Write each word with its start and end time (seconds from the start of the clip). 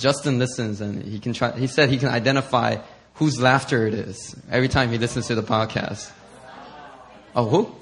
Justin 0.00 0.38
listens 0.38 0.80
and 0.80 1.02
he 1.02 1.18
can 1.18 1.32
try, 1.32 1.52
he 1.52 1.66
said 1.66 1.90
he 1.90 1.98
can 1.98 2.08
identify 2.08 2.78
whose 3.14 3.40
laughter 3.40 3.86
it 3.86 3.94
is 3.94 4.34
every 4.50 4.68
time 4.68 4.90
he 4.90 4.98
listens 4.98 5.26
to 5.26 5.34
the 5.34 5.42
podcast. 5.42 6.10
Oh, 7.36 7.46
who? 7.46 7.74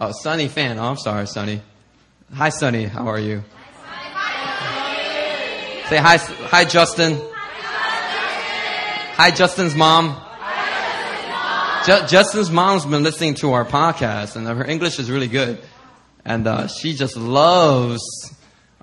Oh, 0.00 0.12
Sunny 0.12 0.48
fan. 0.48 0.78
Oh, 0.78 0.84
I'm 0.84 0.96
sorry, 0.96 1.26
Sunny. 1.26 1.60
Hi, 2.34 2.48
Sunny. 2.48 2.84
How 2.84 3.06
are 3.08 3.20
you? 3.20 3.44
Say 5.88 5.98
hi, 5.98 6.16
hi, 6.16 6.64
Justin. 6.64 7.20
Hi, 9.18 9.30
Justin's 9.30 9.74
mom. 9.76 10.20
Ju- 11.86 12.06
Justin's 12.08 12.50
mom's 12.50 12.84
been 12.84 13.04
listening 13.04 13.34
to 13.36 13.52
our 13.52 13.64
podcast, 13.64 14.34
and 14.34 14.46
her 14.46 14.64
English 14.64 14.98
is 14.98 15.08
really 15.10 15.28
good. 15.28 15.62
And 16.24 16.46
uh, 16.48 16.66
she 16.66 16.94
just 16.94 17.16
loves 17.16 18.02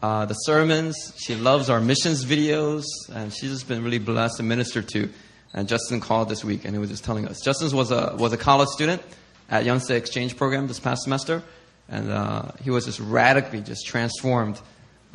uh, 0.03 0.25
the 0.25 0.33
sermons. 0.33 1.13
She 1.17 1.33
loves 1.33 1.69
our 1.69 1.79
missions 1.79 2.25
videos, 2.25 2.83
and 3.11 3.33
she's 3.33 3.51
just 3.51 3.69
been 3.69 3.83
really 3.85 3.99
blessed 3.99 4.37
to 4.37 4.43
minister 4.43 4.81
to. 4.81 5.09
And 5.53 5.67
Justin 5.67 6.01
called 6.01 6.27
this 6.27 6.43
week, 6.43 6.65
and 6.65 6.75
he 6.75 6.79
was 6.79 6.89
just 6.89 7.05
telling 7.05 7.25
us. 7.25 7.39
Justin 7.39 7.75
was 7.75 7.89
a 7.89 8.13
was 8.19 8.33
a 8.33 8.37
college 8.37 8.67
student 8.67 9.01
at 9.49 9.65
Yonsei 9.65 9.91
Exchange 9.91 10.35
Program 10.35 10.67
this 10.67 10.79
past 10.79 11.03
semester, 11.03 11.41
and 11.87 12.11
uh, 12.11 12.51
he 12.61 12.69
was 12.69 12.85
just 12.85 12.99
radically 12.99 13.61
just 13.61 13.87
transformed 13.87 14.59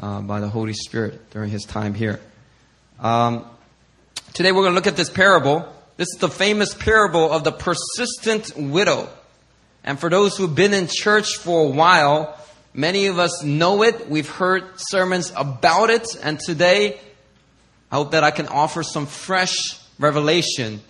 uh, 0.01 0.23
by 0.23 0.41
the 0.41 0.49
Holy 0.49 0.73
Spirit 0.73 1.31
during 1.33 1.51
his 1.51 1.65
time 1.65 1.93
here. 1.93 2.19
Um, 2.99 3.45
today 4.33 4.53
we're 4.53 4.63
going 4.63 4.73
to 4.73 4.77
look 4.77 4.87
at 4.87 4.97
this 4.97 5.11
parable. 5.11 5.71
This 5.99 6.09
is 6.15 6.21
the 6.21 6.31
famous 6.31 6.73
parable 6.73 7.31
of 7.31 7.45
the 7.45 7.53
persistent 7.53 8.57
widow. 8.57 9.11
And 9.85 10.01
for 10.01 10.09
those 10.09 10.37
who've 10.37 10.55
been 10.55 10.73
in 10.73 10.87
church 10.87 11.37
for 11.37 11.67
a 11.67 11.71
while, 11.71 12.39
many 12.79 13.09
of 13.09 13.19
us 13.19 13.43
know 13.43 13.83
it. 13.83 14.09
We've 14.09 14.29
heard 14.29 14.65
sermons 14.77 15.33
about 15.37 15.91
it. 15.91 16.17
And 16.23 16.39
today, 16.39 16.99
I 17.91 17.97
hope 17.97 18.13
that 18.13 18.23
I 18.23 18.31
can 18.31 18.47
offer 18.47 18.85
some 18.85 19.07
fresh 19.07 19.79
revelation 19.99 20.81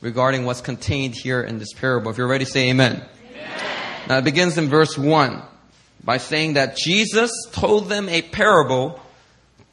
regarding 0.00 0.44
what's 0.44 0.60
contained 0.60 1.14
here 1.16 1.42
in 1.42 1.58
this 1.58 1.72
parable. 1.72 2.12
If 2.12 2.18
you're 2.18 2.28
ready, 2.28 2.44
say 2.44 2.70
amen. 2.70 3.04
amen. 3.32 4.08
Now 4.08 4.18
it 4.18 4.24
begins 4.24 4.56
in 4.56 4.68
verse 4.68 4.96
1 4.96 5.42
by 6.04 6.18
saying 6.18 6.54
that 6.54 6.76
Jesus 6.76 7.32
told 7.50 7.88
them 7.88 8.08
a 8.08 8.22
parable 8.22 9.00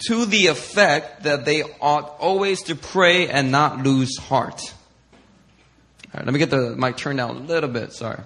to 0.08 0.26
the 0.26 0.48
effect 0.48 1.24
that 1.24 1.46
they 1.46 1.64
ought 1.82 2.16
always 2.20 2.64
to 2.64 2.76
pray 2.76 3.28
and 3.28 3.52
not 3.52 3.84
lose 3.84 4.18
heart. 4.18 4.74
All 6.06 6.14
right, 6.16 6.26
let 6.26 6.34
me 6.34 6.40
get 6.40 6.50
the 6.50 6.76
mic 6.76 6.98
turned 6.98 7.18
down 7.18 7.30
a 7.30 7.40
little 7.40 7.70
bit. 7.70 7.94
Sorry. 7.94 8.22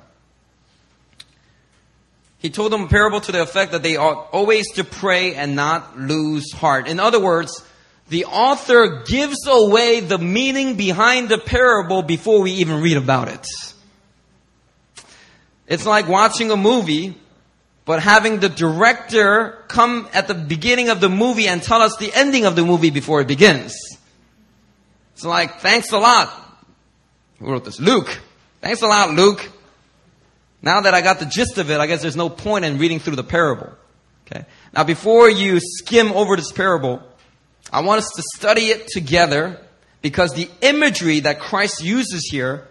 He 2.44 2.50
told 2.50 2.74
them 2.74 2.84
a 2.84 2.88
parable 2.88 3.22
to 3.22 3.32
the 3.32 3.42
effect 3.42 3.72
that 3.72 3.82
they 3.82 3.96
ought 3.96 4.28
always 4.32 4.70
to 4.74 4.84
pray 4.84 5.34
and 5.34 5.56
not 5.56 5.98
lose 5.98 6.52
heart. 6.52 6.90
In 6.90 7.00
other 7.00 7.20
words, 7.20 7.64
the 8.10 8.26
author 8.26 9.04
gives 9.08 9.48
away 9.48 10.02
the 10.02 10.18
meaning 10.18 10.76
behind 10.76 11.30
the 11.30 11.38
parable 11.38 12.04
before 12.04 12.42
we 12.42 12.52
even 12.52 12.82
read 12.82 12.98
about 12.98 13.30
it. 13.30 13.48
It's 15.68 15.86
like 15.86 16.10
watching 16.10 16.52
a 16.52 16.58
movie 16.58 17.16
but 17.86 18.02
having 18.02 18.40
the 18.40 18.50
director 18.50 19.64
come 19.68 20.08
at 20.14 20.28
the 20.28 20.34
beginning 20.34 20.90
of 20.90 21.02
the 21.02 21.10
movie 21.10 21.48
and 21.48 21.62
tell 21.62 21.82
us 21.82 21.98
the 21.98 22.12
ending 22.14 22.46
of 22.46 22.56
the 22.56 22.66
movie 22.66 22.90
before 22.90 23.22
it 23.22 23.28
begins. 23.28 23.74
It's 25.14 25.26
like, 25.26 25.60
thanks 25.60 25.92
a 25.92 25.98
lot. 25.98 26.30
Who 27.40 27.52
wrote 27.52 27.66
this? 27.66 27.80
Luke. 27.80 28.20
Thanks 28.62 28.82
a 28.82 28.88
lot, 28.88 29.12
Luke. 29.12 29.50
Now 30.64 30.82
that 30.82 30.94
I 30.94 31.02
got 31.02 31.20
the 31.20 31.26
gist 31.26 31.58
of 31.60 31.70
it, 31.70 31.80
I 31.80 31.86
guess 31.86 32.02
there's 32.02 32.16
no 32.16 32.30
point 32.30 32.66
in 32.66 32.80
reading 32.80 33.00
through 33.00 33.18
the 33.18 33.24
parable. 33.24 33.70
Okay. 34.26 34.46
Now 34.74 34.86
before 34.86 35.30
you 35.30 35.60
skim 35.60 36.12
over 36.14 36.36
this 36.36 36.52
parable, 36.52 37.04
I 37.72 37.82
want 37.82 38.00
us 38.00 38.10
to 38.16 38.24
study 38.36 38.68
it 38.68 38.88
together 38.88 39.60
because 40.02 40.34
the 40.34 40.50
imagery 40.62 41.20
that 41.22 41.40
Christ 41.40 41.84
uses 41.84 42.26
here 42.32 42.68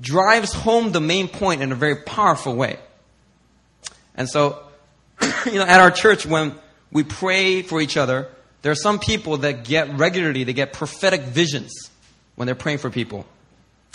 drives 0.00 0.52
home 0.52 0.92
the 0.92 1.00
main 1.00 1.28
point 1.28 1.62
in 1.62 1.72
a 1.72 1.74
very 1.74 1.96
powerful 1.96 2.54
way. 2.54 2.78
And 4.14 4.28
so, 4.28 4.62
you 5.46 5.54
know, 5.54 5.64
at 5.64 5.80
our 5.80 5.90
church, 5.90 6.26
when 6.26 6.54
we 6.90 7.04
pray 7.04 7.62
for 7.62 7.80
each 7.80 7.96
other, 7.96 8.28
there 8.60 8.72
are 8.72 8.76
some 8.76 8.98
people 8.98 9.38
that 9.38 9.64
get 9.64 9.96
regularly, 9.96 10.44
they 10.44 10.52
get 10.52 10.72
prophetic 10.72 11.22
visions 11.22 11.90
when 12.34 12.46
they're 12.46 12.54
praying 12.54 12.78
for 12.78 12.90
people. 12.90 13.26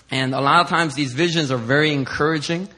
And 0.10 0.34
a 0.34 0.42
lot 0.42 0.62
of 0.62 0.70
times 0.70 0.96
these 0.96 1.14
visions 1.14 1.52
are 1.52 1.58
very 1.58 1.94
encouraging. 1.94 2.70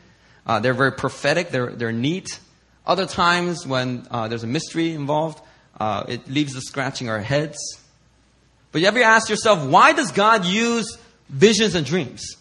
Uh, 0.45 0.59
they're 0.59 0.73
very 0.73 0.91
prophetic. 0.91 1.49
They're, 1.49 1.71
they're 1.71 1.91
neat. 1.91 2.39
Other 2.85 3.05
times 3.05 3.67
when 3.67 4.07
uh, 4.09 4.27
there's 4.27 4.43
a 4.43 4.47
mystery 4.47 4.93
involved, 4.93 5.41
uh, 5.79 6.05
it 6.07 6.29
leaves 6.29 6.55
us 6.55 6.63
scratching 6.65 7.09
our 7.09 7.19
heads. 7.19 7.57
But 8.71 8.81
you 8.81 8.87
ever 8.87 9.01
ask 9.01 9.29
yourself, 9.29 9.67
why 9.67 9.93
does 9.93 10.11
God 10.11 10.45
use 10.45 10.97
visions 11.29 11.75
and 11.75 11.85
dreams? 11.85 12.35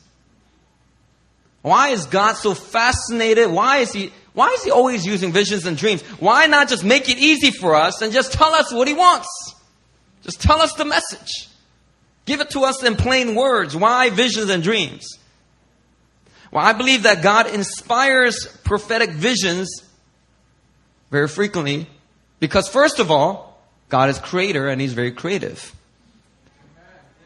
Why 1.62 1.88
is 1.88 2.06
God 2.06 2.34
so 2.34 2.54
fascinated? 2.54 3.50
Why 3.50 3.78
is 3.78 3.92
He 3.92 4.12
why 4.38 4.50
is 4.50 4.62
he 4.62 4.70
always 4.70 5.04
using 5.04 5.32
visions 5.32 5.66
and 5.66 5.76
dreams? 5.76 6.00
Why 6.20 6.46
not 6.46 6.68
just 6.68 6.84
make 6.84 7.08
it 7.08 7.18
easy 7.18 7.50
for 7.50 7.74
us 7.74 8.02
and 8.02 8.12
just 8.12 8.32
tell 8.32 8.54
us 8.54 8.72
what 8.72 8.86
he 8.86 8.94
wants? 8.94 9.26
Just 10.22 10.40
tell 10.40 10.62
us 10.62 10.74
the 10.74 10.84
message. 10.84 11.48
Give 12.24 12.40
it 12.40 12.50
to 12.50 12.60
us 12.60 12.84
in 12.84 12.94
plain 12.94 13.34
words. 13.34 13.74
Why 13.74 14.10
visions 14.10 14.48
and 14.48 14.62
dreams? 14.62 15.18
Well, 16.50 16.64
I 16.64 16.72
believe 16.72 17.02
that 17.02 17.22
God 17.22 17.52
inspires 17.52 18.46
prophetic 18.64 19.10
visions 19.10 19.82
very 21.10 21.28
frequently 21.28 21.86
because, 22.40 22.68
first 22.68 22.98
of 22.98 23.10
all, 23.10 23.60
God 23.88 24.08
is 24.08 24.18
creator 24.18 24.68
and 24.68 24.80
he's 24.80 24.92
very 24.92 25.12
creative. 25.12 25.74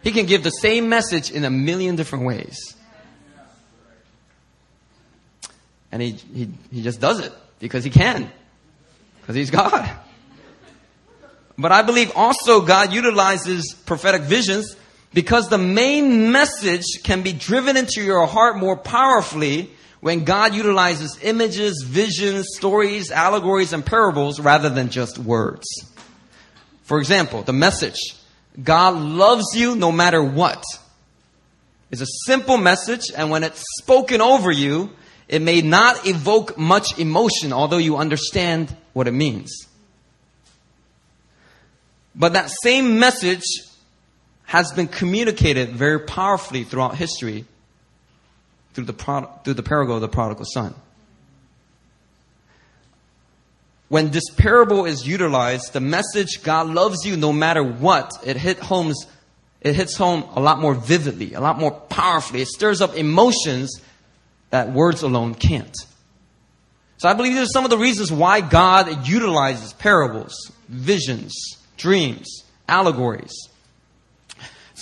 He 0.03 0.11
can 0.11 0.27
give 0.27 0.43
the 0.43 0.50
same 0.50 0.88
message 0.88 1.31
in 1.31 1.44
a 1.44 1.50
million 1.50 1.94
different 1.97 2.25
ways. 2.25 2.77
And 5.93 6.03
he, 6.03 6.12
he, 6.12 6.49
he 6.72 6.82
just 6.82 7.00
does 7.00 7.21
it 7.21 7.32
because 7.61 7.84
he 7.84 7.91
can. 7.91 8.31
Because 9.21 9.37
he's 9.37 9.50
God. 9.50 9.88
But 11.56 11.71
I 11.71 11.82
believe 11.82 12.11
also 12.16 12.62
God 12.62 12.93
utilizes 12.93 13.75
prophetic 13.87 14.22
visions 14.22 14.75
because 15.15 15.49
the 15.49 15.59
main 15.59 16.33
message 16.33 16.84
can 17.03 17.23
be 17.23 17.33
driven 17.33 17.77
into 17.77 18.03
your 18.03 18.27
heart 18.27 18.56
more 18.56 18.77
powerfully 18.77 19.71
when 20.00 20.25
God 20.25 20.55
utilizes 20.55 21.19
images, 21.23 21.84
visions, 21.87 22.49
stories, 22.56 23.11
allegories, 23.11 23.73
and 23.73 23.84
parables 23.84 24.41
rather 24.41 24.69
than 24.69 24.91
just 24.91 25.19
words. 25.19 25.67
For 26.83 26.99
example, 26.99 27.43
the 27.43 27.53
message, 27.53 27.99
God 28.62 28.97
loves 28.97 29.55
you 29.55 29.77
no 29.77 29.93
matter 29.93 30.23
what, 30.23 30.62
is 31.91 32.00
a 32.00 32.06
simple 32.27 32.56
message, 32.56 33.03
and 33.17 33.31
when 33.31 33.44
it's 33.44 33.62
spoken 33.81 34.21
over 34.21 34.50
you, 34.50 34.91
it 35.29 35.41
may 35.41 35.62
not 35.62 36.06
evoke 36.06 36.59
much 36.59 36.99
emotion, 36.99 37.53
although 37.53 37.79
you 37.79 37.97
understand 37.97 38.75
what 38.93 39.06
it 39.06 39.12
means. 39.12 39.69
But 42.15 42.33
that 42.33 42.50
same 42.62 42.99
message 42.99 43.44
has 44.52 44.70
been 44.70 44.86
communicated 44.86 45.70
very 45.70 45.98
powerfully 45.98 46.62
throughout 46.62 46.94
history 46.94 47.46
through 48.74 48.84
the, 48.84 49.28
through 49.44 49.54
the 49.54 49.62
parable 49.62 49.94
of 49.94 50.02
the 50.02 50.08
prodigal 50.08 50.44
son. 50.44 50.74
When 53.88 54.10
this 54.10 54.28
parable 54.36 54.84
is 54.84 55.08
utilized, 55.08 55.72
the 55.72 55.80
message 55.80 56.42
God 56.42 56.66
loves 56.66 57.06
you 57.06 57.16
no 57.16 57.32
matter 57.32 57.62
what, 57.64 58.12
it 58.26 58.36
hit 58.36 58.58
homes, 58.58 59.06
it 59.62 59.74
hits 59.74 59.96
home 59.96 60.22
a 60.34 60.40
lot 60.40 60.60
more 60.60 60.74
vividly, 60.74 61.32
a 61.32 61.40
lot 61.40 61.58
more 61.58 61.70
powerfully. 61.70 62.42
It 62.42 62.48
stirs 62.48 62.82
up 62.82 62.94
emotions 62.94 63.80
that 64.50 64.70
words 64.70 65.00
alone 65.00 65.34
can't. 65.34 65.74
So 66.98 67.08
I 67.08 67.14
believe 67.14 67.32
these 67.32 67.48
are 67.48 67.52
some 67.52 67.64
of 67.64 67.70
the 67.70 67.78
reasons 67.78 68.12
why 68.12 68.42
God 68.42 69.08
utilizes 69.08 69.72
parables, 69.72 70.52
visions, 70.69 71.32
dreams, 71.78 72.44
allegories. 72.69 73.48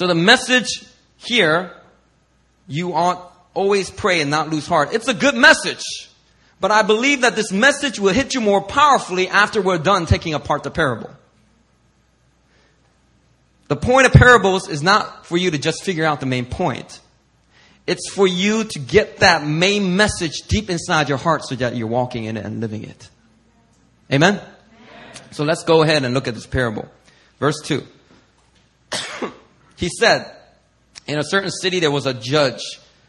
So 0.00 0.06
the 0.06 0.14
message 0.14 0.82
here, 1.18 1.72
you 2.66 2.94
ought 2.94 3.36
always 3.52 3.90
pray 3.90 4.22
and 4.22 4.30
not 4.30 4.48
lose 4.48 4.66
heart. 4.66 4.94
It's 4.94 5.08
a 5.08 5.12
good 5.12 5.34
message. 5.34 5.84
But 6.58 6.70
I 6.70 6.80
believe 6.80 7.20
that 7.20 7.36
this 7.36 7.52
message 7.52 8.00
will 8.00 8.14
hit 8.14 8.32
you 8.32 8.40
more 8.40 8.62
powerfully 8.62 9.28
after 9.28 9.60
we're 9.60 9.76
done 9.76 10.06
taking 10.06 10.32
apart 10.32 10.62
the 10.62 10.70
parable. 10.70 11.10
The 13.68 13.76
point 13.76 14.06
of 14.06 14.14
parables 14.14 14.70
is 14.70 14.82
not 14.82 15.26
for 15.26 15.36
you 15.36 15.50
to 15.50 15.58
just 15.58 15.84
figure 15.84 16.06
out 16.06 16.20
the 16.20 16.24
main 16.24 16.46
point. 16.46 16.98
It's 17.86 18.10
for 18.10 18.26
you 18.26 18.64
to 18.64 18.78
get 18.78 19.18
that 19.18 19.46
main 19.46 19.96
message 19.96 20.48
deep 20.48 20.70
inside 20.70 21.10
your 21.10 21.18
heart 21.18 21.44
so 21.44 21.56
that 21.56 21.76
you're 21.76 21.86
walking 21.88 22.24
in 22.24 22.38
it 22.38 22.46
and 22.46 22.62
living 22.62 22.84
it. 22.84 23.10
Amen? 24.10 24.36
Amen. 24.36 25.22
So 25.32 25.44
let's 25.44 25.64
go 25.64 25.82
ahead 25.82 26.04
and 26.04 26.14
look 26.14 26.26
at 26.26 26.32
this 26.32 26.46
parable. 26.46 26.88
Verse 27.38 27.60
2. 27.64 27.86
He 29.80 29.88
said, 29.88 30.30
In 31.06 31.18
a 31.18 31.24
certain 31.24 31.50
city 31.50 31.80
there 31.80 31.90
was 31.90 32.04
a 32.04 32.12
judge 32.12 32.60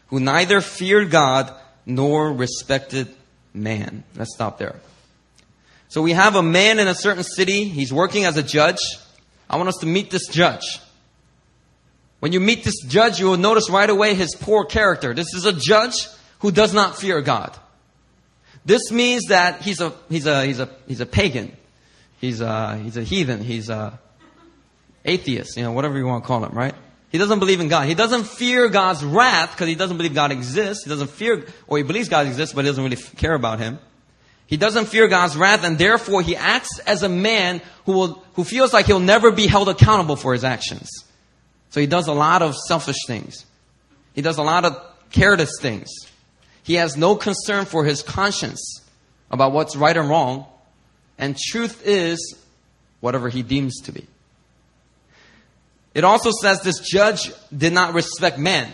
who 0.06 0.20
neither 0.20 0.62
feared 0.62 1.10
God 1.10 1.52
nor 1.84 2.32
respected 2.32 3.14
man. 3.52 4.04
Let's 4.16 4.34
stop 4.34 4.56
there. 4.56 4.76
So 5.88 6.00
we 6.00 6.12
have 6.12 6.34
a 6.34 6.42
man 6.42 6.78
in 6.78 6.88
a 6.88 6.94
certain 6.94 7.24
city. 7.24 7.64
He's 7.64 7.92
working 7.92 8.24
as 8.24 8.38
a 8.38 8.42
judge. 8.42 8.78
I 9.50 9.56
want 9.56 9.68
us 9.68 9.76
to 9.80 9.86
meet 9.86 10.10
this 10.10 10.28
judge. 10.28 10.80
When 12.20 12.32
you 12.32 12.40
meet 12.40 12.64
this 12.64 12.80
judge, 12.86 13.20
you 13.20 13.26
will 13.26 13.36
notice 13.36 13.68
right 13.68 13.90
away 13.90 14.14
his 14.14 14.34
poor 14.34 14.64
character. 14.64 15.12
This 15.12 15.34
is 15.34 15.44
a 15.44 15.52
judge 15.52 16.08
who 16.38 16.52
does 16.52 16.72
not 16.72 16.96
fear 16.96 17.20
God. 17.20 17.54
This 18.64 18.90
means 18.90 19.24
that 19.28 19.60
he's 19.60 19.82
a, 19.82 19.92
he's 20.08 20.26
a, 20.26 20.46
he's 20.46 20.60
a, 20.60 20.70
he's 20.88 21.00
a 21.00 21.06
pagan. 21.06 21.54
He's 22.18 22.40
a, 22.40 22.78
he's 22.78 22.96
a 22.96 23.02
heathen. 23.02 23.44
He's 23.44 23.68
a 23.68 24.00
atheist, 25.04 25.56
you 25.56 25.62
know, 25.62 25.72
whatever 25.72 25.98
you 25.98 26.06
want 26.06 26.24
to 26.24 26.26
call 26.26 26.44
him, 26.44 26.52
right? 26.52 26.74
He 27.10 27.18
doesn't 27.18 27.40
believe 27.40 27.60
in 27.60 27.68
God. 27.68 27.86
He 27.88 27.94
doesn't 27.94 28.24
fear 28.24 28.68
God's 28.68 29.04
wrath 29.04 29.52
because 29.52 29.68
he 29.68 29.74
doesn't 29.74 29.98
believe 29.98 30.14
God 30.14 30.32
exists. 30.32 30.84
He 30.84 30.90
doesn't 30.90 31.10
fear, 31.10 31.46
or 31.66 31.76
he 31.76 31.82
believes 31.82 32.08
God 32.08 32.26
exists, 32.26 32.54
but 32.54 32.64
he 32.64 32.70
doesn't 32.70 32.82
really 32.82 32.96
care 32.96 33.34
about 33.34 33.58
him. 33.58 33.78
He 34.46 34.56
doesn't 34.56 34.86
fear 34.86 35.08
God's 35.08 35.36
wrath, 35.36 35.64
and 35.64 35.78
therefore 35.78 36.22
he 36.22 36.36
acts 36.36 36.78
as 36.80 37.02
a 37.02 37.08
man 37.08 37.60
who 37.86 37.92
will, 37.92 38.24
who 38.34 38.44
feels 38.44 38.72
like 38.72 38.86
he'll 38.86 39.00
never 39.00 39.30
be 39.30 39.46
held 39.46 39.68
accountable 39.68 40.16
for 40.16 40.32
his 40.32 40.44
actions. 40.44 40.90
So 41.70 41.80
he 41.80 41.86
does 41.86 42.06
a 42.06 42.12
lot 42.12 42.42
of 42.42 42.56
selfish 42.56 43.06
things. 43.06 43.46
He 44.14 44.22
does 44.22 44.38
a 44.38 44.42
lot 44.42 44.64
of 44.64 44.78
careless 45.10 45.58
things. 45.60 45.88
He 46.62 46.74
has 46.74 46.96
no 46.96 47.16
concern 47.16 47.64
for 47.64 47.84
his 47.84 48.02
conscience 48.02 48.82
about 49.30 49.52
what's 49.52 49.74
right 49.74 49.96
and 49.96 50.08
wrong, 50.08 50.46
and 51.18 51.36
truth 51.36 51.82
is 51.86 52.36
whatever 53.00 53.28
he 53.28 53.42
deems 53.42 53.80
to 53.82 53.92
be. 53.92 54.06
It 55.94 56.04
also 56.04 56.30
says 56.30 56.62
this 56.62 56.80
judge 56.80 57.30
did 57.56 57.72
not 57.72 57.94
respect 57.94 58.38
men. 58.38 58.68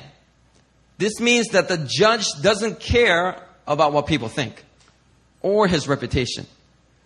This 0.99 1.21
means 1.21 1.49
that 1.49 1.69
the 1.69 1.79
judge 1.79 2.27
doesn't 2.43 2.81
care 2.81 3.43
about 3.67 3.93
what 3.93 4.07
people 4.07 4.29
think 4.29 4.65
or 5.41 5.67
his 5.67 5.89
reputation. 5.89 6.47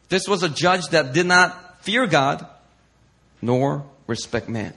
This 0.08 0.28
was 0.28 0.42
a 0.42 0.48
judge 0.48 0.88
that 0.88 1.12
did 1.12 1.26
not 1.26 1.84
fear 1.84 2.06
God 2.06 2.46
nor 3.40 3.84
respect 4.06 4.48
man. 4.48 4.72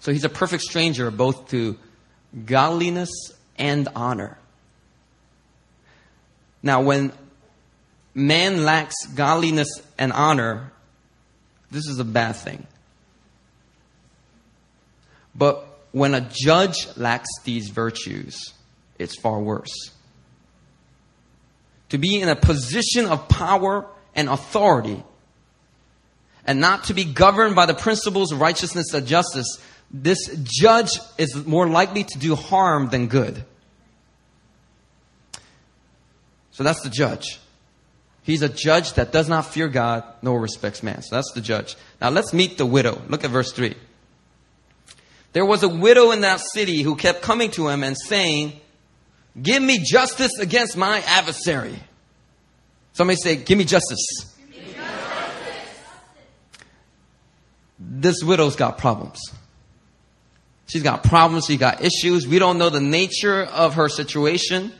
So 0.00 0.12
he's 0.12 0.24
a 0.24 0.28
perfect 0.28 0.62
stranger 0.62 1.10
both 1.10 1.50
to 1.50 1.78
godliness 2.46 3.10
and 3.58 3.88
honor. 3.94 4.38
Now, 6.62 6.82
when 6.82 7.12
man 8.14 8.64
lacks 8.64 9.06
godliness 9.14 9.68
and 9.96 10.12
honor, 10.12 10.72
this 11.70 11.86
is 11.86 11.98
a 11.98 12.04
bad 12.04 12.32
thing. 12.36 12.66
But 15.38 15.64
when 15.92 16.14
a 16.14 16.20
judge 16.20 16.88
lacks 16.96 17.28
these 17.44 17.70
virtues, 17.70 18.52
it's 18.98 19.18
far 19.18 19.40
worse. 19.40 19.92
To 21.90 21.98
be 21.98 22.20
in 22.20 22.28
a 22.28 22.36
position 22.36 23.06
of 23.06 23.28
power 23.28 23.86
and 24.14 24.28
authority 24.28 25.02
and 26.44 26.60
not 26.60 26.84
to 26.84 26.94
be 26.94 27.04
governed 27.04 27.54
by 27.54 27.66
the 27.66 27.74
principles 27.74 28.32
of 28.32 28.40
righteousness 28.40 28.92
and 28.92 29.06
justice, 29.06 29.62
this 29.90 30.18
judge 30.42 30.98
is 31.16 31.46
more 31.46 31.68
likely 31.68 32.04
to 32.04 32.18
do 32.18 32.34
harm 32.34 32.90
than 32.90 33.06
good. 33.06 33.44
So 36.50 36.64
that's 36.64 36.82
the 36.82 36.90
judge. 36.90 37.38
He's 38.22 38.42
a 38.42 38.48
judge 38.48 38.94
that 38.94 39.12
does 39.12 39.28
not 39.28 39.46
fear 39.46 39.68
God 39.68 40.04
nor 40.20 40.38
respects 40.40 40.82
man. 40.82 41.00
So 41.02 41.14
that's 41.14 41.32
the 41.32 41.40
judge. 41.40 41.76
Now 42.00 42.10
let's 42.10 42.34
meet 42.34 42.58
the 42.58 42.66
widow. 42.66 43.00
Look 43.08 43.24
at 43.24 43.30
verse 43.30 43.52
3. 43.52 43.74
There 45.32 45.44
was 45.44 45.62
a 45.62 45.68
widow 45.68 46.10
in 46.10 46.22
that 46.22 46.40
city 46.40 46.82
who 46.82 46.96
kept 46.96 47.22
coming 47.22 47.50
to 47.52 47.68
him 47.68 47.82
and 47.82 47.96
saying, 47.96 48.60
Give 49.40 49.62
me 49.62 49.78
justice 49.78 50.38
against 50.38 50.76
my 50.76 51.00
adversary. 51.06 51.78
Somebody 52.92 53.18
say, 53.22 53.36
Give 53.36 53.58
me 53.58 53.64
justice. 53.64 54.34
Give 54.38 54.66
me 54.66 54.72
justice. 54.72 55.78
This 57.78 58.22
widow's 58.22 58.56
got 58.56 58.78
problems. 58.78 59.20
She's 60.66 60.82
got 60.82 61.02
problems, 61.02 61.46
she's 61.46 61.58
got 61.58 61.82
issues. 61.82 62.26
We 62.26 62.38
don't 62.38 62.58
know 62.58 62.68
the 62.68 62.80
nature 62.80 63.42
of 63.42 63.74
her 63.74 63.88
situation, 63.88 64.72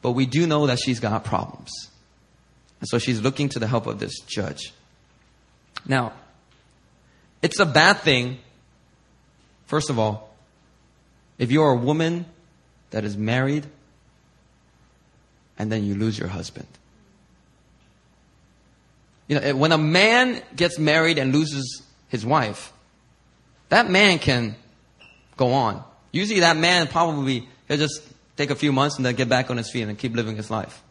but 0.00 0.12
we 0.12 0.26
do 0.26 0.46
know 0.46 0.66
that 0.66 0.78
she's 0.78 1.00
got 1.00 1.24
problems. 1.24 1.70
And 2.80 2.88
so 2.88 2.98
she's 2.98 3.20
looking 3.20 3.48
to 3.50 3.58
the 3.58 3.66
help 3.66 3.86
of 3.86 3.98
this 3.98 4.20
judge. 4.20 4.72
Now, 5.86 6.12
it's 7.42 7.58
a 7.58 7.66
bad 7.66 7.98
thing 7.98 8.38
First 9.66 9.90
of 9.90 9.98
all, 9.98 10.34
if 11.38 11.50
you're 11.50 11.70
a 11.70 11.76
woman 11.76 12.26
that 12.90 13.04
is 13.04 13.16
married 13.16 13.66
and 15.58 15.70
then 15.70 15.84
you 15.84 15.94
lose 15.94 16.18
your 16.18 16.28
husband. 16.28 16.66
You 19.28 19.40
know, 19.40 19.56
when 19.56 19.72
a 19.72 19.78
man 19.78 20.42
gets 20.54 20.78
married 20.78 21.18
and 21.18 21.32
loses 21.32 21.82
his 22.08 22.26
wife, 22.26 22.72
that 23.70 23.90
man 23.90 24.18
can 24.18 24.54
go 25.36 25.52
on. 25.52 25.82
Usually 26.12 26.40
that 26.40 26.56
man 26.56 26.86
probably, 26.86 27.48
he'll 27.66 27.78
just 27.78 28.02
take 28.36 28.50
a 28.50 28.54
few 28.54 28.72
months 28.72 28.96
and 28.96 29.06
then 29.06 29.14
get 29.14 29.28
back 29.28 29.50
on 29.50 29.56
his 29.56 29.70
feet 29.70 29.82
and 29.82 29.98
keep 29.98 30.14
living 30.14 30.36
his 30.36 30.50
life. 30.50 30.82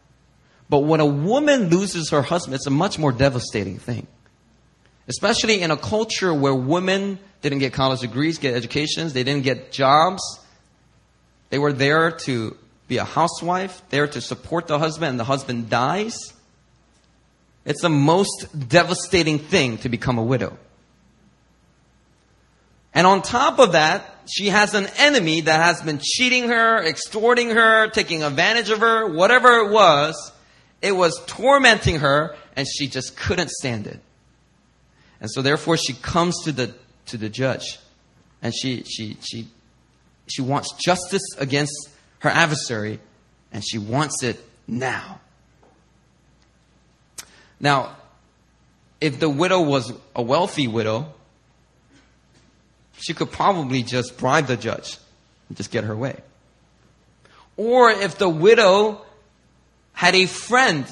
But 0.70 0.80
when 0.80 1.00
a 1.00 1.06
woman 1.06 1.70
loses 1.70 2.10
her 2.10 2.22
husband, 2.22 2.56
it's 2.56 2.68
a 2.68 2.72
much 2.72 2.98
more 2.98 3.12
devastating 3.12 3.78
thing. 3.78 4.08
Especially 5.08 5.62
in 5.62 5.72
a 5.72 5.78
culture 5.78 6.34
where 6.34 6.56
women 6.56 7.20
didn't 7.42 7.60
get 7.60 7.74
college 7.74 8.00
degrees, 8.00 8.38
get 8.38 8.56
educations, 8.56 9.14
they 9.14 9.24
didn't 9.24 9.44
get 9.44 9.72
jobs. 9.72 10.22
They 11.50 11.60
were 11.60 11.74
there 11.74 12.12
to 12.26 12.58
be 12.88 12.98
a 12.98 13.04
housewife, 13.04 13.82
there 13.90 14.08
to 14.08 14.22
support 14.22 14.68
the 14.68 14.80
husband, 14.80 15.12
and 15.12 15.20
the 15.20 15.26
husband 15.26 15.70
dies. 15.70 16.18
It's 17.66 17.82
the 17.82 17.90
most 17.90 18.48
devastating 18.70 19.40
thing 19.40 19.78
to 19.80 19.90
become 19.90 20.18
a 20.18 20.24
widow. 20.24 20.58
And 22.94 23.08
on 23.08 23.22
top 23.22 23.60
of 23.60 23.72
that, 23.72 24.10
she 24.32 24.50
has 24.50 24.74
an 24.74 24.88
enemy 24.98 25.42
that 25.42 25.62
has 25.62 25.82
been 25.82 26.00
cheating 26.02 26.50
her, 26.50 26.84
extorting 26.84 27.50
her, 27.50 27.88
taking 27.90 28.24
advantage 28.24 28.70
of 28.70 28.80
her, 28.80 29.08
whatever 29.08 29.66
it 29.66 29.72
was. 29.72 30.32
It 30.82 30.92
was 30.92 31.20
tormenting 31.26 32.00
her, 32.00 32.36
and 32.56 32.68
she 32.68 32.88
just 32.88 33.18
couldn't 33.18 33.50
stand 33.50 33.88
it. 33.88 34.00
And 35.24 35.32
so 35.32 35.42
therefore 35.42 35.78
she 35.78 35.94
comes 35.94 36.44
to 36.44 36.52
the 36.52 36.76
to 37.08 37.18
the 37.18 37.30
judge. 37.30 37.80
And 38.42 38.54
she, 38.54 38.84
she, 38.84 39.18
she, 39.22 39.48
she 40.28 40.42
wants 40.42 40.74
justice 40.74 41.24
against 41.38 41.90
her 42.20 42.30
adversary, 42.30 43.00
and 43.52 43.64
she 43.66 43.78
wants 43.78 44.22
it 44.24 44.38
now. 44.68 45.20
Now, 47.60 47.96
if 49.00 49.20
the 49.20 49.30
widow 49.30 49.62
was 49.62 49.94
a 50.16 50.22
wealthy 50.22 50.68
widow, 50.68 51.14
she 53.00 53.14
could 53.14 53.32
probably 53.32 53.84
just 53.84 54.18
bribe 54.18 54.48
the 54.48 54.58
judge 54.58 54.98
and 55.48 55.56
just 55.56 55.72
get 55.72 55.86
her 55.86 55.96
way. 55.96 56.20
Or 57.56 57.92
if 57.92 58.18
the 58.18 58.30
widow 58.30 59.02
had 59.94 60.16
a 60.16 60.26
friend 60.26 60.86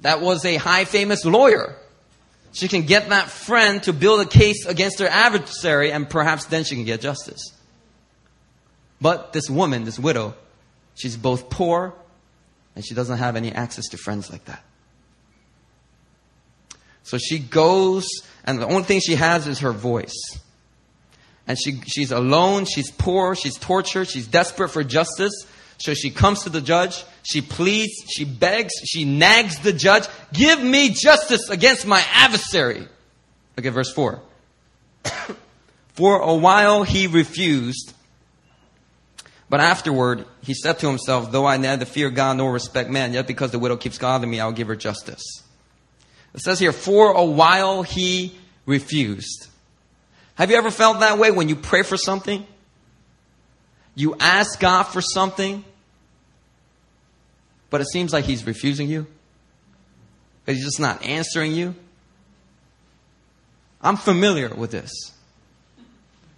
that 0.00 0.20
was 0.20 0.44
a 0.44 0.56
high 0.56 0.84
famous 0.84 1.24
lawyer, 1.24 1.76
she 2.52 2.68
can 2.68 2.82
get 2.82 3.08
that 3.10 3.30
friend 3.30 3.82
to 3.84 3.92
build 3.92 4.20
a 4.20 4.26
case 4.26 4.66
against 4.66 4.98
her 4.98 5.06
adversary, 5.06 5.92
and 5.92 6.08
perhaps 6.08 6.46
then 6.46 6.64
she 6.64 6.74
can 6.74 6.84
get 6.84 7.00
justice. 7.00 7.52
But 9.00 9.32
this 9.32 9.48
woman, 9.48 9.84
this 9.84 9.98
widow, 9.98 10.34
she's 10.94 11.16
both 11.16 11.48
poor 11.48 11.94
and 12.74 12.84
she 12.84 12.94
doesn't 12.94 13.18
have 13.18 13.36
any 13.36 13.52
access 13.52 13.88
to 13.88 13.96
friends 13.96 14.30
like 14.30 14.44
that. 14.46 14.62
So 17.02 17.18
she 17.18 17.38
goes, 17.38 18.06
and 18.44 18.60
the 18.60 18.66
only 18.66 18.84
thing 18.84 19.00
she 19.00 19.16
has 19.16 19.46
is 19.46 19.60
her 19.60 19.72
voice. 19.72 20.38
And 21.46 21.58
she, 21.58 21.80
she's 21.86 22.12
alone, 22.12 22.66
she's 22.66 22.90
poor, 22.90 23.34
she's 23.34 23.56
tortured, 23.56 24.08
she's 24.08 24.26
desperate 24.26 24.68
for 24.68 24.84
justice. 24.84 25.32
So 25.80 25.94
she 25.94 26.10
comes 26.10 26.42
to 26.42 26.50
the 26.50 26.60
judge, 26.60 27.04
she 27.22 27.40
pleads, 27.40 27.92
she 28.06 28.26
begs, 28.26 28.74
she 28.84 29.06
nags 29.06 29.60
the 29.60 29.72
judge, 29.72 30.06
give 30.30 30.62
me 30.62 30.90
justice 30.90 31.48
against 31.48 31.86
my 31.86 32.04
adversary. 32.12 32.86
Look 33.56 33.64
at 33.64 33.72
verse 33.72 33.90
4. 33.90 34.20
For 35.94 36.20
a 36.20 36.34
while 36.34 36.82
he 36.82 37.06
refused, 37.06 37.94
but 39.48 39.60
afterward 39.60 40.26
he 40.42 40.52
said 40.52 40.78
to 40.80 40.86
himself, 40.86 41.32
Though 41.32 41.46
I 41.46 41.56
neither 41.56 41.86
fear 41.86 42.10
God 42.10 42.36
nor 42.36 42.52
respect 42.52 42.90
man, 42.90 43.14
yet 43.14 43.26
because 43.26 43.50
the 43.50 43.58
widow 43.58 43.78
keeps 43.78 43.96
calling 43.96 44.28
me, 44.28 44.38
I'll 44.38 44.52
give 44.52 44.68
her 44.68 44.76
justice. 44.76 45.24
It 46.34 46.40
says 46.40 46.58
here, 46.58 46.72
for 46.72 47.12
a 47.12 47.24
while 47.24 47.82
he 47.82 48.38
refused. 48.66 49.46
Have 50.34 50.50
you 50.50 50.58
ever 50.58 50.70
felt 50.70 51.00
that 51.00 51.18
way 51.18 51.30
when 51.30 51.48
you 51.48 51.56
pray 51.56 51.82
for 51.82 51.96
something? 51.96 52.46
You 53.94 54.16
ask 54.20 54.60
God 54.60 54.84
for 54.84 55.00
something, 55.00 55.64
but 57.70 57.80
it 57.80 57.86
seems 57.88 58.12
like 58.12 58.24
he's 58.24 58.46
refusing 58.46 58.88
you? 58.88 59.06
He's 60.46 60.64
just 60.64 60.80
not 60.80 61.04
answering 61.04 61.52
you? 61.52 61.74
I'm 63.80 63.96
familiar 63.96 64.52
with 64.54 64.72
this. 64.72 64.90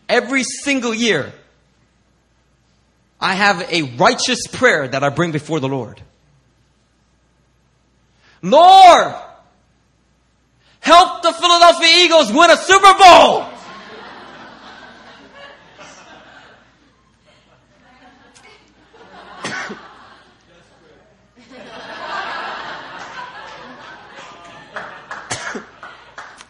Every 0.08 0.44
single 0.44 0.94
year, 0.94 1.32
I 3.20 3.34
have 3.34 3.62
a 3.72 3.82
righteous 3.96 4.46
prayer 4.46 4.86
that 4.86 5.02
I 5.02 5.08
bring 5.08 5.32
before 5.32 5.60
the 5.60 5.68
Lord. 5.68 6.00
Lord, 8.42 9.14
help 10.80 11.22
the 11.22 11.32
Philadelphia 11.32 12.04
Eagles 12.04 12.32
win 12.32 12.50
a 12.50 12.56
Super 12.56 12.94
Bowl. 12.98 13.51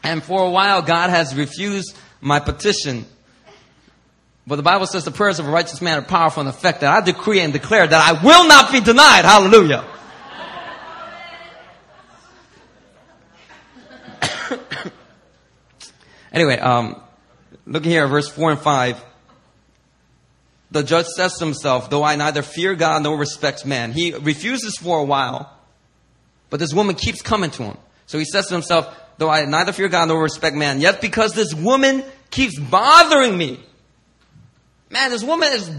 And 0.03 0.23
for 0.23 0.43
a 0.43 0.51
while, 0.51 0.83
God 0.83 1.11
has 1.11 1.35
refused 1.35 1.97
my 2.21 2.41
petition. 2.41 3.07
But 4.47 4.57
the 4.57 4.63
Bible 4.63 4.87
says 4.87 5.05
the 5.05 5.11
prayers 5.13 5.39
of 5.39 5.47
a 5.47 5.51
righteous 5.51 5.81
man 5.81 5.99
are 5.99 6.03
powerful 6.03 6.41
and 6.41 6.49
effective. 6.49 6.89
I 6.89 7.01
decree 7.01 7.41
and 7.41 7.53
declare 7.53 7.87
that 7.87 7.93
I 7.93 8.25
will 8.25 8.49
not 8.49 8.73
be 8.73 8.81
denied. 8.81 9.25
Hallelujah. 9.25 9.85
anyway, 16.33 16.59
um, 16.59 17.01
looking 17.67 17.91
here 17.91 18.05
at 18.05 18.11
verse 18.11 18.29
4 18.29 18.53
and 18.53 18.61
5. 18.61 19.05
The 20.73 20.83
judge 20.83 21.07
says 21.07 21.35
to 21.35 21.45
himself, 21.45 21.91
though 21.91 22.03
I 22.03 22.17
neither 22.17 22.43
fear 22.43 22.75
God 22.75 23.03
nor 23.03 23.17
respect 23.17 23.67
man. 23.67 23.93
He 23.93 24.15
refuses 24.15 24.77
for 24.79 24.99
a 24.99 25.05
while, 25.05 25.55
but 26.49 26.59
this 26.59 26.73
woman 26.73 26.97
keeps 26.97 27.21
coming 27.21 27.51
to 27.53 27.63
him. 27.63 27.77
So 28.07 28.19
he 28.19 28.25
says 28.25 28.47
to 28.47 28.55
himself, 28.55 28.89
though 29.23 29.31
I 29.31 29.45
neither 29.45 29.73
fear 29.73 29.89
God 29.89 30.09
nor 30.09 30.21
respect 30.21 30.57
man, 30.57 30.81
yet 30.81 31.01
because 31.01 31.33
this 31.33 31.55
woman 31.55 32.03
keeps 32.31 32.59
bothering 32.59 33.39
me. 33.39 33.61
Man, 34.91 35.11
this 35.11 35.23
woman 35.23 35.49
is 35.53 35.71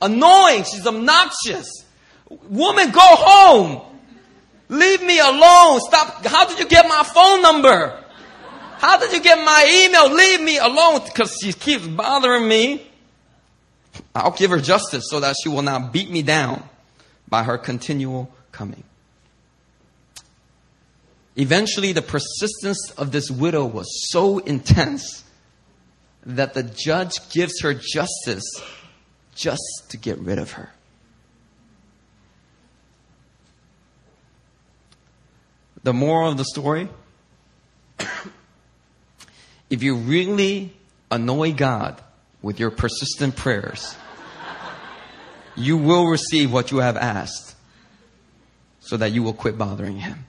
annoying. 0.00 0.62
She's 0.62 0.86
obnoxious. 0.86 1.68
Woman, 2.28 2.92
go 2.92 3.00
home. 3.02 3.82
Leave 4.68 5.02
me 5.02 5.18
alone. 5.18 5.80
Stop. 5.80 6.24
How 6.24 6.46
did 6.46 6.60
you 6.60 6.66
get 6.66 6.86
my 6.86 7.02
phone 7.02 7.42
number? 7.42 7.98
How 8.78 8.98
did 8.98 9.12
you 9.12 9.20
get 9.20 9.44
my 9.44 9.84
email? 9.84 10.14
Leave 10.14 10.40
me 10.40 10.58
alone 10.58 11.00
because 11.04 11.36
she 11.42 11.52
keeps 11.52 11.84
bothering 11.84 12.46
me. 12.46 12.86
I'll 14.14 14.30
give 14.30 14.52
her 14.52 14.60
justice 14.60 15.06
so 15.10 15.18
that 15.20 15.34
she 15.42 15.48
will 15.48 15.62
not 15.62 15.92
beat 15.92 16.08
me 16.08 16.22
down 16.22 16.62
by 17.28 17.42
her 17.42 17.58
continual 17.58 18.32
coming. 18.52 18.84
Eventually, 21.36 21.92
the 21.92 22.02
persistence 22.02 22.90
of 22.92 23.12
this 23.12 23.30
widow 23.30 23.64
was 23.64 23.86
so 24.10 24.38
intense 24.38 25.24
that 26.24 26.54
the 26.54 26.62
judge 26.62 27.12
gives 27.30 27.60
her 27.62 27.74
justice 27.74 28.44
just 29.34 29.62
to 29.88 29.96
get 29.96 30.18
rid 30.18 30.38
of 30.38 30.52
her. 30.52 30.70
The 35.82 35.92
moral 35.92 36.30
of 36.30 36.38
the 36.38 36.44
story 36.44 36.88
if 39.70 39.82
you 39.82 39.96
really 39.96 40.74
annoy 41.10 41.52
God, 41.52 42.00
with 42.42 42.58
your 42.58 42.70
persistent 42.70 43.36
prayers, 43.36 43.94
you 45.56 45.76
will 45.76 46.06
receive 46.06 46.52
what 46.52 46.70
you 46.70 46.78
have 46.78 46.96
asked 46.96 47.54
so 48.80 48.96
that 48.96 49.12
you 49.12 49.22
will 49.22 49.32
quit 49.32 49.56
bothering 49.56 49.96
Him. 49.98 50.26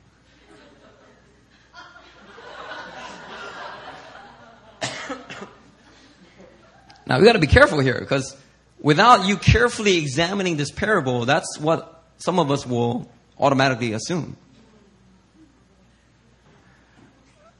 Now 7.07 7.19
we 7.19 7.25
got 7.25 7.33
to 7.33 7.39
be 7.39 7.47
careful 7.47 7.79
here 7.79 7.99
because 7.99 8.35
without 8.79 9.25
you 9.27 9.37
carefully 9.37 9.97
examining 9.97 10.57
this 10.57 10.71
parable, 10.71 11.25
that's 11.25 11.57
what 11.59 12.03
some 12.17 12.39
of 12.39 12.51
us 12.51 12.65
will 12.65 13.09
automatically 13.39 13.93
assume. 13.93 14.37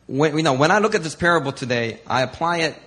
When, 0.08 0.38
you 0.38 0.44
know, 0.44 0.54
when 0.54 0.70
I 0.72 0.80
look 0.80 0.96
at 0.96 1.04
this 1.04 1.16
parable 1.16 1.52
today, 1.52 2.00
I 2.06 2.22
apply 2.22 2.58
it 2.58 2.78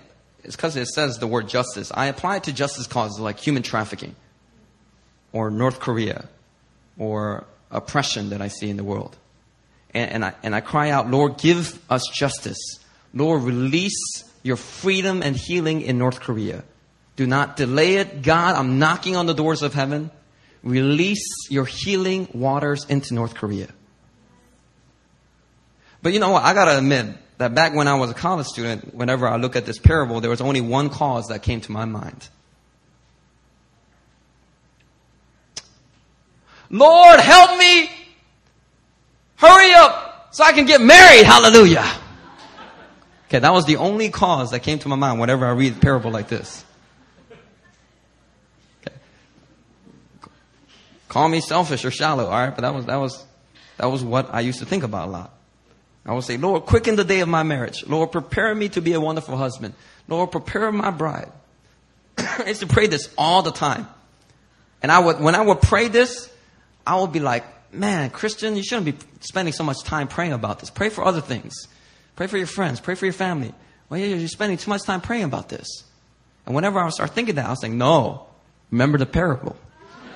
it's 0.46 0.54
because 0.54 0.76
it 0.76 0.86
says 0.86 1.18
the 1.18 1.26
word 1.26 1.48
justice. 1.48 1.90
I 1.92 2.06
apply 2.06 2.36
it 2.36 2.44
to 2.44 2.52
justice 2.52 2.86
causes 2.86 3.18
like 3.18 3.40
human 3.40 3.64
trafficking 3.64 4.14
or 5.32 5.50
North 5.50 5.80
Korea 5.80 6.28
or 6.96 7.44
oppression 7.72 8.30
that 8.30 8.40
I 8.40 8.46
see 8.46 8.70
in 8.70 8.76
the 8.76 8.84
world. 8.84 9.16
And, 9.92 10.10
and, 10.12 10.24
I, 10.24 10.34
and 10.44 10.54
I 10.54 10.60
cry 10.60 10.90
out, 10.90 11.10
Lord, 11.10 11.38
give 11.38 11.82
us 11.90 12.06
justice. 12.12 12.78
Lord, 13.12 13.42
release 13.42 14.22
your 14.46 14.56
freedom 14.56 15.22
and 15.22 15.36
healing 15.36 15.82
in 15.82 15.98
North 15.98 16.20
Korea. 16.20 16.64
Do 17.16 17.26
not 17.26 17.56
delay 17.56 17.96
it. 17.96 18.22
God, 18.22 18.54
I'm 18.54 18.78
knocking 18.78 19.16
on 19.16 19.26
the 19.26 19.34
doors 19.34 19.62
of 19.62 19.74
heaven. 19.74 20.10
Release 20.62 21.50
your 21.50 21.64
healing 21.64 22.28
waters 22.32 22.84
into 22.88 23.14
North 23.14 23.34
Korea. 23.34 23.68
But 26.02 26.12
you 26.12 26.20
know 26.20 26.30
what? 26.30 26.44
I 26.44 26.54
gotta 26.54 26.78
admit, 26.78 27.16
that 27.38 27.54
back 27.54 27.74
when 27.74 27.88
I 27.88 27.94
was 27.94 28.10
a 28.10 28.14
college 28.14 28.46
student, 28.46 28.94
whenever 28.94 29.28
I 29.28 29.36
look 29.36 29.56
at 29.56 29.66
this 29.66 29.78
parable, 29.78 30.20
there 30.20 30.30
was 30.30 30.40
only 30.40 30.60
one 30.60 30.88
cause 30.88 31.26
that 31.28 31.42
came 31.42 31.60
to 31.62 31.72
my 31.72 31.84
mind. 31.84 32.28
Lord, 36.70 37.20
help 37.20 37.58
me! 37.58 37.90
Hurry 39.36 39.72
up 39.74 40.28
so 40.34 40.44
I 40.44 40.52
can 40.52 40.64
get 40.64 40.80
married. 40.80 41.24
Hallelujah. 41.24 41.84
Okay, 43.28 43.40
that 43.40 43.52
was 43.52 43.64
the 43.66 43.76
only 43.76 44.10
cause 44.10 44.52
that 44.52 44.60
came 44.60 44.78
to 44.80 44.88
my 44.88 44.96
mind 44.96 45.18
whenever 45.18 45.46
I 45.46 45.50
read 45.50 45.76
a 45.76 45.80
parable 45.80 46.10
like 46.10 46.28
this. 46.28 46.64
Okay. 48.86 48.96
Call 51.08 51.28
me 51.28 51.40
selfish 51.40 51.84
or 51.84 51.90
shallow, 51.90 52.26
alright? 52.26 52.54
But 52.54 52.62
that 52.62 52.74
was, 52.74 52.86
that 52.86 52.96
was, 52.96 53.24
that 53.78 53.86
was 53.86 54.04
what 54.04 54.32
I 54.32 54.40
used 54.40 54.60
to 54.60 54.66
think 54.66 54.84
about 54.84 55.08
a 55.08 55.10
lot. 55.10 55.32
I 56.04 56.12
would 56.12 56.22
say, 56.22 56.36
Lord, 56.36 56.66
quicken 56.66 56.94
the 56.94 57.04
day 57.04 57.18
of 57.18 57.28
my 57.28 57.42
marriage. 57.42 57.84
Lord, 57.84 58.12
prepare 58.12 58.54
me 58.54 58.68
to 58.70 58.80
be 58.80 58.92
a 58.92 59.00
wonderful 59.00 59.36
husband. 59.36 59.74
Lord, 60.06 60.30
prepare 60.30 60.70
my 60.70 60.92
bride. 60.92 61.32
I 62.18 62.44
used 62.46 62.60
to 62.60 62.68
pray 62.68 62.86
this 62.86 63.12
all 63.18 63.42
the 63.42 63.50
time. 63.50 63.88
And 64.82 64.92
I 64.92 65.00
would, 65.00 65.20
when 65.20 65.34
I 65.34 65.40
would 65.40 65.60
pray 65.60 65.88
this, 65.88 66.32
I 66.86 67.00
would 67.00 67.12
be 67.12 67.18
like, 67.18 67.44
man, 67.74 68.10
Christian, 68.10 68.54
you 68.54 68.62
shouldn't 68.62 68.86
be 68.86 68.94
spending 69.18 69.52
so 69.52 69.64
much 69.64 69.82
time 69.82 70.06
praying 70.06 70.32
about 70.32 70.60
this. 70.60 70.70
Pray 70.70 70.90
for 70.90 71.04
other 71.04 71.20
things. 71.20 71.66
Pray 72.16 72.26
for 72.26 72.38
your 72.38 72.46
friends. 72.46 72.80
Pray 72.80 72.94
for 72.94 73.06
your 73.06 73.12
family. 73.12 73.52
Well, 73.88 74.00
you're 74.00 74.28
spending 74.28 74.58
too 74.58 74.70
much 74.70 74.82
time 74.82 75.00
praying 75.00 75.24
about 75.24 75.48
this. 75.48 75.84
And 76.44 76.54
whenever 76.54 76.80
I 76.80 76.88
start 76.88 77.10
thinking 77.10 77.36
that, 77.36 77.46
I 77.46 77.50
was 77.50 77.62
like, 77.62 77.72
no, 77.72 78.26
remember 78.70 78.98
the 78.98 79.06
parable. 79.06 79.56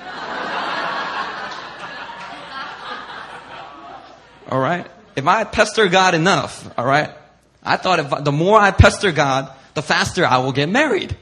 all 4.50 4.60
right? 4.60 4.86
if 5.16 5.26
I 5.26 5.44
pester 5.44 5.88
God 5.88 6.14
enough, 6.14 6.72
all 6.78 6.86
right, 6.86 7.10
I 7.62 7.76
thought 7.76 7.98
if 7.98 8.24
the 8.24 8.32
more 8.32 8.58
I 8.58 8.70
pester 8.70 9.12
God, 9.12 9.52
the 9.74 9.82
faster 9.82 10.24
I 10.24 10.38
will 10.38 10.52
get 10.52 10.68
married. 10.68 11.16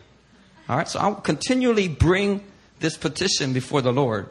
All 0.69 0.77
right, 0.77 0.89
so 0.89 1.01
I'll 1.01 1.15
continually 1.15 1.89
bring 1.89 2.45
this 2.81 2.97
petition 2.97 3.53
before 3.53 3.83
the 3.83 3.93
Lord. 3.93 4.29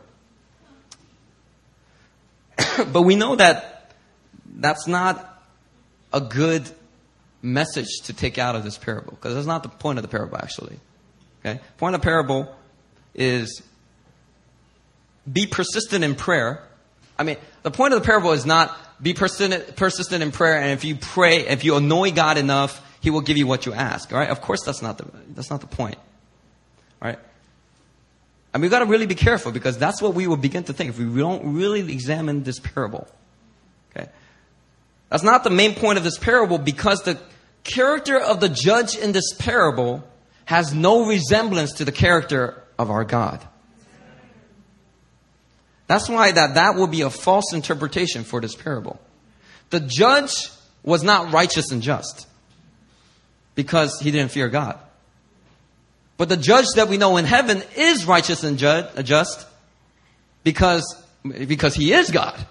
but 2.92 3.02
we 3.02 3.16
know 3.16 3.36
that 3.36 3.94
that's 4.46 4.88
not 4.88 5.37
a 6.14 6.22
good 6.22 6.70
message 7.42 7.88
to 8.04 8.14
take 8.14 8.38
out 8.38 8.56
of 8.56 8.64
this 8.64 8.78
parable 8.78 9.12
because 9.12 9.36
that's 9.36 9.48
not 9.48 9.64
the 9.64 9.70
point 9.70 10.00
of 10.00 10.04
the 10.04 10.08
parable 10.08 10.38
actually. 10.38 10.80
Okay? 11.40 11.60
Point 11.78 11.96
of 11.96 12.02
parable 12.02 12.54
is 13.14 13.62
be 15.32 15.46
persistent 15.46 16.04
in 16.04 16.16
prayer. 16.16 16.64
I 17.18 17.24
mean, 17.24 17.38
the 17.64 17.72
point 17.72 17.94
of 17.94 18.02
the 18.02 18.06
parable 18.06 18.32
is 18.32 18.46
not 18.46 18.76
be 19.02 19.14
persistent, 19.14 19.76
persistent 19.76 20.24
in 20.24 20.32
prayer, 20.32 20.60
and 20.60 20.72
if 20.72 20.84
you 20.84 20.96
pray, 20.96 21.48
if 21.48 21.64
you 21.64 21.76
annoy 21.76 22.12
God 22.12 22.38
enough, 22.38 22.84
He 23.02 23.10
will 23.10 23.22
give 23.22 23.38
you 23.38 23.48
what 23.48 23.66
you 23.66 23.74
ask. 23.74 24.12
All 24.12 24.20
right? 24.20 24.30
Of 24.30 24.42
course, 24.42 24.64
that's 24.64 24.82
not 24.82 24.98
the 24.98 25.06
that's 25.30 25.50
not 25.50 25.62
the 25.62 25.68
point. 25.68 25.98
All 27.02 27.10
right? 27.10 27.20
And 28.54 28.62
we've 28.62 28.72
got 28.72 28.80
to 28.80 28.86
really 28.86 29.06
be 29.06 29.16
careful 29.16 29.52
because 29.52 29.78
that's 29.78 30.02
what 30.02 30.14
we 30.14 30.26
will 30.26 30.38
begin 30.38 30.64
to 30.64 30.74
think 30.74 30.90
if 30.90 30.98
we 30.98 31.22
don't 31.22 31.54
really 31.54 31.92
examine 31.92 32.44
this 32.44 32.60
parable. 32.60 33.08
That's 35.10 35.24
not 35.24 35.44
the 35.44 35.50
main 35.50 35.76
point 35.76 35.98
of 35.98 36.04
this 36.04 36.18
parable 36.18 36.58
because 36.58 37.04
the 37.04 37.20
character 37.64 38.20
of 38.20 38.40
the 38.40 38.50
judge 38.50 38.96
in 38.96 39.12
this 39.12 39.34
parable 39.38 40.08
has 40.46 40.74
no 40.74 41.06
resemblance 41.06 41.74
to 41.74 41.86
the 41.86 41.92
character 41.92 42.64
of 42.78 42.90
our 42.90 43.04
God. 43.04 43.46
That's 45.88 46.10
why 46.10 46.32
that, 46.32 46.56
that 46.56 46.76
will 46.76 46.88
be 46.88 47.02
a 47.02 47.10
false 47.10 47.54
interpretation 47.54 48.24
for 48.24 48.42
this 48.42 48.56
parable. 48.56 49.00
The 49.70 49.80
judge 49.80 50.50
was 50.84 51.04
not 51.04 51.32
righteous 51.32 51.72
and 51.72 51.82
just 51.82 52.28
because 53.56 54.00
he 54.02 54.12
didn't 54.12 54.32
fear 54.32 54.50
God. 54.50 54.78
But 56.18 56.30
the 56.30 56.38
judge 56.38 56.66
that 56.76 56.90
we 56.90 56.98
know 56.98 57.18
in 57.18 57.26
heaven 57.26 57.64
is 57.76 58.06
righteous 58.06 58.44
and 58.44 58.58
just 58.58 59.48
because, 60.44 61.04
because 61.24 61.76
he 61.76 61.94
is 61.94 62.10
God. 62.12 62.46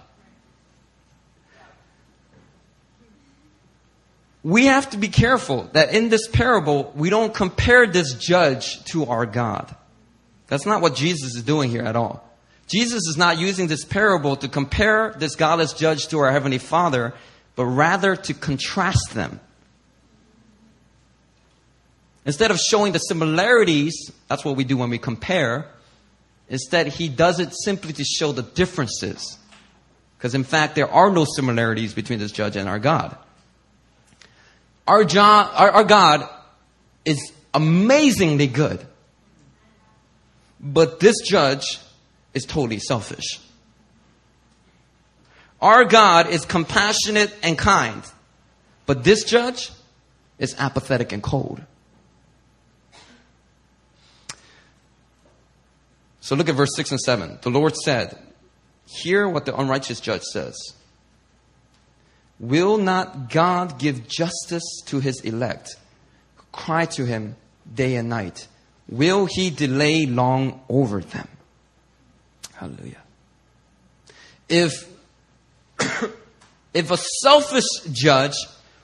We 4.47 4.67
have 4.67 4.91
to 4.91 4.97
be 4.97 5.09
careful 5.09 5.69
that 5.73 5.93
in 5.93 6.09
this 6.09 6.29
parable, 6.29 6.93
we 6.95 7.11
don't 7.11 7.35
compare 7.35 7.85
this 7.85 8.15
judge 8.15 8.81
to 8.93 9.07
our 9.07 9.27
God. 9.27 9.75
That's 10.47 10.65
not 10.65 10.81
what 10.81 10.95
Jesus 10.95 11.35
is 11.35 11.43
doing 11.43 11.69
here 11.69 11.83
at 11.83 11.97
all. 11.97 12.25
Jesus 12.69 13.09
is 13.09 13.17
not 13.17 13.41
using 13.41 13.67
this 13.67 13.85
parable 13.85 14.37
to 14.37 14.47
compare 14.47 15.13
this 15.19 15.35
godless 15.35 15.73
judge 15.73 16.07
to 16.09 16.21
our 16.21 16.31
Heavenly 16.31 16.59
Father, 16.59 17.13
but 17.57 17.67
rather 17.67 18.15
to 18.15 18.35
contrast 18.35 19.15
them. 19.15 19.41
Instead 22.25 22.53
of 22.53 22.61
showing 22.61 22.93
the 22.93 23.01
similarities, 23.01 24.13
that's 24.29 24.45
what 24.45 24.55
we 24.55 24.63
do 24.63 24.77
when 24.77 24.91
we 24.91 24.99
compare. 24.99 25.67
Instead, 26.49 26.87
he 26.87 27.09
does 27.09 27.41
it 27.41 27.53
simply 27.53 27.93
to 27.95 28.05
show 28.05 28.31
the 28.31 28.45
differences. 28.45 29.39
Because 30.17 30.37
in 30.37 30.45
fact, 30.45 30.77
there 30.77 30.89
are 30.89 31.11
no 31.11 31.25
similarities 31.25 31.95
between 31.95 32.21
this 32.21 32.31
judge 32.31 32.55
and 32.55 32.69
our 32.69 32.79
God. 32.79 33.19
Our, 34.87 35.05
jo- 35.05 35.21
our, 35.21 35.71
our 35.71 35.85
God 35.85 36.29
is 37.05 37.33
amazingly 37.53 38.47
good. 38.47 38.85
But 40.61 41.01
this 41.01 41.17
judge 41.25 41.81
is 42.35 42.45
totally 42.45 42.79
selfish. 42.79 43.41
Our 45.61 45.85
God 45.85 46.29
is 46.29 46.45
compassionate 46.45 47.35
and 47.43 47.57
kind. 47.57 48.03
But 48.85 49.05
this 49.05 49.25
judge 49.25 49.71
is 50.39 50.55
apathetic 50.59 51.13
and 51.13 51.23
cold. 51.23 51.63
So 56.21 56.35
look 56.35 56.49
at 56.49 56.57
verse 56.57 56.75
6 56.75 56.91
and 56.91 57.01
7. 57.01 57.39
The 57.43 57.51
Lord 57.51 57.77
said, 57.77 58.19
Hear 58.87 59.29
what 59.29 59.47
the 59.47 59.57
unrighteous 59.57 60.01
judge 60.01 60.23
says. 60.23 60.57
Will 62.39 62.77
not 62.77 63.31
God 63.31 63.79
give 63.79 64.09
justice 64.09 64.83
to 64.87 65.01
his 65.01 65.21
elect? 65.23 65.77
Cry 66.53 66.85
to 66.87 67.07
him 67.07 67.37
day 67.73 67.97
and 67.97 68.09
night. 68.09 68.47
Will 68.89 69.27
he 69.27 69.51
delay 69.51 70.07
long 70.07 70.61
over 70.69 71.01
them? 71.01 71.29
Hallelujah. 72.55 73.03
If, 74.49 74.89
if 76.75 76.91
a 76.91 76.97
selfish 76.97 77.65
judge 77.91 78.37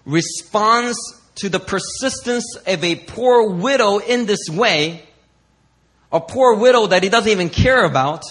responds 0.04 0.96
to 1.36 1.48
the 1.48 1.60
persistence 1.60 2.56
of 2.66 2.84
a 2.84 2.96
poor 2.96 3.50
widow 3.50 3.98
in 3.98 4.26
this 4.26 4.48
way, 4.50 5.02
a 6.10 6.20
poor 6.20 6.56
widow 6.56 6.88
that 6.88 7.02
he 7.02 7.08
doesn't 7.08 7.30
even 7.30 7.48
care 7.48 7.84
about, 7.84 8.24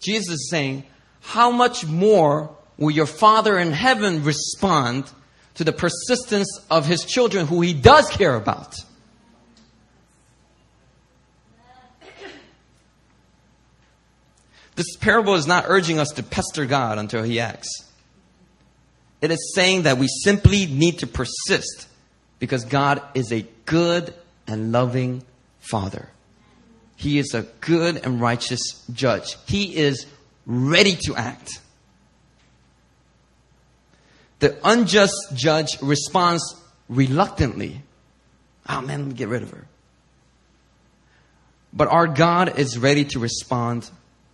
Jesus 0.00 0.34
is 0.34 0.50
saying, 0.50 0.84
how 1.20 1.50
much 1.50 1.84
more 1.84 2.55
will 2.78 2.90
your 2.90 3.06
Father 3.06 3.58
in 3.58 3.72
heaven 3.72 4.24
respond 4.24 5.10
to 5.54 5.64
the 5.64 5.72
persistence 5.72 6.48
of 6.70 6.86
his 6.86 7.04
children 7.04 7.46
who 7.46 7.60
he 7.60 7.72
does 7.72 8.08
care 8.10 8.34
about? 8.34 8.76
This 14.76 14.94
parable 14.96 15.34
is 15.34 15.46
not 15.46 15.64
urging 15.66 15.98
us 15.98 16.08
to 16.16 16.22
pester 16.22 16.66
God 16.66 16.98
until 16.98 17.22
he 17.22 17.40
acts. 17.40 17.84
It 19.22 19.30
is 19.30 19.54
saying 19.54 19.82
that 19.82 19.96
we 19.96 20.06
simply 20.06 20.66
need 20.66 20.98
to 20.98 21.06
persist 21.06 21.88
because 22.38 22.64
God 22.66 23.00
is 23.14 23.32
a 23.32 23.46
good 23.64 24.12
and 24.46 24.72
loving 24.72 25.24
Father. 25.58 26.10
He 26.96 27.18
is 27.18 27.34
a 27.34 27.42
good 27.60 27.96
and 27.96 28.20
righteous 28.20 28.84
judge. 28.92 29.36
He 29.46 29.76
is 29.76 30.06
ready 30.44 30.96
to 31.06 31.16
act. 31.16 31.60
The 34.38 34.58
unjust 34.64 35.14
judge 35.34 35.80
responds 35.80 36.54
reluctantly. 36.88 37.82
Oh 38.68 38.80
man, 38.80 39.00
let 39.00 39.08
me 39.08 39.14
get 39.14 39.28
rid 39.28 39.42
of 39.42 39.50
her. 39.50 39.66
But 41.72 41.88
our 41.88 42.06
God 42.06 42.58
is 42.58 42.78
ready 42.78 43.04
to 43.06 43.18
respond 43.18 43.90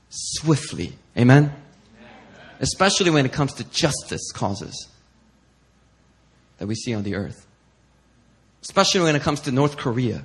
swiftly. 0.09 0.93
Amen? 1.17 1.53
Especially 2.61 3.11
when 3.11 3.27
it 3.27 3.33
comes 3.33 3.55
to 3.55 3.65
justice 3.65 4.31
causes 4.33 4.89
that 6.59 6.67
we 6.67 6.75
see 6.75 6.95
on 6.95 7.03
the 7.03 7.17
earth. 7.17 7.47
Especially 8.63 9.01
when 9.01 9.17
it 9.17 9.23
comes 9.23 9.41
to 9.41 9.53
North 9.53 9.77
Korea. 9.77 10.25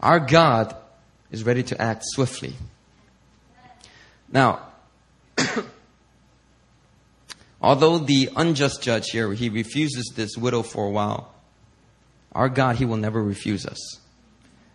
Our 0.00 0.20
God 0.20 0.76
is 1.32 1.42
ready 1.42 1.64
to 1.64 1.82
act 1.82 2.04
swiftly. 2.04 2.54
Now, 4.30 4.60
although 7.60 7.98
the 7.98 8.30
unjust 8.36 8.82
judge 8.82 9.10
here, 9.10 9.32
he 9.32 9.48
refuses 9.48 10.12
this 10.14 10.36
widow 10.36 10.62
for 10.62 10.86
a 10.86 10.90
while, 10.90 11.34
our 12.32 12.48
God, 12.48 12.76
he 12.76 12.84
will 12.84 12.96
never 12.96 13.22
refuse 13.22 13.66
us. 13.66 14.00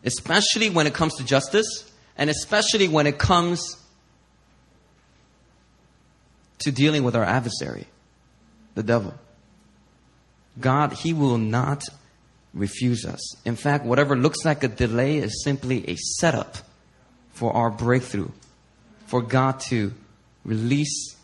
Especially 0.04 0.70
when 0.70 0.88
it 0.88 0.94
comes 0.94 1.16
to 1.16 1.24
justice, 1.24 1.92
and 2.18 2.30
especially 2.30 2.88
when 2.88 3.08
it 3.08 3.18
comes 3.18 3.78
to 6.60 6.72
dealing 6.72 7.04
with 7.04 7.16
our 7.16 7.24
adversary, 7.24 7.88
the 8.76 8.84
devil. 8.84 9.14
God, 10.60 10.94
he 10.94 11.14
will 11.14 11.38
not 11.38 11.84
refuse 12.54 13.06
us. 13.06 13.22
In 13.46 13.56
fact, 13.56 13.86
whatever 13.86 14.16
looks 14.16 14.46
like 14.46 14.64
a 14.64 14.68
delay 14.68 15.18
is 15.18 15.44
simply 15.44 15.90
a 15.90 15.96
setup 15.96 16.58
for 17.32 17.54
our 17.54 17.70
breakthrough, 17.70 18.30
for 19.08 19.22
God 19.22 19.60
to 19.62 19.94
release 20.46 21.16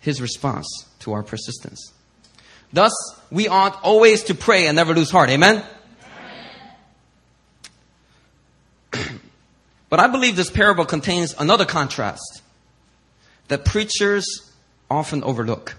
his 0.00 0.20
response 0.20 0.86
to 1.00 1.12
our 1.12 1.22
persistence. 1.22 1.92
Thus, 2.72 2.92
we 3.30 3.48
ought 3.48 3.82
always 3.82 4.24
to 4.24 4.34
pray 4.34 4.66
and 4.66 4.76
never 4.76 4.94
lose 4.94 5.10
heart. 5.10 5.30
Amen? 5.30 5.64
Amen. 8.92 9.20
but 9.88 10.00
I 10.00 10.06
believe 10.08 10.36
this 10.36 10.50
parable 10.50 10.84
contains 10.84 11.34
another 11.38 11.64
contrast 11.64 12.42
that 13.48 13.64
preachers 13.64 14.52
often 14.90 15.24
overlook. 15.24 15.76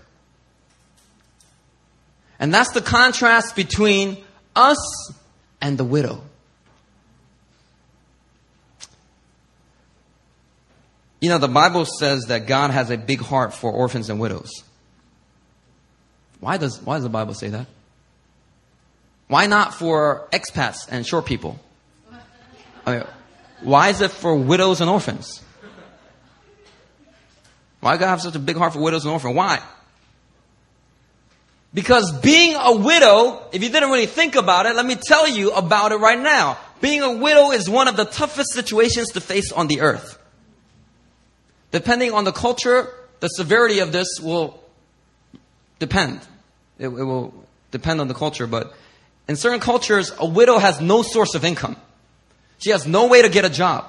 And 2.40 2.54
that's 2.54 2.72
the 2.72 2.82
contrast 2.82 3.56
between 3.56 4.24
us 4.56 5.12
and 5.62 5.78
the 5.78 5.84
widow. 5.84 6.24
You 11.20 11.30
know, 11.30 11.38
the 11.38 11.48
Bible 11.48 11.86
says 11.86 12.26
that 12.28 12.48
God 12.48 12.72
has 12.72 12.90
a 12.90 12.98
big 12.98 13.20
heart 13.20 13.54
for 13.54 13.72
orphans 13.72 14.10
and 14.10 14.20
widows. 14.20 14.64
Why 16.40 16.58
does, 16.58 16.82
why 16.82 16.96
does 16.96 17.04
the 17.04 17.10
Bible 17.10 17.34
say 17.34 17.50
that? 17.50 17.68
Why 19.28 19.48
not 19.48 19.74
for 19.74 20.28
expats 20.32 20.88
and 20.90 21.06
short 21.06 21.26
people? 21.26 21.60
I 22.86 22.98
mean, 22.98 23.04
why 23.62 23.90
is 23.90 24.02
it 24.02 24.12
for 24.12 24.36
widows 24.36 24.82
and 24.82 24.90
orphans? 24.90 25.42
Why 27.82 27.98
God 27.98 28.08
have 28.08 28.22
such 28.22 28.36
a 28.36 28.40
big 28.40 28.58
heart 28.58 28.74
for 28.74 28.80
widows 28.80 29.04
and 29.06 29.12
orphans? 29.12 29.36
Why? 29.36 29.62
Because 31.74 32.12
being 32.20 32.56
a 32.56 32.76
widow, 32.76 33.42
if 33.52 33.62
you 33.62 33.70
didn't 33.70 33.92
really 33.92 34.08
think 34.08 34.36
about 34.36 34.66
it, 34.66 34.76
let 34.76 34.86
me 34.86 34.96
tell 34.96 35.28
you 35.28 35.52
about 35.52 35.92
it 35.92 35.98
right 35.98 36.20
now. 36.20 36.58
Being 36.82 37.02
a 37.02 37.14
widow 37.14 37.52
is 37.52 37.70
one 37.70 37.88
of 37.88 37.96
the 37.96 38.06
toughest 38.06 38.54
situations 38.54 39.10
to 39.10 39.22
face 39.22 39.52
on 39.52 39.68
the 39.68 39.82
earth. 39.82 40.19
Depending 41.72 42.14
on 42.14 42.24
the 42.24 42.32
culture, 42.32 42.90
the 43.20 43.28
severity 43.28 43.80
of 43.80 43.92
this 43.92 44.20
will 44.22 44.62
depend. 45.78 46.22
It, 46.78 46.88
it 46.88 46.90
will 46.90 47.34
depend 47.72 48.02
on 48.02 48.08
the 48.08 48.14
culture, 48.14 48.48
but 48.48 48.74
in 49.28 49.36
certain 49.36 49.60
cultures, 49.60 50.12
a 50.18 50.26
widow 50.26 50.58
has 50.58 50.82
no 50.82 51.04
source 51.04 51.36
of 51.36 51.46
income. 51.46 51.78
She 52.58 52.72
has 52.72 52.88
no 52.88 53.08
way 53.08 53.22
to 53.22 53.30
get 53.30 53.46
a 53.46 53.50
job. 53.50 53.86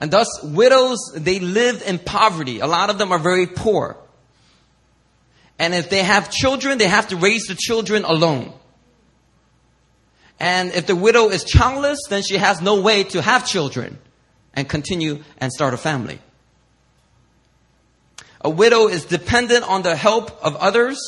And 0.00 0.10
thus, 0.10 0.28
widows, 0.42 0.98
they 1.14 1.40
live 1.40 1.82
in 1.84 1.98
poverty. 1.98 2.60
A 2.60 2.66
lot 2.66 2.88
of 2.88 2.96
them 2.96 3.12
are 3.12 3.18
very 3.18 3.46
poor. 3.46 3.96
And 5.58 5.74
if 5.74 5.90
they 5.90 6.02
have 6.02 6.30
children, 6.30 6.78
they 6.78 6.88
have 6.88 7.08
to 7.08 7.16
raise 7.16 7.46
the 7.46 7.54
children 7.54 8.04
alone. 8.04 8.52
And 10.38 10.72
if 10.72 10.86
the 10.86 10.96
widow 10.96 11.28
is 11.28 11.44
childless, 11.44 11.98
then 12.08 12.22
she 12.22 12.38
has 12.38 12.62
no 12.62 12.80
way 12.80 13.04
to 13.04 13.20
have 13.20 13.46
children 13.46 13.98
and 14.54 14.66
continue 14.66 15.22
and 15.38 15.52
start 15.52 15.74
a 15.74 15.76
family. 15.76 16.18
A 18.42 18.50
widow 18.50 18.88
is 18.88 19.04
dependent 19.04 19.68
on 19.68 19.82
the 19.82 19.94
help 19.94 20.30
of 20.44 20.56
others. 20.56 20.98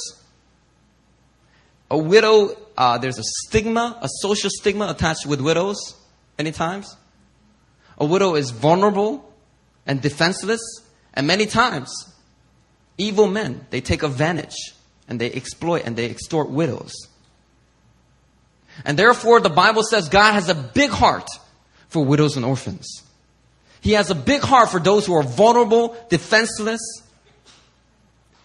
A 1.91 1.97
widow, 1.99 2.57
uh, 2.77 2.99
there's 2.99 3.19
a 3.19 3.25
stigma, 3.25 3.99
a 4.01 4.09
social 4.21 4.51
stigma 4.51 4.89
attached 4.89 5.27
with 5.27 5.41
widows 5.41 5.95
many 6.39 6.53
times. 6.53 6.97
A 7.99 8.05
widow 8.05 8.35
is 8.35 8.51
vulnerable 8.51 9.33
and 9.87 10.01
defenseless, 10.01 10.61
and 11.15 11.27
many 11.27 11.47
times 11.47 12.13
evil 12.99 13.27
men, 13.27 13.67
they 13.71 13.81
take 13.81 14.03
advantage 14.03 14.57
and 15.09 15.21
they 15.21 15.31
exploit 15.33 15.83
and 15.85 15.97
they 15.97 16.09
extort 16.09 16.51
widows. 16.51 16.95
And 18.85 18.99
therefore, 18.99 19.41
the 19.41 19.51
Bible 19.51 19.83
says 19.83 20.09
God 20.09 20.33
has 20.33 20.49
a 20.49 20.55
big 20.55 20.91
heart 20.91 21.29
for 21.89 22.05
widows 22.05 22.37
and 22.37 22.45
orphans. 22.45 23.03
He 23.81 23.93
has 23.93 24.11
a 24.11 24.15
big 24.15 24.41
heart 24.41 24.71
for 24.71 24.81
those 24.81 25.07
who 25.07 25.15
are 25.15 25.23
vulnerable, 25.23 25.97
defenseless. 26.09 26.81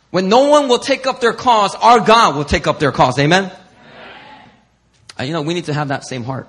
When 0.10 0.30
no 0.30 0.50
one 0.50 0.70
will 0.70 0.80
take 0.80 1.06
up 1.06 1.20
their 1.20 1.34
cause, 1.34 1.76
our 1.76 2.00
God 2.00 2.36
will 2.36 2.46
take 2.46 2.67
up 2.67 2.80
their 2.80 2.91
cause. 2.91 3.20
Amen? 3.20 3.46
Amen. 3.46 3.62
Uh, 5.20 5.24
you 5.24 5.34
know, 5.34 5.41
we 5.41 5.54
need 5.54 5.65
to 5.65 5.74
have 5.74 5.89
that 5.89 6.06
same 6.06 6.24
heart. 6.24 6.48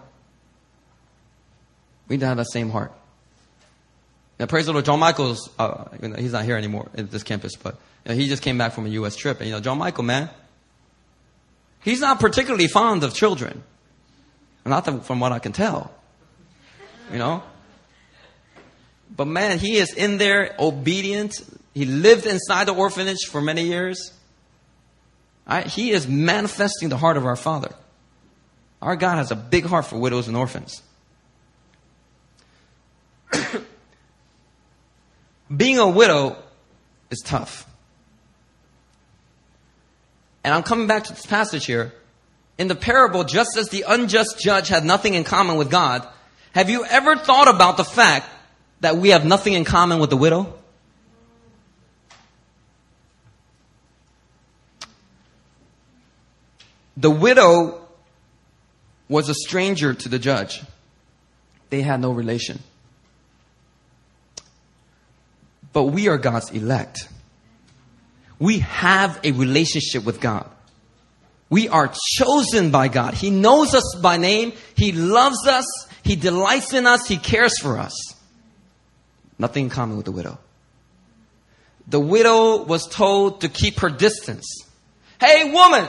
We 2.08 2.16
need 2.16 2.20
to 2.20 2.26
have 2.26 2.36
that 2.36 2.50
same 2.50 2.70
heart. 2.70 2.92
Now, 4.38 4.46
praise 4.46 4.66
the 4.66 4.72
Lord, 4.72 4.84
John 4.84 5.00
Michaels, 5.00 5.50
uh, 5.58 5.86
he's 6.16 6.32
not 6.32 6.44
here 6.44 6.56
anymore 6.56 6.88
at 6.94 7.10
this 7.10 7.24
campus, 7.24 7.56
but 7.56 7.74
you 8.04 8.10
know, 8.10 8.14
he 8.14 8.28
just 8.28 8.42
came 8.42 8.56
back 8.56 8.72
from 8.72 8.86
a 8.86 8.90
U.S. 8.90 9.16
trip. 9.16 9.38
And, 9.38 9.48
you 9.48 9.54
know, 9.54 9.60
John 9.60 9.78
Michael, 9.78 10.04
man, 10.04 10.30
he's 11.82 12.00
not 12.00 12.20
particularly 12.20 12.68
fond 12.68 13.02
of 13.02 13.14
children. 13.14 13.64
Not 14.64 14.84
the, 14.84 15.00
from 15.00 15.18
what 15.18 15.32
I 15.32 15.38
can 15.38 15.52
tell. 15.52 15.90
You 17.10 17.18
know? 17.18 17.42
But 19.16 19.26
man, 19.26 19.58
he 19.58 19.76
is 19.76 19.94
in 19.94 20.18
there, 20.18 20.54
obedient. 20.58 21.40
He 21.74 21.84
lived 21.84 22.26
inside 22.26 22.66
the 22.66 22.74
orphanage 22.74 23.26
for 23.28 23.40
many 23.40 23.64
years. 23.64 24.12
I, 25.46 25.62
he 25.62 25.90
is 25.90 26.06
manifesting 26.08 26.88
the 26.88 26.96
heart 26.96 27.16
of 27.16 27.24
our 27.24 27.36
Father. 27.36 27.72
Our 28.82 28.96
God 28.96 29.16
has 29.16 29.30
a 29.30 29.36
big 29.36 29.64
heart 29.64 29.86
for 29.86 29.98
widows 29.98 30.28
and 30.28 30.36
orphans. 30.36 30.82
Being 35.56 35.78
a 35.78 35.88
widow 35.88 36.36
is 37.10 37.20
tough. 37.24 37.66
And 40.44 40.54
I'm 40.54 40.62
coming 40.62 40.86
back 40.86 41.04
to 41.04 41.12
this 41.12 41.26
passage 41.26 41.66
here. 41.66 41.92
In 42.58 42.68
the 42.68 42.74
parable, 42.74 43.24
just 43.24 43.56
as 43.56 43.68
the 43.68 43.84
unjust 43.86 44.38
judge 44.40 44.68
had 44.68 44.84
nothing 44.84 45.14
in 45.14 45.24
common 45.24 45.56
with 45.56 45.70
God, 45.70 46.06
have 46.54 46.70
you 46.70 46.84
ever 46.84 47.16
thought 47.16 47.48
about 47.48 47.76
the 47.76 47.84
fact 47.84 48.28
that 48.80 48.96
we 48.96 49.10
have 49.10 49.24
nothing 49.24 49.52
in 49.52 49.64
common 49.64 49.98
with 49.98 50.10
the 50.10 50.16
widow? 50.16 50.57
The 56.98 57.10
widow 57.10 57.80
was 59.08 59.28
a 59.28 59.34
stranger 59.34 59.94
to 59.94 60.08
the 60.08 60.18
judge. 60.18 60.60
They 61.70 61.80
had 61.80 62.00
no 62.00 62.10
relation. 62.10 62.58
But 65.72 65.84
we 65.84 66.08
are 66.08 66.18
God's 66.18 66.50
elect. 66.50 67.08
We 68.40 68.58
have 68.58 69.20
a 69.22 69.30
relationship 69.30 70.04
with 70.04 70.20
God. 70.20 70.50
We 71.50 71.68
are 71.68 71.92
chosen 72.16 72.72
by 72.72 72.88
God. 72.88 73.14
He 73.14 73.30
knows 73.30 73.74
us 73.76 73.94
by 74.02 74.16
name. 74.16 74.52
He 74.74 74.90
loves 74.90 75.46
us. 75.46 75.66
He 76.02 76.16
delights 76.16 76.72
in 76.72 76.84
us. 76.84 77.06
He 77.06 77.16
cares 77.16 77.58
for 77.60 77.78
us. 77.78 77.94
Nothing 79.38 79.64
in 79.64 79.70
common 79.70 79.96
with 79.96 80.06
the 80.06 80.12
widow. 80.12 80.38
The 81.86 82.00
widow 82.00 82.64
was 82.64 82.88
told 82.88 83.42
to 83.42 83.48
keep 83.48 83.78
her 83.80 83.88
distance. 83.88 84.64
Hey, 85.20 85.52
woman! 85.52 85.88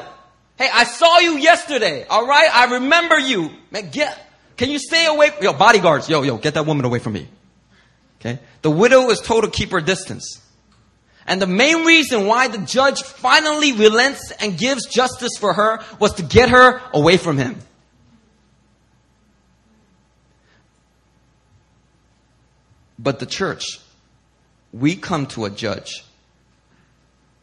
Hey, 0.59 0.67
I 0.71 0.83
saw 0.83 1.19
you 1.19 1.37
yesterday. 1.37 2.05
All 2.05 2.27
right? 2.27 2.49
I 2.53 2.73
remember 2.73 3.17
you. 3.17 3.49
Man, 3.71 3.91
get, 3.91 4.21
can 4.57 4.69
you 4.69 4.77
stay 4.77 5.05
away? 5.05 5.31
Yo, 5.41 5.53
bodyguards. 5.53 6.09
Yo, 6.09 6.21
yo, 6.21 6.37
get 6.37 6.55
that 6.55 6.65
woman 6.65 6.83
away 6.83 6.99
from 6.99 7.13
me. 7.13 7.29
Okay? 8.19 8.39
The 8.61 8.69
widow 8.69 9.09
is 9.09 9.21
told 9.21 9.45
to 9.45 9.49
keep 9.49 9.71
her 9.71 9.79
distance. 9.79 10.41
And 11.25 11.41
the 11.41 11.47
main 11.47 11.85
reason 11.85 12.27
why 12.27 12.49
the 12.49 12.57
judge 12.57 13.03
finally 13.03 13.71
relents 13.71 14.33
and 14.41 14.57
gives 14.57 14.85
justice 14.85 15.37
for 15.39 15.53
her 15.53 15.79
was 15.97 16.15
to 16.15 16.23
get 16.23 16.49
her 16.49 16.81
away 16.93 17.15
from 17.15 17.37
him. 17.37 17.57
But 22.97 23.19
the 23.19 23.25
church, 23.25 23.79
we 24.73 24.97
come 24.97 25.25
to 25.27 25.45
a 25.45 25.49
judge 25.49 26.03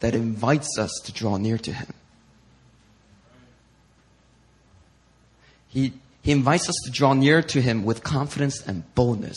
that 0.00 0.14
invites 0.14 0.76
us 0.78 0.90
to 1.04 1.12
draw 1.12 1.38
near 1.38 1.56
to 1.56 1.72
him. 1.72 1.94
He, 5.76 5.92
he 6.22 6.32
invites 6.32 6.70
us 6.70 6.76
to 6.86 6.90
draw 6.90 7.12
near 7.12 7.42
to 7.42 7.60
him 7.60 7.84
with 7.84 8.02
confidence 8.02 8.66
and 8.66 8.82
boldness. 8.94 9.36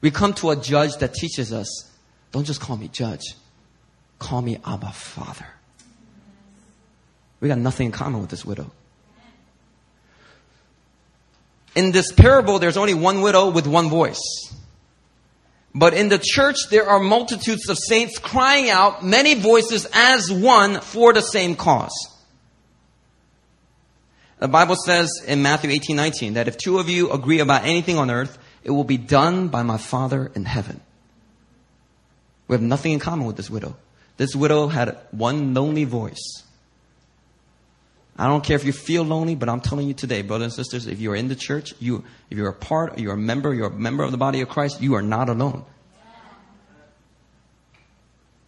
We 0.00 0.12
come 0.12 0.34
to 0.34 0.50
a 0.50 0.56
judge 0.56 0.98
that 0.98 1.14
teaches 1.14 1.52
us 1.52 1.90
don't 2.30 2.44
just 2.44 2.60
call 2.60 2.76
me 2.76 2.86
judge, 2.86 3.34
call 4.20 4.40
me 4.40 4.60
Abba 4.64 4.92
Father. 4.92 5.46
We 7.40 7.48
got 7.48 7.58
nothing 7.58 7.86
in 7.86 7.92
common 7.92 8.20
with 8.20 8.30
this 8.30 8.44
widow. 8.44 8.70
In 11.74 11.90
this 11.90 12.12
parable, 12.12 12.60
there's 12.60 12.76
only 12.76 12.94
one 12.94 13.20
widow 13.20 13.50
with 13.50 13.66
one 13.66 13.88
voice. 13.88 14.22
But 15.74 15.92
in 15.92 16.08
the 16.08 16.20
church, 16.22 16.56
there 16.70 16.88
are 16.88 17.00
multitudes 17.00 17.68
of 17.68 17.78
saints 17.78 18.18
crying 18.18 18.70
out, 18.70 19.04
many 19.04 19.34
voices 19.34 19.88
as 19.92 20.30
one 20.30 20.80
for 20.80 21.12
the 21.12 21.20
same 21.20 21.56
cause. 21.56 22.15
The 24.38 24.48
Bible 24.48 24.76
says 24.76 25.10
in 25.26 25.42
Matthew 25.42 25.70
18, 25.70 25.96
19 25.96 26.34
that 26.34 26.48
if 26.48 26.58
two 26.58 26.78
of 26.78 26.88
you 26.88 27.10
agree 27.10 27.40
about 27.40 27.64
anything 27.64 27.96
on 27.96 28.10
earth, 28.10 28.38
it 28.62 28.70
will 28.70 28.84
be 28.84 28.98
done 28.98 29.48
by 29.48 29.62
my 29.62 29.78
Father 29.78 30.30
in 30.34 30.44
heaven. 30.44 30.80
We 32.48 32.54
have 32.54 32.62
nothing 32.62 32.92
in 32.92 32.98
common 32.98 33.26
with 33.26 33.36
this 33.36 33.48
widow. 33.48 33.76
This 34.18 34.36
widow 34.36 34.68
had 34.68 34.98
one 35.10 35.54
lonely 35.54 35.84
voice. 35.84 36.42
I 38.18 38.28
don't 38.28 38.42
care 38.42 38.56
if 38.56 38.64
you 38.64 38.72
feel 38.72 39.02
lonely, 39.02 39.34
but 39.34 39.48
I'm 39.48 39.60
telling 39.60 39.88
you 39.88 39.94
today, 39.94 40.22
brothers 40.22 40.56
and 40.56 40.66
sisters, 40.66 40.86
if 40.86 41.00
you 41.00 41.12
are 41.12 41.16
in 41.16 41.28
the 41.28 41.36
church, 41.36 41.74
you, 41.78 42.02
if 42.30 42.38
you're 42.38 42.48
a 42.48 42.54
part, 42.54 42.98
you're 42.98 43.14
a 43.14 43.18
member, 43.18 43.52
you're 43.52 43.68
a 43.68 43.70
member 43.70 44.04
of 44.04 44.10
the 44.10 44.16
body 44.16 44.40
of 44.40 44.48
Christ, 44.48 44.80
you 44.80 44.94
are 44.94 45.02
not 45.02 45.28
alone. 45.28 45.64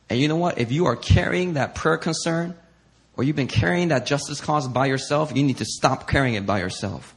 And 0.08 0.18
you 0.18 0.28
know 0.28 0.36
what? 0.36 0.58
If 0.58 0.72
you 0.72 0.86
are 0.86 0.96
carrying 0.96 1.54
that 1.54 1.74
prayer 1.74 1.98
concern, 1.98 2.54
or 3.18 3.24
you've 3.24 3.36
been 3.36 3.48
carrying 3.48 3.88
that 3.88 4.06
justice 4.06 4.40
cause 4.40 4.68
by 4.68 4.86
yourself, 4.86 5.32
you 5.34 5.42
need 5.42 5.58
to 5.58 5.64
stop 5.64 6.08
carrying 6.08 6.36
it 6.36 6.46
by 6.46 6.60
yourself. 6.60 7.16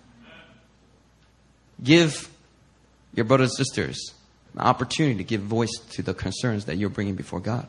Give 1.82 2.28
your 3.14 3.26
brothers 3.26 3.52
and 3.52 3.66
sisters 3.68 4.14
an 4.56 4.62
opportunity 4.62 5.18
to 5.18 5.24
give 5.24 5.42
voice 5.42 5.72
to 5.92 6.02
the 6.02 6.16
concerns 6.16 6.66
that 6.66 6.78
you're 6.78 6.90
bringing 6.90 7.14
before 7.14 7.40
God. 7.40 7.68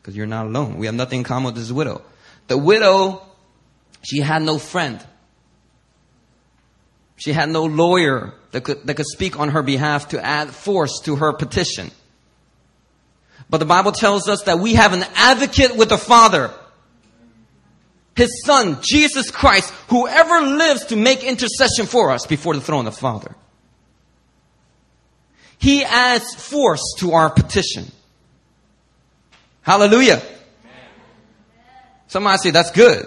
Because 0.00 0.16
you're 0.16 0.26
not 0.26 0.46
alone. 0.46 0.78
We 0.78 0.86
have 0.86 0.94
nothing 0.94 1.18
in 1.18 1.24
common 1.24 1.52
with 1.52 1.56
this 1.56 1.70
widow. 1.70 2.00
The 2.46 2.56
widow 2.56 3.22
she 4.02 4.20
had 4.20 4.40
no 4.40 4.58
friend. 4.58 5.04
She 7.16 7.32
had 7.32 7.50
no 7.50 7.64
lawyer 7.64 8.32
that 8.52 8.64
could, 8.64 8.86
that 8.86 8.94
could 8.94 9.06
speak 9.06 9.38
on 9.38 9.50
her 9.50 9.62
behalf 9.62 10.08
to 10.08 10.24
add 10.24 10.50
force 10.50 11.00
to 11.00 11.16
her 11.16 11.34
petition. 11.34 11.90
But 13.50 13.58
the 13.58 13.66
Bible 13.66 13.92
tells 13.92 14.26
us 14.26 14.44
that 14.44 14.58
we 14.58 14.74
have 14.74 14.94
an 14.94 15.04
advocate 15.16 15.76
with 15.76 15.90
the 15.90 15.98
Father. 15.98 16.50
His 18.18 18.42
Son, 18.44 18.78
Jesus 18.82 19.30
Christ, 19.30 19.70
whoever 19.90 20.40
lives 20.40 20.86
to 20.86 20.96
make 20.96 21.22
intercession 21.22 21.86
for 21.86 22.10
us 22.10 22.26
before 22.26 22.52
the 22.52 22.60
throne 22.60 22.88
of 22.88 22.94
the 22.94 23.00
Father. 23.00 23.36
He 25.56 25.84
adds 25.84 26.34
force 26.34 26.82
to 26.98 27.12
our 27.12 27.30
petition. 27.30 27.84
Hallelujah. 29.62 30.20
Somebody 32.08 32.38
say, 32.38 32.50
that's 32.50 32.72
good. 32.72 33.06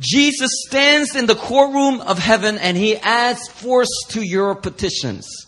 Jesus 0.00 0.50
stands 0.66 1.14
in 1.14 1.26
the 1.26 1.36
courtroom 1.36 2.00
of 2.00 2.18
heaven 2.18 2.58
and 2.58 2.76
he 2.76 2.96
adds 2.96 3.46
force 3.46 4.04
to 4.08 4.20
your 4.20 4.56
petitions. 4.56 5.46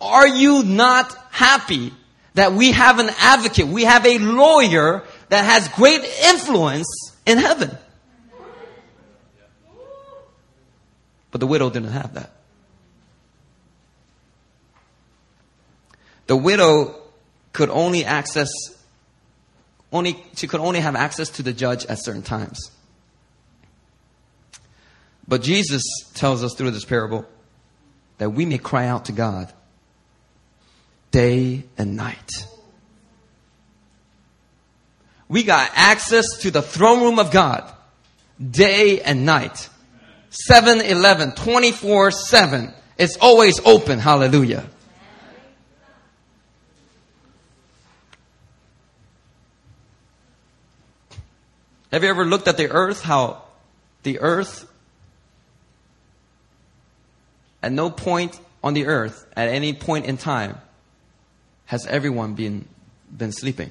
Are 0.00 0.26
you 0.26 0.62
not 0.62 1.14
happy 1.30 1.92
that 2.32 2.54
we 2.54 2.72
have 2.72 3.00
an 3.00 3.10
advocate, 3.18 3.66
we 3.66 3.84
have 3.84 4.06
a 4.06 4.16
lawyer 4.16 5.04
that 5.28 5.44
has 5.44 5.68
great 5.68 6.02
influence 6.24 6.86
in 7.26 7.38
heaven? 7.38 7.76
But 11.30 11.40
the 11.40 11.46
widow 11.46 11.70
didn't 11.70 11.90
have 11.90 12.14
that. 12.14 12.32
The 16.26 16.36
widow 16.36 16.94
could 17.52 17.70
only 17.70 18.04
access, 18.04 18.48
only, 19.92 20.22
she 20.34 20.46
could 20.46 20.60
only 20.60 20.80
have 20.80 20.94
access 20.94 21.30
to 21.30 21.42
the 21.42 21.52
judge 21.52 21.86
at 21.86 21.98
certain 22.02 22.22
times. 22.22 22.70
But 25.26 25.42
Jesus 25.42 25.82
tells 26.14 26.42
us 26.42 26.54
through 26.54 26.70
this 26.70 26.84
parable 26.84 27.26
that 28.18 28.30
we 28.30 28.46
may 28.46 28.58
cry 28.58 28.86
out 28.86 29.06
to 29.06 29.12
God 29.12 29.52
day 31.10 31.64
and 31.76 31.96
night. 31.96 32.30
We 35.28 35.42
got 35.42 35.70
access 35.74 36.38
to 36.40 36.50
the 36.50 36.62
throne 36.62 37.02
room 37.02 37.18
of 37.18 37.30
God 37.30 37.70
day 38.38 39.00
and 39.00 39.26
night. 39.26 39.68
7 40.30 40.80
11, 40.80 41.32
24 41.32 42.10
7. 42.10 42.74
It's 42.98 43.16
always 43.18 43.60
open. 43.64 43.98
Hallelujah. 43.98 44.64
Have 51.92 52.02
you 52.02 52.10
ever 52.10 52.26
looked 52.26 52.48
at 52.48 52.56
the 52.56 52.70
earth? 52.70 53.02
How 53.02 53.42
the 54.02 54.20
earth 54.20 54.68
at 57.62 57.72
no 57.72 57.90
point 57.90 58.38
on 58.62 58.74
the 58.74 58.86
earth, 58.86 59.26
at 59.36 59.48
any 59.48 59.72
point 59.72 60.06
in 60.06 60.16
time, 60.16 60.58
has 61.66 61.86
everyone 61.86 62.34
been, 62.34 62.66
been 63.14 63.32
sleeping. 63.32 63.70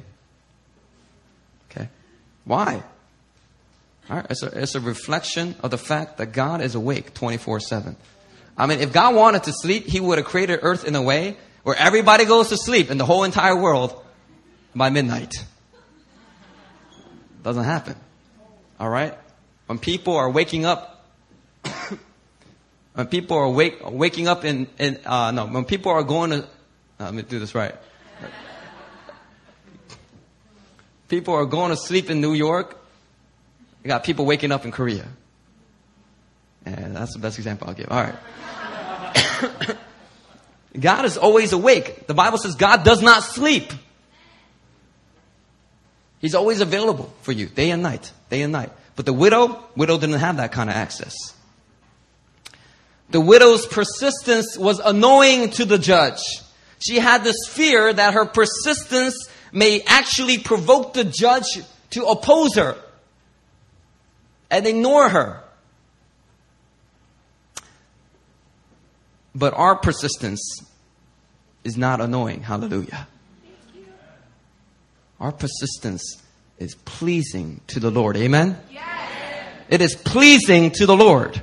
Why? 2.47 2.81
It's, 4.09 4.41
a, 4.41 4.63
it's 4.63 4.73
a 4.73 4.79
reflection 4.79 5.55
of 5.61 5.69
the 5.69 5.77
fact 5.77 6.17
that 6.17 6.27
God 6.31 6.61
is 6.61 6.73
awake 6.73 7.13
24 7.13 7.59
7. 7.59 7.95
I 8.57 8.65
mean, 8.65 8.79
if 8.79 8.91
God 8.91 9.13
wanted 9.13 9.43
to 9.43 9.53
sleep, 9.53 9.85
He 9.85 9.99
would 9.99 10.17
have 10.17 10.25
created 10.25 10.59
earth 10.63 10.85
in 10.85 10.95
a 10.95 11.01
way 11.01 11.37
where 11.63 11.75
everybody 11.75 12.25
goes 12.25 12.49
to 12.49 12.57
sleep 12.57 12.89
in 12.89 12.97
the 12.97 13.05
whole 13.05 13.23
entire 13.23 13.55
world 13.55 14.01
by 14.73 14.89
midnight. 14.89 15.33
Doesn't 17.43 17.65
happen. 17.65 17.95
All 18.79 18.89
right? 18.89 19.13
when 19.67 19.77
people 19.77 20.15
are 20.15 20.29
waking 20.29 20.65
up, 20.65 21.05
when 22.93 23.07
people 23.07 23.37
are 23.37 23.49
wake, 23.49 23.79
waking 23.89 24.27
up 24.27 24.43
in, 24.43 24.67
in 24.79 24.97
uh, 25.05 25.31
no, 25.31 25.45
when 25.45 25.65
people 25.65 25.91
are 25.91 26.03
going 26.03 26.31
to, 26.31 26.47
let 26.99 27.13
me 27.13 27.21
do 27.21 27.37
this 27.37 27.53
right. 27.53 27.75
People 31.07 31.33
are 31.35 31.45
going 31.45 31.69
to 31.71 31.77
sleep 31.77 32.09
in 32.09 32.21
New 32.21 32.33
York. 32.33 32.77
You 33.83 33.87
got 33.87 34.03
people 34.03 34.25
waking 34.25 34.51
up 34.51 34.65
in 34.65 34.71
Korea. 34.71 35.05
And 36.65 36.95
that's 36.95 37.13
the 37.13 37.19
best 37.19 37.37
example 37.37 37.69
I'll 37.69 37.73
give. 37.73 37.87
All 37.89 38.03
right. 38.03 38.15
God 40.79 41.05
is 41.05 41.17
always 41.17 41.53
awake. 41.53 42.07
The 42.07 42.13
Bible 42.13 42.37
says 42.37 42.55
God 42.55 42.83
does 42.83 43.01
not 43.01 43.23
sleep. 43.23 43.71
He's 46.19 46.35
always 46.35 46.61
available 46.61 47.13
for 47.21 47.31
you, 47.31 47.45
day 47.45 47.71
and 47.71 47.83
night, 47.83 48.11
day 48.29 48.41
and 48.41 48.51
night. 48.51 48.71
But 48.95 49.05
the 49.05 49.13
widow, 49.13 49.63
widow 49.75 49.97
didn't 49.97 50.19
have 50.19 50.37
that 50.37 50.51
kind 50.51 50.69
of 50.69 50.75
access. 50.75 51.15
The 53.09 53.21
widow's 53.21 53.65
persistence 53.65 54.57
was 54.57 54.79
annoying 54.79 55.51
to 55.51 55.65
the 55.65 55.77
judge. 55.77 56.19
She 56.79 56.99
had 56.99 57.23
this 57.23 57.47
fear 57.47 57.93
that 57.93 58.13
her 58.13 58.25
persistence 58.25 59.29
may 59.57 59.81
actually 59.87 60.37
provoke 60.37 60.93
the 60.93 61.03
judge 61.03 61.45
to 61.89 62.05
oppose 62.05 62.55
her 62.55 62.77
and 64.51 64.67
ignore 64.67 65.09
her. 65.09 65.41
But 69.33 69.55
our 69.55 69.75
persistence 69.75 70.61
is 71.63 71.75
not 71.75 72.01
annoying. 72.01 72.43
Hallelujah. 72.43 73.07
Our 75.19 75.31
persistence 75.31 76.21
is 76.59 76.75
pleasing 76.75 77.61
to 77.67 77.79
the 77.79 77.89
Lord. 77.89 78.15
Amen? 78.15 78.59
Yes. 78.71 78.83
It 79.69 79.81
is 79.81 79.95
pleasing 79.95 80.69
to 80.71 80.85
the 80.85 80.95
Lord. 80.95 81.41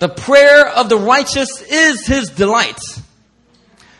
The 0.00 0.10
prayer 0.10 0.66
of 0.66 0.90
the 0.90 0.98
righteous 0.98 1.62
is 1.62 2.06
his 2.06 2.28
delight. 2.28 2.78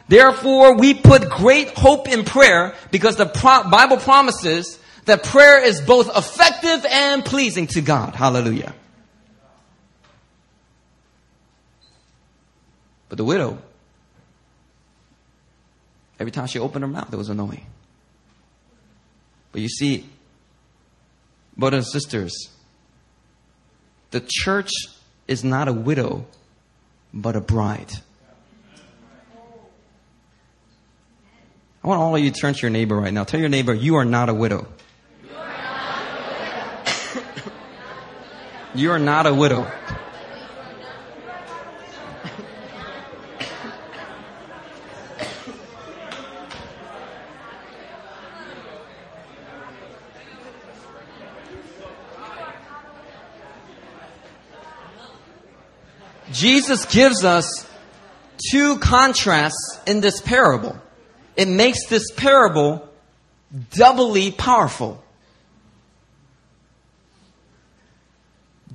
Therefore, 0.09 0.77
we 0.77 0.95
put 0.95 1.29
great 1.29 1.77
hope 1.77 2.09
in 2.09 2.25
prayer 2.25 2.75
because 2.91 3.17
the 3.17 3.27
pro- 3.27 3.69
Bible 3.69 3.99
promises 3.99 4.79
that 5.05 5.23
prayer 5.23 5.63
is 5.63 5.81
both 5.83 6.09
effective 6.17 6.85
and 6.91 7.25
pleasing 7.25 7.67
to 7.69 7.83
God. 7.83 8.15
Hallelujah. 8.15 8.75
But 13.09 13.19
the 13.19 13.25
widow, 13.25 13.59
every 16.19 16.31
time 16.31 16.47
she 16.47 16.59
opened 16.59 16.83
her 16.83 16.89
mouth, 16.89 17.13
it 17.13 17.17
was 17.17 17.29
annoying. 17.29 17.67
But 19.53 19.61
you 19.61 19.69
see, 19.69 20.09
brothers 21.57 21.85
and 21.85 21.93
sisters, 21.93 22.51
the 24.11 24.23
church 24.27 24.71
is 25.27 25.45
not 25.45 25.69
a 25.69 25.73
widow, 25.73 26.27
but 27.13 27.37
a 27.37 27.41
bride. 27.41 27.93
I 31.89 31.91
want 31.91 32.03
all 32.03 32.17
of 32.17 32.23
you 32.23 32.31
to 32.31 32.39
turn 32.39 32.53
to 32.53 32.61
your 32.61 32.69
neighbor 32.69 32.97
right 32.97 33.15
now. 33.15 33.25
Tell 33.25 33.41
your 33.41 33.49
neighbor, 33.49 33.73
you 33.73 33.95
are 33.95 34.05
not 34.05 34.29
a 34.29 34.35
widow. 34.35 34.69
You 38.75 38.91
are 38.91 38.99
not 38.99 39.27
a 39.27 39.33
widow. 39.33 39.63
Jesus 56.33 56.85
gives 56.85 57.25
us 57.25 57.67
two 58.53 58.77
contrasts 58.77 59.81
in 59.87 60.03
this 60.03 60.21
parable. 60.21 60.79
It 61.39 61.47
makes 61.47 61.87
this 61.87 62.11
parable 62.11 62.87
doubly 63.71 64.33
powerful. 64.33 65.03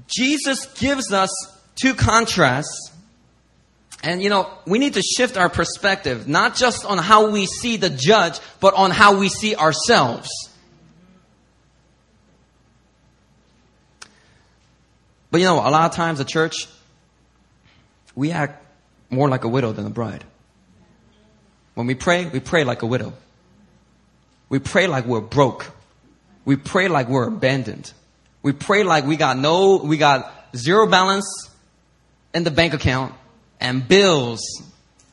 Jesus 0.08 0.66
gives 0.78 1.12
us 1.12 1.30
two 1.76 1.94
contrasts. 1.94 2.92
And 4.02 4.24
you 4.24 4.30
know, 4.30 4.50
we 4.66 4.80
need 4.80 4.94
to 4.94 5.02
shift 5.02 5.36
our 5.36 5.50
perspective, 5.50 6.28
not 6.30 6.56
just 6.56 6.86
on 6.86 6.98
how 6.98 7.32
we 7.32 7.48
see 7.48 7.76
the 7.76 7.90
judge, 7.90 8.40
but 8.62 8.74
on 8.76 8.92
how 8.92 9.20
we 9.20 9.28
see 9.28 9.58
ourselves. 9.58 10.30
But 15.32 15.42
you 15.42 15.48
know, 15.48 15.56
a 15.56 15.68
lot 15.70 15.90
of 15.90 15.96
times 15.96 16.20
the 16.20 16.26
church, 16.26 16.70
we 18.16 18.32
act 18.32 18.66
more 19.10 19.28
like 19.28 19.44
a 19.44 19.50
widow 19.50 19.74
than 19.74 19.86
a 19.86 19.90
bride. 19.90 20.24
When 21.74 21.88
we 21.88 21.96
pray, 21.96 22.26
we 22.26 22.40
pray 22.40 22.64
like 22.64 22.82
a 22.82 22.86
widow. 22.86 23.14
We 24.50 24.60
pray 24.60 24.88
like 24.88 25.06
we're 25.06 25.22
broke. 25.22 25.72
We 26.46 26.56
pray 26.56 26.88
like 26.88 27.10
we're 27.10 27.28
abandoned. 27.28 27.92
We 28.42 28.52
pray 28.52 28.84
like 28.84 29.06
we 29.06 29.16
got 29.16 29.38
no, 29.38 29.78
we 29.78 29.98
got 29.98 30.32
zero 30.56 30.86
balance 30.86 31.50
in 32.34 32.44
the 32.44 32.52
bank 32.52 32.74
account 32.74 33.14
and 33.60 33.88
bills 33.88 34.42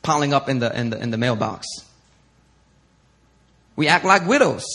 piling 0.03 0.33
up 0.33 0.49
in 0.49 0.59
the, 0.59 0.77
in 0.77 0.89
the, 0.89 1.01
in 1.01 1.11
the 1.11 1.17
mailbox. 1.17 1.67
We 3.75 3.87
act 3.87 4.05
like 4.05 4.27
widows. 4.27 4.65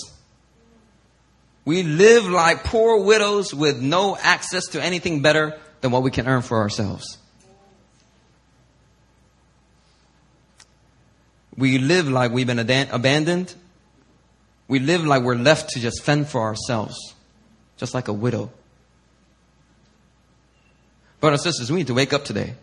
We 1.64 1.83
live 1.83 2.27
like 2.27 2.64
poor 2.64 3.05
widows 3.05 3.53
with 3.53 3.81
no 3.81 4.16
access 4.16 4.68
to 4.68 4.83
anything 4.83 5.20
better 5.20 5.59
than 5.81 5.90
what 5.90 6.03
we 6.03 6.11
can 6.11 6.27
earn 6.27 6.42
for 6.42 6.59
ourselves. 6.59 7.18
We 11.57 11.79
live 11.79 12.09
like 12.09 12.33
we've 12.33 12.47
been 12.47 12.59
abandoned. 12.59 13.55
We 14.69 14.79
live 14.79 15.05
like 15.05 15.23
we're 15.23 15.37
left 15.37 15.71
to 15.71 15.81
just 15.81 16.03
fend 16.03 16.29
for 16.29 16.42
ourselves, 16.42 17.14
just 17.77 17.95
like 17.95 18.09
a 18.09 18.12
widow. 18.12 18.51
Brothers 21.21 21.47
and 21.47 21.55
sisters, 21.55 21.71
we 21.71 21.79
need 21.79 21.87
to 21.87 21.95
wake 21.95 22.12
up 22.12 22.25
today. 22.25 22.55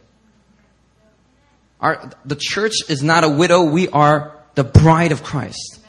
Our, 1.79 2.11
the 2.23 2.37
church 2.39 2.75
is 2.87 3.01
not 3.01 3.23
a 3.23 3.29
widow, 3.29 3.63
we 3.63 3.89
are 3.89 4.37
the 4.55 4.63
bride 4.63 5.11
of 5.11 5.23
Christ. 5.23 5.79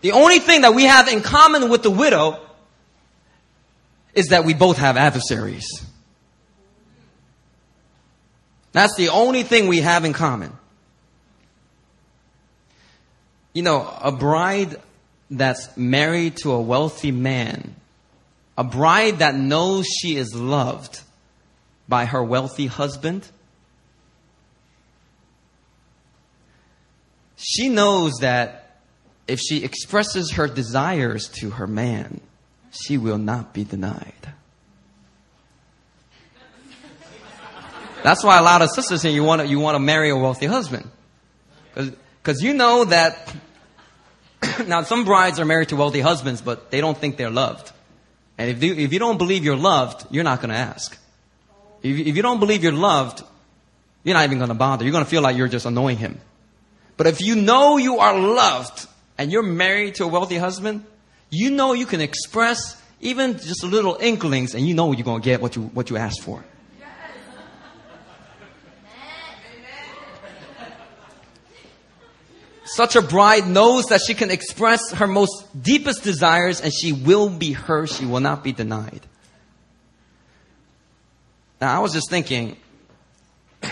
the 0.00 0.12
only 0.12 0.38
thing 0.38 0.62
that 0.62 0.74
we 0.74 0.84
have 0.84 1.08
in 1.08 1.20
common 1.20 1.68
with 1.68 1.82
the 1.82 1.90
widow 1.90 2.40
is 4.14 4.28
that 4.28 4.44
we 4.44 4.54
both 4.54 4.78
have 4.78 4.96
adversaries. 4.96 5.66
That's 8.72 8.94
the 8.96 9.08
only 9.08 9.42
thing 9.42 9.68
we 9.68 9.80
have 9.80 10.04
in 10.04 10.12
common. 10.12 10.57
You 13.58 13.64
know, 13.64 13.92
a 14.00 14.12
bride 14.12 14.76
that's 15.32 15.76
married 15.76 16.36
to 16.44 16.52
a 16.52 16.60
wealthy 16.60 17.10
man, 17.10 17.74
a 18.56 18.62
bride 18.62 19.18
that 19.18 19.34
knows 19.34 19.84
she 19.84 20.16
is 20.16 20.32
loved 20.32 21.00
by 21.88 22.04
her 22.04 22.22
wealthy 22.22 22.68
husband, 22.68 23.26
she 27.34 27.68
knows 27.68 28.12
that 28.20 28.78
if 29.26 29.40
she 29.40 29.64
expresses 29.64 30.34
her 30.34 30.46
desires 30.46 31.26
to 31.40 31.50
her 31.50 31.66
man, 31.66 32.20
she 32.70 32.96
will 32.96 33.18
not 33.18 33.52
be 33.52 33.64
denied. 33.64 34.34
That's 38.04 38.22
why 38.22 38.38
a 38.38 38.42
lot 38.42 38.62
of 38.62 38.70
sisters 38.70 39.02
say 39.02 39.10
you 39.10 39.24
want 39.24 39.42
to, 39.42 39.48
you 39.48 39.58
want 39.58 39.74
to 39.74 39.80
marry 39.80 40.10
a 40.10 40.16
wealthy 40.16 40.46
husband. 40.46 40.88
Because 41.74 42.40
you 42.40 42.54
know 42.54 42.84
that, 42.84 43.34
now 44.66 44.82
some 44.82 45.04
brides 45.04 45.38
are 45.40 45.44
married 45.44 45.68
to 45.70 45.76
wealthy 45.76 46.00
husbands, 46.00 46.40
but 46.40 46.70
they 46.70 46.80
don't 46.80 46.96
think 46.96 47.16
they're 47.16 47.30
loved. 47.30 47.72
And 48.36 48.50
if 48.50 48.62
you, 48.62 48.74
if 48.74 48.92
you 48.92 48.98
don't 48.98 49.18
believe 49.18 49.44
you're 49.44 49.56
loved, 49.56 50.06
you're 50.10 50.24
not 50.24 50.40
going 50.40 50.50
to 50.50 50.56
ask. 50.56 50.96
If, 51.82 51.98
if 51.98 52.16
you 52.16 52.22
don't 52.22 52.40
believe 52.40 52.62
you're 52.62 52.72
loved, 52.72 53.22
you're 54.04 54.14
not 54.14 54.24
even 54.24 54.38
going 54.38 54.48
to 54.48 54.54
bother. 54.54 54.84
You're 54.84 54.92
going 54.92 55.04
to 55.04 55.10
feel 55.10 55.22
like 55.22 55.36
you're 55.36 55.48
just 55.48 55.66
annoying 55.66 55.98
him. 55.98 56.20
But 56.96 57.06
if 57.06 57.20
you 57.20 57.36
know 57.36 57.76
you 57.76 57.98
are 57.98 58.18
loved 58.18 58.86
and 59.16 59.30
you're 59.30 59.42
married 59.42 59.96
to 59.96 60.04
a 60.04 60.08
wealthy 60.08 60.36
husband, 60.36 60.84
you 61.30 61.50
know 61.50 61.72
you 61.72 61.86
can 61.86 62.00
express 62.00 62.80
even 63.00 63.38
just 63.38 63.62
little 63.64 63.96
inklings 64.00 64.54
and 64.54 64.66
you 64.66 64.74
know 64.74 64.92
you're 64.92 65.04
going 65.04 65.20
to 65.20 65.24
get 65.24 65.40
what 65.40 65.56
you, 65.56 65.62
what 65.62 65.90
you 65.90 65.96
asked 65.96 66.22
for. 66.22 66.44
Such 72.68 72.96
a 72.96 73.02
bride 73.02 73.46
knows 73.46 73.86
that 73.86 74.02
she 74.06 74.12
can 74.12 74.30
express 74.30 74.92
her 74.92 75.06
most 75.06 75.46
deepest 75.58 76.02
desires 76.04 76.60
and 76.60 76.70
she 76.70 76.92
will 76.92 77.30
be 77.30 77.52
hers. 77.52 77.96
She 77.96 78.04
will 78.04 78.20
not 78.20 78.44
be 78.44 78.52
denied. 78.52 79.00
Now, 81.62 81.74
I 81.74 81.78
was 81.78 81.94
just 81.94 82.10
thinking, 82.10 82.58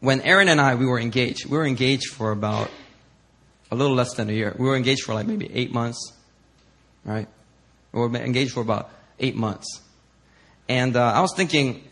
when 0.00 0.20
Aaron 0.22 0.48
and 0.48 0.60
I, 0.60 0.74
we 0.74 0.86
were 0.86 0.98
engaged, 0.98 1.46
we 1.46 1.56
were 1.56 1.64
engaged 1.64 2.12
for 2.12 2.32
about 2.32 2.68
a 3.70 3.76
little 3.76 3.94
less 3.94 4.14
than 4.14 4.28
a 4.28 4.32
year. 4.32 4.56
We 4.58 4.66
were 4.66 4.74
engaged 4.74 5.04
for 5.04 5.14
like 5.14 5.28
maybe 5.28 5.48
eight 5.54 5.72
months, 5.72 6.12
right? 7.04 7.28
We 7.92 8.00
were 8.00 8.12
engaged 8.16 8.54
for 8.54 8.60
about 8.60 8.90
eight 9.20 9.36
months. 9.36 9.80
And 10.68 10.96
uh, 10.96 11.12
I 11.12 11.20
was 11.20 11.32
thinking, 11.36 11.84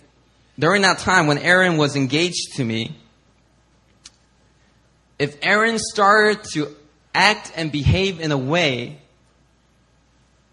during 0.59 0.83
that 0.83 0.99
time 0.99 1.29
when 1.29 1.39
Aaron 1.39 1.77
was 1.77 1.95
engaged 1.95 2.55
to 2.57 2.65
me, 2.65 2.97
if 5.19 5.37
Erin 5.43 5.79
started 5.79 6.45
to 6.55 6.75
act 7.15 7.53
and 7.57 7.71
behave 7.71 8.21
in 8.21 8.33
a 8.33 8.39
way 8.39 8.99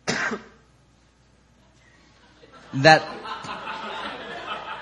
that 2.75 3.03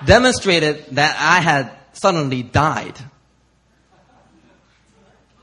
demonstrated 0.04 0.84
that 0.92 1.16
I 1.18 1.40
had 1.40 1.72
suddenly 1.92 2.42
died. 2.42 2.98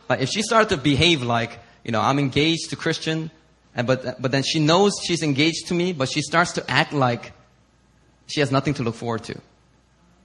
Like 0.09 0.21
if 0.21 0.29
she 0.29 0.41
started 0.41 0.69
to 0.69 0.77
behave 0.77 1.21
like, 1.21 1.59
you 1.83 1.91
know, 1.91 2.01
I'm 2.01 2.19
engaged 2.19 2.69
to 2.69 2.75
Christian, 2.75 3.31
and 3.75 3.85
but 3.87 4.21
but 4.21 4.31
then 4.31 4.43
she 4.43 4.59
knows 4.59 4.93
she's 5.03 5.23
engaged 5.23 5.67
to 5.67 5.73
me, 5.73 5.93
but 5.93 6.09
she 6.09 6.21
starts 6.21 6.53
to 6.53 6.69
act 6.69 6.93
like 6.93 7.33
she 8.27 8.39
has 8.39 8.51
nothing 8.51 8.73
to 8.75 8.83
look 8.83 8.95
forward 8.95 9.23
to. 9.25 9.39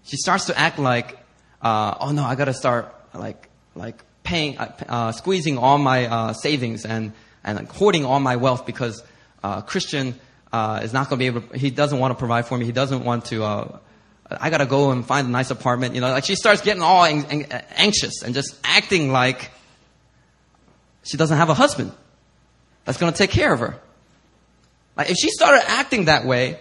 She 0.05 0.17
starts 0.17 0.47
to 0.47 0.59
act 0.59 0.79
like, 0.79 1.19
uh, 1.61 1.95
oh 2.01 2.13
no, 2.13 2.25
I 2.25 2.35
gotta 2.35 2.55
start 2.55 2.95
like 3.15 3.49
like 3.75 4.03
paying, 4.23 4.59
uh, 4.59 4.73
uh 4.89 5.13
squeezing 5.13 5.59
all 5.59 5.79
my 5.79 6.07
uh, 6.07 6.33
savings 6.33 6.85
and 6.85 7.13
and 7.45 7.69
hoarding 7.69 8.05
all 8.05 8.21
my 8.21 8.37
wealth 8.37 8.67
because 8.67 9.03
uh, 9.43 9.61
Christian 9.63 10.19
uh, 10.53 10.81
is 10.83 10.93
not 10.93 11.09
going 11.09 11.19
to 11.19 11.23
be 11.23 11.27
able. 11.27 11.57
He 11.57 11.71
doesn't 11.71 11.99
want 11.99 12.13
to 12.13 12.19
provide 12.19 12.47
for 12.47 12.57
me. 12.57 12.65
He 12.65 12.73
doesn't 12.73 13.05
want 13.05 13.27
to. 13.27 13.45
Uh, 13.45 13.79
I 14.31 14.51
got 14.51 14.59
to 14.59 14.67
go 14.67 14.91
and 14.91 15.05
find 15.05 15.27
a 15.27 15.31
nice 15.31 15.51
apartment. 15.51 15.95
You 15.95 16.01
know, 16.01 16.11
like 16.11 16.25
she 16.25 16.37
starts 16.37 16.63
getting 16.63 16.83
all 16.83 17.05
anxious 17.05 18.23
and 18.23 18.35
just 18.35 18.57
acting 18.65 19.13
like 19.13 19.51
she 21.03 21.17
doesn't 21.17 21.37
have 21.37 21.49
a 21.49 21.55
husband 21.55 21.93
that's 22.85 22.99
going 22.99 23.13
to 23.13 23.19
take 23.19 23.31
care 23.31 23.53
of 23.53 23.61
her. 23.61 23.79
Like 24.97 25.11
if 25.11 25.17
she 25.17 25.31
started 25.31 25.69
acting 25.69 26.07
that 26.07 26.25
way, 26.25 26.59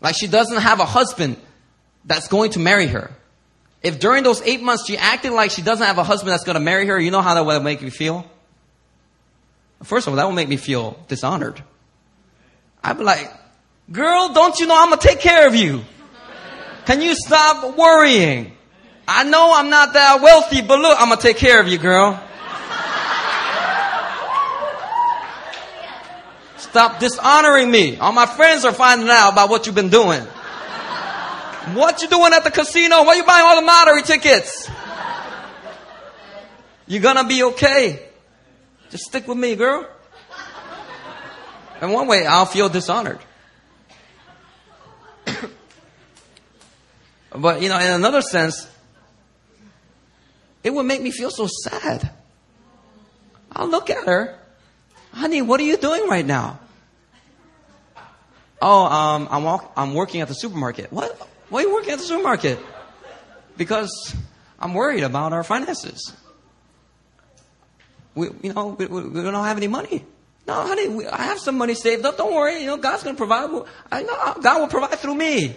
like 0.00 0.14
she 0.16 0.26
doesn't 0.26 0.58
have 0.58 0.80
a 0.80 0.86
husband 0.86 1.36
that's 2.04 2.28
going 2.28 2.52
to 2.52 2.58
marry 2.58 2.86
her. 2.86 3.10
If 3.82 3.98
during 3.98 4.24
those 4.24 4.42
eight 4.42 4.62
months 4.62 4.86
she 4.86 4.96
acted 4.96 5.32
like 5.32 5.50
she 5.50 5.62
doesn't 5.62 5.86
have 5.86 5.98
a 5.98 6.04
husband 6.04 6.32
that's 6.32 6.44
going 6.44 6.54
to 6.54 6.60
marry 6.60 6.86
her, 6.86 7.00
you 7.00 7.10
know 7.10 7.22
how 7.22 7.34
that 7.34 7.44
would 7.44 7.62
make 7.62 7.80
me 7.80 7.90
feel? 7.90 8.30
First 9.82 10.06
of 10.06 10.12
all, 10.12 10.16
that 10.16 10.26
would 10.26 10.34
make 10.34 10.48
me 10.48 10.56
feel 10.56 10.98
dishonored. 11.08 11.62
I'd 12.84 12.98
be 12.98 13.04
like, 13.04 13.32
girl, 13.90 14.32
don't 14.32 14.58
you 14.58 14.66
know 14.66 14.74
I'm 14.76 14.90
gonna 14.90 15.00
take 15.00 15.20
care 15.20 15.46
of 15.46 15.54
you? 15.54 15.82
Can 16.86 17.00
you 17.00 17.14
stop 17.14 17.76
worrying? 17.76 18.52
I 19.08 19.24
know 19.24 19.52
I'm 19.54 19.70
not 19.70 19.94
that 19.94 20.20
wealthy, 20.20 20.62
but 20.62 20.78
look, 20.80 20.96
I'm 21.00 21.08
gonna 21.08 21.20
take 21.20 21.36
care 21.36 21.60
of 21.60 21.68
you, 21.68 21.78
girl. 21.78 22.22
Stop 26.58 27.00
dishonoring 27.00 27.70
me. 27.70 27.96
All 27.96 28.12
my 28.12 28.26
friends 28.26 28.64
are 28.64 28.72
finding 28.72 29.08
out 29.08 29.32
about 29.32 29.50
what 29.50 29.66
you've 29.66 29.74
been 29.74 29.88
doing. 29.88 30.24
What 31.74 32.00
you 32.02 32.08
doing 32.08 32.32
at 32.32 32.42
the 32.42 32.50
casino? 32.50 33.04
Why 33.04 33.14
you 33.14 33.24
buying 33.24 33.44
all 33.44 33.60
the 33.60 33.66
lottery 33.66 34.02
tickets? 34.02 34.70
You're 36.86 37.02
gonna 37.02 37.26
be 37.26 37.42
okay. 37.44 38.02
Just 38.90 39.04
stick 39.04 39.28
with 39.28 39.38
me, 39.38 39.54
girl. 39.54 39.86
And 41.80 41.92
one 41.92 42.06
way, 42.08 42.26
I'll 42.26 42.46
feel 42.46 42.68
dishonored. 42.68 43.20
but, 47.30 47.62
you 47.62 47.68
know, 47.68 47.78
in 47.78 47.92
another 47.92 48.22
sense, 48.22 48.68
it 50.62 50.74
would 50.74 50.84
make 50.84 51.00
me 51.00 51.10
feel 51.10 51.30
so 51.30 51.46
sad. 51.46 52.10
I'll 53.52 53.68
look 53.68 53.88
at 53.88 54.04
her. 54.06 54.38
Honey, 55.12 55.42
what 55.42 55.60
are 55.60 55.64
you 55.64 55.76
doing 55.76 56.08
right 56.08 56.26
now? 56.26 56.60
Oh, 58.60 58.84
um, 58.84 59.28
I'm, 59.30 59.44
walk- 59.44 59.72
I'm 59.76 59.94
working 59.94 60.20
at 60.20 60.28
the 60.28 60.34
supermarket. 60.34 60.92
What? 60.92 61.28
Why 61.50 61.60
are 61.60 61.66
you 61.66 61.74
working 61.74 61.90
at 61.90 61.98
the 61.98 62.04
supermarket? 62.04 62.58
Because 63.56 64.16
I'm 64.58 64.72
worried 64.72 65.02
about 65.02 65.32
our 65.32 65.44
finances 65.44 66.14
we, 68.14 68.28
you 68.42 68.52
know, 68.52 68.68
we, 68.78 68.86
we, 68.86 69.22
don't 69.22 69.34
have 69.34 69.56
any 69.56 69.68
money. 69.68 70.04
No, 70.46 70.54
honey, 70.54 70.88
we, 70.88 71.06
I 71.06 71.22
have 71.24 71.38
some 71.38 71.56
money 71.56 71.74
saved 71.74 72.04
up. 72.04 72.16
Don't 72.16 72.34
worry. 72.34 72.60
You 72.60 72.66
know, 72.66 72.76
God's 72.76 73.02
going 73.02 73.14
to 73.14 73.18
provide. 73.18 73.50
I 73.90 74.02
know 74.02 74.36
God 74.42 74.60
will 74.60 74.68
provide 74.68 74.98
through 74.98 75.14
me. 75.14 75.54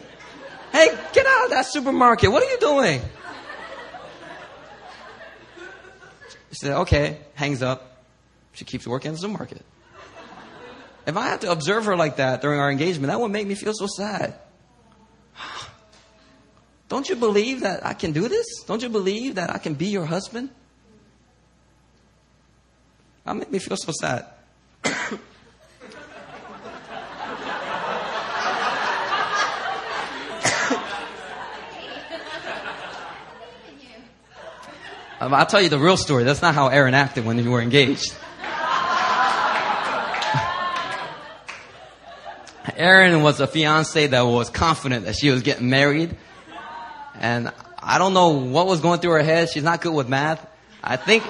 Hey, 0.71 0.87
get 1.13 1.25
out 1.25 1.45
of 1.45 1.49
that 1.51 1.65
supermarket. 1.65 2.31
What 2.31 2.43
are 2.43 2.49
you 2.49 2.59
doing? 2.59 3.01
She 6.49 6.55
said, 6.55 6.77
okay, 6.81 7.19
hangs 7.33 7.61
up. 7.61 8.05
She 8.53 8.65
keeps 8.65 8.85
working 8.85 9.09
in 9.09 9.15
the 9.15 9.19
supermarket. 9.19 9.63
If 11.05 11.17
I 11.17 11.27
had 11.27 11.41
to 11.41 11.51
observe 11.51 11.85
her 11.85 11.95
like 11.97 12.17
that 12.17 12.41
during 12.41 12.59
our 12.59 12.71
engagement, 12.71 13.07
that 13.11 13.19
would 13.19 13.31
make 13.31 13.47
me 13.47 13.55
feel 13.55 13.73
so 13.73 13.87
sad. 13.87 14.35
Don't 16.93 17.09
you 17.09 17.15
believe 17.15 17.61
that 17.61 17.83
I 17.83 17.95
can 17.95 18.11
do 18.11 18.27
this? 18.27 18.45
Don't 18.67 18.83
you 18.83 18.89
believe 18.89 19.33
that 19.33 19.49
I 19.49 19.57
can 19.57 19.73
be 19.73 19.87
your 19.87 20.05
husband? 20.05 20.51
That 23.25 23.35
made 23.35 23.51
me 23.51 23.57
feel 23.57 23.77
so 23.77 23.91
sad. 23.91 24.27
Um, 35.19 35.19
I'll 35.33 35.47
tell 35.47 35.63
you 35.63 35.69
the 35.69 35.79
real 35.79 35.97
story. 35.97 36.25
That's 36.25 36.43
not 36.43 36.53
how 36.53 36.67
Erin 36.67 36.93
acted 36.93 37.25
when 37.25 37.39
you 37.39 37.49
were 37.49 37.61
engaged. 37.61 38.13
Erin 42.77 43.23
was 43.23 43.39
a 43.39 43.47
fiance 43.47 44.05
that 44.05 44.21
was 44.21 44.51
confident 44.51 45.05
that 45.05 45.15
she 45.15 45.31
was 45.31 45.41
getting 45.41 45.71
married. 45.71 46.15
And 47.19 47.51
I 47.79 47.97
don't 47.97 48.13
know 48.13 48.29
what 48.29 48.67
was 48.67 48.81
going 48.81 48.99
through 48.99 49.11
her 49.11 49.23
head. 49.23 49.49
She's 49.49 49.63
not 49.63 49.81
good 49.81 49.93
with 49.93 50.09
math. 50.09 50.45
I 50.83 50.97
think 50.97 51.23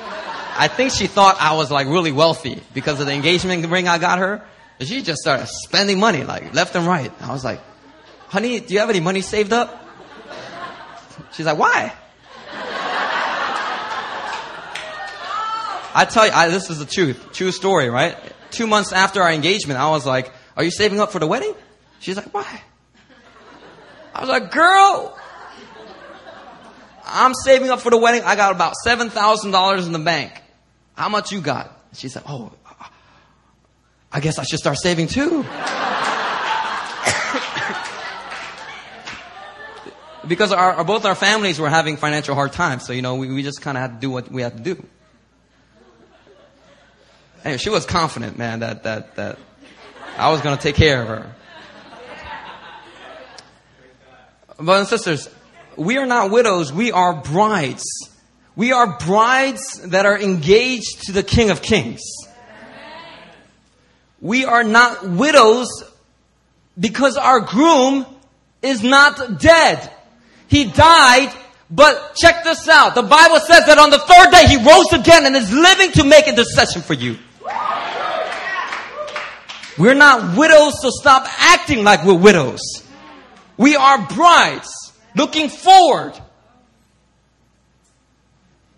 I 0.56 0.68
think 0.68 0.92
she 0.92 1.08
thought 1.08 1.38
I 1.40 1.56
was 1.56 1.72
like 1.72 1.88
really 1.88 2.12
wealthy 2.12 2.62
because 2.74 3.00
of 3.00 3.08
the 3.08 3.14
engagement 3.14 3.66
ring 3.68 3.88
I 3.88 3.98
got 3.98 4.20
her. 4.20 4.44
And 4.80 4.88
she 4.88 5.02
just 5.02 5.22
started 5.22 5.48
spending 5.48 6.00
money 6.00 6.24
like 6.24 6.54
left 6.54 6.76
and 6.76 6.86
right. 6.86 7.12
I 7.22 7.32
was 7.32 7.44
like, 7.44 7.60
honey, 8.28 8.60
do 8.60 8.74
you 8.74 8.80
have 8.80 8.90
any 8.90 9.00
money 9.00 9.22
saved 9.22 9.54
up? 9.54 9.80
She's 11.34 11.46
like, 11.46 11.58
why? 11.58 11.94
I 15.96 16.06
tell 16.06 16.26
you, 16.26 16.32
I, 16.34 16.50
this 16.50 16.70
is 16.70 16.80
the 16.80 16.86
truth. 16.86 17.34
True 17.34 17.52
story, 17.52 17.90
right? 17.90 18.18
Two 18.50 18.66
months 18.66 18.92
after 18.92 19.22
our 19.22 19.32
engagement, 19.32 19.80
I 19.80 19.90
was 19.92 20.06
like, 20.06 20.32
are 20.58 20.64
you 20.64 20.72
saving 20.72 21.00
up 21.00 21.12
for 21.12 21.20
the 21.20 21.28
wedding? 21.28 21.54
She's 22.00 22.18
like, 22.18 22.34
why? 22.34 22.62
I 24.14 24.22
was 24.22 24.30
like, 24.30 24.52
girl, 24.52 25.18
I'm 27.06 27.34
saving 27.34 27.70
up 27.70 27.82
for 27.82 27.90
the 27.90 27.98
wedding. 27.98 28.24
I 28.24 28.36
got 28.36 28.54
about 28.54 28.74
$7,000 28.86 29.86
in 29.86 29.92
the 29.92 30.00
bank. 30.00 30.32
How 30.96 31.10
much 31.10 31.32
you 31.32 31.42
got? 31.42 31.78
She 31.94 32.10
said, 32.10 32.24
Oh, 32.26 32.52
I 34.12 34.20
guess 34.20 34.38
I 34.40 34.44
should 34.44 34.60
start 34.60 34.78
saving 34.78 35.08
too. 35.08 35.44
because 40.28 40.52
our, 40.52 40.74
our, 40.74 40.84
both 40.84 41.06
our 41.06 41.16
families 41.16 41.60
were 41.60 41.70
having 41.70 41.98
financial 41.98 42.36
hard 42.36 42.54
times. 42.54 42.86
So, 42.86 42.94
you 42.94 43.02
know, 43.02 43.16
we, 43.16 43.28
we 43.34 43.42
just 43.44 43.62
kind 43.62 43.78
of 43.78 43.82
had 43.82 43.96
to 43.96 44.00
do 44.00 44.12
what 44.12 44.32
we 44.32 44.42
had 44.42 44.58
to 44.58 44.64
do. 44.64 44.86
Anyway, 47.44 47.58
she 47.58 47.70
was 47.70 47.86
confident, 47.86 48.38
man, 48.38 48.60
that, 48.60 48.84
that, 48.84 49.16
that 49.16 49.40
I 50.18 50.32
was 50.32 50.42
going 50.42 50.56
to 50.56 50.62
take 50.62 50.76
care 50.76 51.02
of 51.02 51.08
her. 51.08 51.36
Brothers 54.58 54.92
and 54.92 55.02
sisters, 55.02 55.30
we 55.78 55.98
are 55.98 56.06
not 56.06 56.32
widows, 56.32 56.72
we 56.72 56.92
are 56.92 57.14
brides. 57.14 57.86
We 58.56 58.72
are 58.72 58.98
brides 59.00 59.82
that 59.86 60.06
are 60.06 60.20
engaged 60.20 61.04
to 61.04 61.12
the 61.12 61.24
King 61.24 61.50
of 61.50 61.62
Kings. 61.62 62.02
We 64.22 64.46
are 64.46 64.64
not 64.64 65.08
widows 65.08 65.68
because 66.80 67.18
our 67.18 67.40
groom 67.40 68.06
is 68.62 68.84
not 68.84 69.40
dead. 69.40 69.92
He 70.48 70.66
died, 70.66 71.34
but 71.70 72.16
check 72.16 72.44
this 72.44 72.68
out. 72.70 72.96
The 72.96 73.02
Bible 73.02 73.40
says 73.40 73.66
that 73.66 73.80
on 73.80 73.90
the 73.90 74.00
third 74.00 74.32
day 74.32 74.48
he 74.48 74.58
rose 74.58 74.94
again 74.94 75.26
and 75.26 75.36
is 75.36 75.52
living 75.52 75.92
to 75.94 76.04
make 76.04 76.28
intercession 76.28 76.84
for 76.84 76.94
you. 76.94 77.18
We're 79.78 79.96
not 79.96 80.38
widows, 80.38 80.80
so 80.82 80.90
stop 80.92 81.26
acting 81.40 81.84
like 81.84 82.06
we're 82.06 82.14
widows. 82.14 82.62
We 83.58 83.76
are 83.76 84.08
brides 84.08 84.83
looking 85.16 85.50
forward 85.50 86.14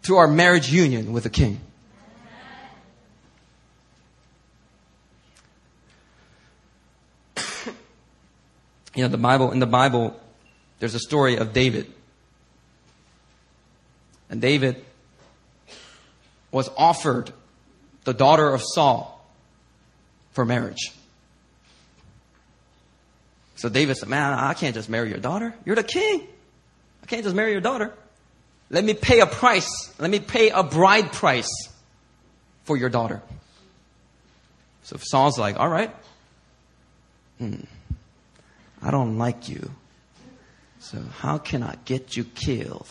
to 0.04 0.18
our 0.18 0.28
marriage 0.28 0.72
union 0.72 1.14
with 1.14 1.24
the 1.24 1.30
King. 1.30 1.60
you 8.96 9.04
know, 9.04 9.08
the 9.10 9.18
Bible, 9.18 9.52
in 9.52 9.60
the 9.60 9.66
Bible, 9.66 10.20
there's 10.80 10.96
a 10.96 11.00
story 11.00 11.38
of 11.38 11.54
David. 11.54 11.92
And 14.30 14.42
David 14.42 14.84
was 16.52 16.70
offered 16.78 17.32
the 18.06 18.14
daughter 18.14 18.50
of 18.54 18.62
Saul 18.64 19.28
for 20.32 20.46
marriage. 20.46 20.94
So 23.66 23.70
David 23.70 23.98
said, 23.98 24.10
Man, 24.10 24.32
I 24.32 24.54
can't 24.54 24.76
just 24.76 24.90
marry 24.90 25.10
your 25.10 25.18
daughter. 25.18 25.52
You're 25.66 25.76
the 25.76 25.82
king. 25.82 26.28
I 27.02 27.08
can't 27.08 27.24
just 27.24 27.36
marry 27.36 27.52
your 27.52 27.62
daughter. 27.62 27.92
Let 28.70 28.84
me 28.84 28.94
pay 28.94 29.22
a 29.22 29.26
price. 29.26 29.92
Let 29.98 30.12
me 30.12 30.20
pay 30.20 30.52
a 30.52 30.62
bride 30.62 31.12
price 31.12 31.50
for 32.66 32.78
your 32.78 32.90
daughter. 32.90 33.24
So 34.84 34.98
Saul's 35.02 35.40
like, 35.40 35.60
All 35.60 35.68
right. 35.68 35.90
Hmm. 37.40 37.62
I 38.84 38.92
don't 38.92 39.18
like 39.18 39.50
you. 39.50 39.72
So 40.78 41.02
how 41.18 41.40
can 41.40 41.64
I 41.64 41.76
get 41.86 42.16
you 42.16 42.24
killed? 42.24 42.88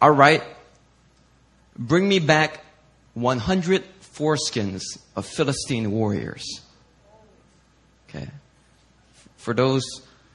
All 0.00 0.12
right. 0.12 0.44
Bring 1.76 2.08
me 2.08 2.20
back 2.20 2.64
100 3.14 3.82
foreskins 4.02 4.82
of 5.16 5.26
Philistine 5.26 5.90
warriors. 5.90 6.60
Okay. 8.08 8.28
For 9.40 9.54
those 9.54 9.82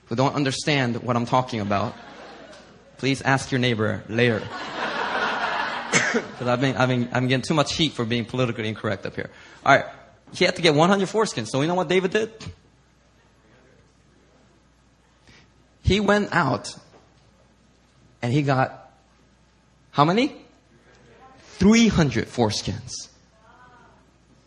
who 0.08 0.16
don't 0.16 0.34
understand 0.34 1.04
what 1.04 1.16
I'm 1.16 1.28
talking 1.28 1.60
about, 1.60 1.96
please 2.98 3.22
ask 3.22 3.52
your 3.52 3.60
neighbor 3.60 4.04
later. 4.10 4.42
Because 6.12 6.48
I've 6.48 6.62
been, 6.62 6.78
I've 6.78 6.88
been, 6.88 7.10
I'm 7.12 7.28
getting 7.28 7.42
too 7.42 7.54
much 7.54 7.76
heat 7.76 7.92
for 7.92 8.06
being 8.06 8.24
politically 8.24 8.70
incorrect 8.70 9.06
up 9.06 9.16
here. 9.16 9.30
All 9.66 9.76
right. 9.76 9.86
He 10.34 10.46
had 10.46 10.56
to 10.56 10.62
get 10.62 10.74
100 10.74 11.08
foreskins. 11.10 11.48
So 11.48 11.62
you 11.62 11.68
know 11.68 11.76
what 11.76 11.90
David 11.90 12.12
did? 12.12 12.32
He 15.84 16.00
went 16.00 16.34
out 16.34 16.74
and 18.22 18.32
he 18.32 18.44
got 18.44 18.92
how 19.92 20.06
many? 20.06 20.36
300 21.60 22.28
foreskins. 22.28 23.10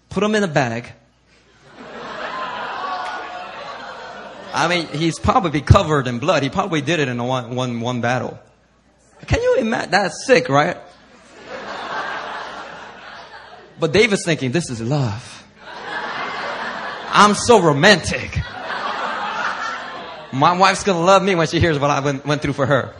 Put 0.09 0.21
them 0.21 0.35
in 0.35 0.43
a 0.43 0.49
bag. 0.49 0.93
I 4.53 4.67
mean, 4.69 4.87
he's 4.89 5.19
probably 5.19 5.61
covered 5.61 6.07
in 6.07 6.19
blood. 6.19 6.43
He 6.43 6.51
probably 6.51 6.81
did 6.81 7.01
it 7.01 7.09
in 7.09 7.23
one, 7.23 7.55
one, 7.55 7.81
one 7.81 8.01
battle. 8.01 8.39
Can 9.27 9.43
you 9.43 9.57
imagine? 9.59 9.91
That's 9.91 10.25
sick, 10.27 10.49
right? 10.49 10.77
But 13.81 13.93
David's 13.93 14.25
thinking, 14.25 14.51
this 14.53 14.71
is 14.71 14.81
love. 14.81 15.45
I'm 17.11 17.35
so 17.35 17.61
romantic. 17.61 18.39
My 20.33 20.57
wife's 20.59 20.85
gonna 20.85 21.05
love 21.05 21.23
me 21.23 21.35
when 21.35 21.47
she 21.47 21.59
hears 21.59 21.79
what 21.79 21.91
I 21.91 22.01
went, 22.01 22.27
went 22.27 22.43
through 22.43 22.53
for 22.53 22.67
her. 22.67 22.95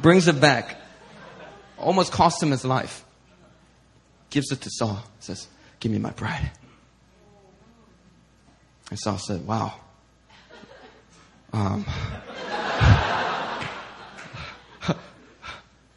Brings 0.00 0.28
it 0.28 0.40
back. 0.40 0.80
Almost 1.78 2.12
cost 2.12 2.42
him 2.42 2.50
his 2.50 2.64
life. 2.64 3.04
Gives 4.30 4.50
it 4.52 4.60
to 4.62 4.70
Saul. 4.70 5.02
Says, 5.20 5.48
give 5.80 5.92
me 5.92 5.98
my 5.98 6.10
bride. 6.10 6.50
And 8.92 9.00
Saul 9.00 9.16
said, 9.16 9.46
wow. 9.46 9.72
Um, 11.54 11.84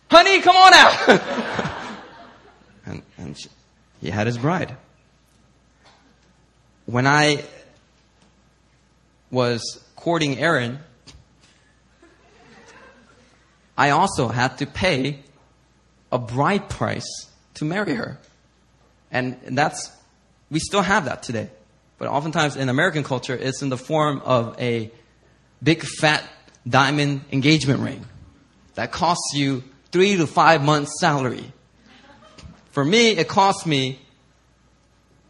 honey, 0.09 0.39
come 0.39 0.55
on 0.55 0.73
out. 0.73 1.09
and, 2.85 3.01
and 3.17 3.37
she, 3.37 3.49
he 3.99 4.09
had 4.09 4.27
his 4.27 4.37
bride. 4.37 4.77
When 6.85 7.05
I 7.05 7.43
was 9.29 9.83
courting 9.97 10.39
Erin, 10.39 10.79
I 13.77 13.89
also 13.89 14.29
had 14.29 14.59
to 14.59 14.65
pay 14.65 15.19
a 16.13 16.17
bride 16.17 16.69
price 16.69 17.27
to 17.55 17.65
marry 17.65 17.95
her. 17.95 18.17
And 19.11 19.37
that's, 19.47 19.91
we 20.49 20.59
still 20.59 20.81
have 20.81 21.03
that 21.03 21.23
today. 21.23 21.49
But 21.97 22.07
oftentimes 22.07 22.55
in 22.55 22.69
American 22.69 23.03
culture, 23.03 23.35
it's 23.35 23.61
in 23.61 23.69
the 23.69 23.77
form 23.77 24.21
of 24.25 24.59
a 24.59 24.91
big 25.63 25.83
fat 25.83 26.23
diamond 26.67 27.21
engagement 27.31 27.79
ring 27.79 28.05
that 28.75 28.91
costs 28.91 29.33
you 29.33 29.63
three 29.91 30.17
to 30.17 30.27
five 30.27 30.63
months 30.63 30.99
salary. 30.99 31.51
For 32.71 32.83
me, 32.83 33.11
it 33.11 33.27
cost 33.27 33.65
me 33.65 33.99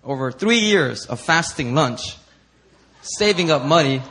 over 0.04 0.32
three 0.32 0.60
years 0.60 1.06
of 1.06 1.20
fasting 1.20 1.76
lunch 1.76 2.18
saving 3.02 3.52
up 3.52 3.64
money, 3.64 4.02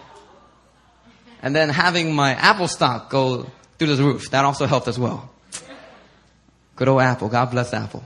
and 1.43 1.55
then 1.55 1.69
having 1.69 2.15
my 2.15 2.33
Apple 2.35 2.69
stock 2.69 3.11
go 3.11 3.51
through 3.79 3.95
the 3.97 4.03
roof. 4.03 4.31
That 4.31 4.45
also 4.45 4.67
helped 4.67 4.89
as 4.89 4.99
well. 4.99 5.31
Good 6.77 6.89
old 6.89 7.03
Apple. 7.03 7.29
God 7.29 7.51
bless 7.51 7.73
Apple. 7.75 8.05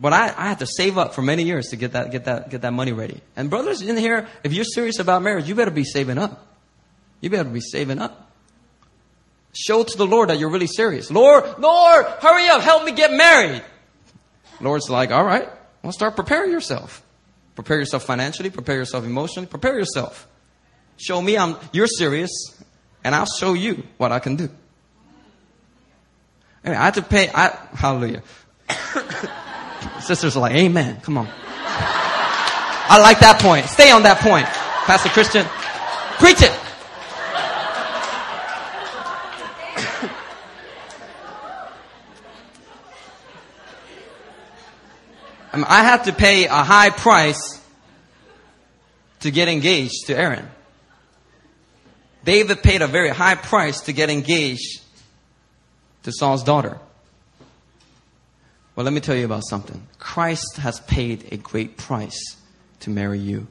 But 0.00 0.14
I, 0.14 0.28
I 0.28 0.48
had 0.48 0.60
to 0.60 0.66
save 0.66 0.96
up 0.96 1.14
for 1.14 1.20
many 1.20 1.42
years 1.42 1.68
to 1.68 1.76
get 1.76 1.92
that, 1.92 2.10
get 2.10 2.24
that, 2.24 2.48
get 2.48 2.62
that 2.62 2.72
money 2.72 2.92
ready. 2.92 3.20
And 3.36 3.50
brothers 3.50 3.82
in 3.82 3.98
here, 3.98 4.26
if 4.42 4.54
you're 4.54 4.64
serious 4.64 4.98
about 4.98 5.22
marriage, 5.22 5.46
you 5.46 5.54
better 5.54 5.70
be 5.70 5.84
saving 5.84 6.16
up. 6.16 6.46
You 7.20 7.28
better 7.28 7.50
be 7.50 7.60
saving 7.60 7.98
up. 7.98 8.30
Show 9.52 9.82
to 9.82 9.98
the 9.98 10.06
Lord 10.06 10.30
that 10.30 10.38
you're 10.38 10.48
really 10.48 10.68
serious. 10.68 11.10
Lord, 11.10 11.44
Lord, 11.58 12.06
hurry 12.06 12.48
up, 12.48 12.62
help 12.62 12.84
me 12.84 12.92
get 12.92 13.12
married. 13.12 13.62
Lord's 14.58 14.88
like, 14.88 15.10
all 15.10 15.24
right, 15.24 15.48
well, 15.82 15.92
start 15.92 16.16
preparing 16.16 16.50
yourself. 16.50 17.02
Prepare 17.54 17.78
yourself 17.78 18.04
financially, 18.04 18.48
prepare 18.48 18.76
yourself 18.76 19.04
emotionally, 19.04 19.48
prepare 19.48 19.78
yourself. 19.78 20.26
Show 20.96 21.20
me 21.20 21.36
I'm, 21.36 21.56
you're 21.72 21.86
serious, 21.86 22.30
and 23.04 23.14
I'll 23.14 23.26
show 23.26 23.52
you 23.52 23.82
what 23.98 24.12
I 24.12 24.18
can 24.18 24.36
do. 24.36 24.48
Anyway, 26.64 26.80
I 26.80 26.84
had 26.84 26.94
to 26.94 27.02
pay, 27.02 27.28
I, 27.34 27.48
hallelujah. 27.74 28.22
Sisters 30.00 30.36
are 30.36 30.40
like, 30.40 30.54
amen. 30.54 31.00
Come 31.02 31.18
on. 31.18 31.28
I 32.92 32.98
like 33.00 33.20
that 33.20 33.40
point. 33.40 33.66
Stay 33.66 33.90
on 33.90 34.02
that 34.02 34.18
point. 34.18 34.46
Pastor 34.46 35.10
Christian, 35.10 35.46
preach 36.18 36.42
it. 36.42 36.52
Um, 45.52 45.66
I 45.68 45.82
had 45.82 46.04
to 46.04 46.12
pay 46.12 46.44
a 46.44 46.62
high 46.62 46.90
price 46.90 47.60
to 49.18 49.32
get 49.32 49.48
engaged 49.48 50.06
to 50.06 50.16
Erin. 50.16 50.48
David 52.24 52.62
paid 52.62 52.82
a 52.82 52.86
very 52.86 53.08
high 53.08 53.34
price 53.34 53.80
to 53.82 53.92
get 53.92 54.10
engaged 54.10 54.80
to 56.04 56.12
Saul's 56.12 56.44
daughter. 56.44 56.78
Well, 58.74 58.84
let 58.84 58.92
me 58.92 59.00
tell 59.00 59.16
you 59.16 59.24
about 59.24 59.42
something. 59.48 59.86
Christ 59.98 60.56
has 60.58 60.80
paid 60.80 61.32
a 61.32 61.36
great 61.36 61.76
price 61.76 62.36
to 62.80 62.90
marry 62.90 63.18
you. 63.18 63.46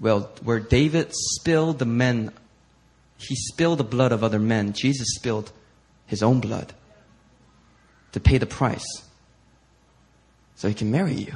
Well, 0.00 0.30
where 0.42 0.60
David 0.60 1.12
spilled 1.12 1.78
the 1.78 1.86
men, 1.86 2.30
he 3.16 3.34
spilled 3.34 3.78
the 3.78 3.84
blood 3.84 4.12
of 4.12 4.22
other 4.22 4.38
men. 4.38 4.72
Jesus 4.72 5.08
spilled 5.14 5.50
his 6.06 6.22
own 6.22 6.40
blood 6.40 6.72
to 8.12 8.20
pay 8.20 8.38
the 8.38 8.46
price 8.46 8.86
so 10.54 10.68
he 10.68 10.74
can 10.74 10.90
marry 10.90 11.14
you. 11.14 11.34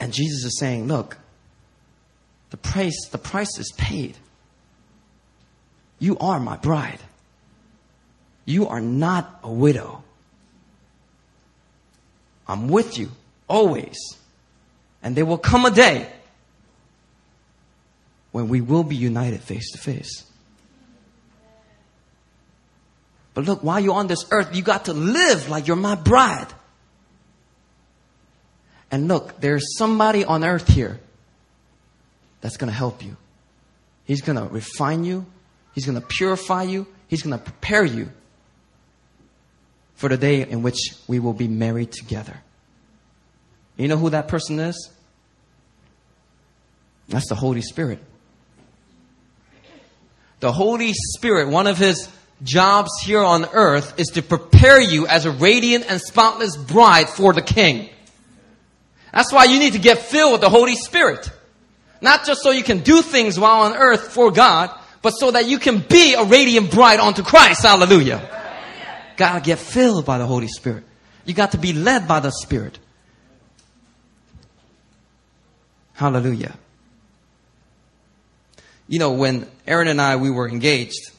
And 0.00 0.12
Jesus 0.12 0.44
is 0.44 0.58
saying, 0.58 0.86
look, 0.86 1.18
the 2.50 2.56
price, 2.56 3.08
the 3.10 3.18
price 3.18 3.58
is 3.58 3.72
paid. 3.76 4.16
You 5.98 6.16
are 6.18 6.40
my 6.40 6.56
bride. 6.56 7.00
You 8.44 8.68
are 8.68 8.80
not 8.80 9.40
a 9.42 9.52
widow. 9.52 10.02
I'm 12.46 12.68
with 12.68 12.98
you 12.98 13.10
always. 13.48 13.98
And 15.02 15.14
there 15.14 15.26
will 15.26 15.38
come 15.38 15.66
a 15.66 15.70
day 15.70 16.08
when 18.32 18.48
we 18.48 18.60
will 18.60 18.84
be 18.84 18.96
united 18.96 19.42
face 19.42 19.70
to 19.72 19.78
face. 19.78 20.24
But 23.34 23.44
look, 23.44 23.62
while 23.62 23.78
you're 23.78 23.94
on 23.94 24.06
this 24.06 24.26
earth, 24.30 24.54
you 24.56 24.62
got 24.62 24.86
to 24.86 24.92
live 24.92 25.48
like 25.48 25.66
you're 25.66 25.76
my 25.76 25.94
bride. 25.94 26.48
And 28.90 29.06
look, 29.06 29.40
there's 29.40 29.76
somebody 29.76 30.24
on 30.24 30.42
earth 30.42 30.68
here 30.68 30.98
that's 32.40 32.56
going 32.56 32.70
to 32.70 32.76
help 32.76 33.04
you. 33.04 33.16
He's 34.04 34.22
going 34.22 34.36
to 34.36 34.52
refine 34.52 35.04
you. 35.04 35.26
He's 35.74 35.86
going 35.86 36.00
to 36.00 36.06
purify 36.06 36.64
you. 36.64 36.86
He's 37.08 37.22
going 37.22 37.38
to 37.38 37.42
prepare 37.42 37.84
you 37.84 38.10
for 39.94 40.08
the 40.08 40.16
day 40.16 40.42
in 40.42 40.62
which 40.62 40.78
we 41.06 41.18
will 41.18 41.32
be 41.32 41.48
married 41.48 41.92
together. 41.92 42.40
You 43.76 43.88
know 43.88 43.96
who 43.96 44.10
that 44.10 44.28
person 44.28 44.58
is? 44.58 44.90
That's 47.08 47.28
the 47.28 47.34
Holy 47.34 47.62
Spirit. 47.62 48.00
The 50.40 50.52
Holy 50.52 50.92
Spirit, 50.92 51.48
one 51.48 51.66
of 51.66 51.78
his 51.78 52.08
jobs 52.42 52.90
here 53.02 53.22
on 53.22 53.46
earth 53.52 53.98
is 53.98 54.08
to 54.08 54.22
prepare 54.22 54.80
you 54.80 55.06
as 55.06 55.26
a 55.26 55.30
radiant 55.30 55.86
and 55.88 56.00
spotless 56.00 56.56
bride 56.56 57.08
for 57.08 57.32
the 57.32 57.42
King. 57.42 57.88
That's 59.12 59.32
why 59.32 59.44
you 59.44 59.58
need 59.58 59.72
to 59.72 59.78
get 59.78 59.98
filled 59.98 60.32
with 60.32 60.40
the 60.42 60.50
Holy 60.50 60.76
Spirit. 60.76 61.30
Not 62.00 62.24
just 62.24 62.42
so 62.42 62.50
you 62.50 62.62
can 62.62 62.80
do 62.80 63.02
things 63.02 63.38
while 63.38 63.62
on 63.62 63.76
earth 63.76 64.12
for 64.12 64.30
God, 64.30 64.70
but 65.02 65.10
so 65.10 65.30
that 65.30 65.46
you 65.46 65.58
can 65.58 65.78
be 65.78 66.14
a 66.14 66.24
radiant 66.24 66.70
bride 66.70 67.00
unto 67.00 67.22
Christ. 67.22 67.62
Hallelujah. 67.62 68.36
Gotta 69.16 69.40
get 69.40 69.58
filled 69.58 70.04
by 70.04 70.18
the 70.18 70.26
Holy 70.26 70.48
Spirit. 70.48 70.84
You 71.24 71.34
got 71.34 71.52
to 71.52 71.58
be 71.58 71.72
led 71.72 72.08
by 72.08 72.20
the 72.20 72.30
Spirit. 72.30 72.78
Hallelujah. 75.94 76.56
You 78.86 78.98
know, 78.98 79.12
when 79.12 79.46
Erin 79.66 79.88
and 79.88 80.00
I, 80.00 80.16
we 80.16 80.30
were 80.30 80.48
engaged, 80.48 81.10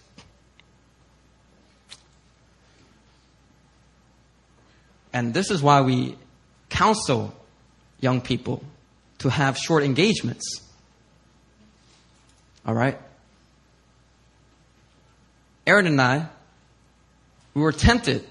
and 5.13 5.33
this 5.33 5.51
is 5.51 5.61
why 5.61 5.81
we 5.81 6.15
counsel 6.69 7.35
young 7.99 8.21
people 8.21 8.63
to 9.19 9.29
have 9.29 9.57
short 9.57 9.83
engagements. 9.83 10.61
All 12.65 12.73
right? 12.73 12.97
Erin 15.65 15.87
and 15.87 16.01
I, 16.01 16.27
we 17.53 17.61
were 17.61 17.71
tempted 17.71 18.25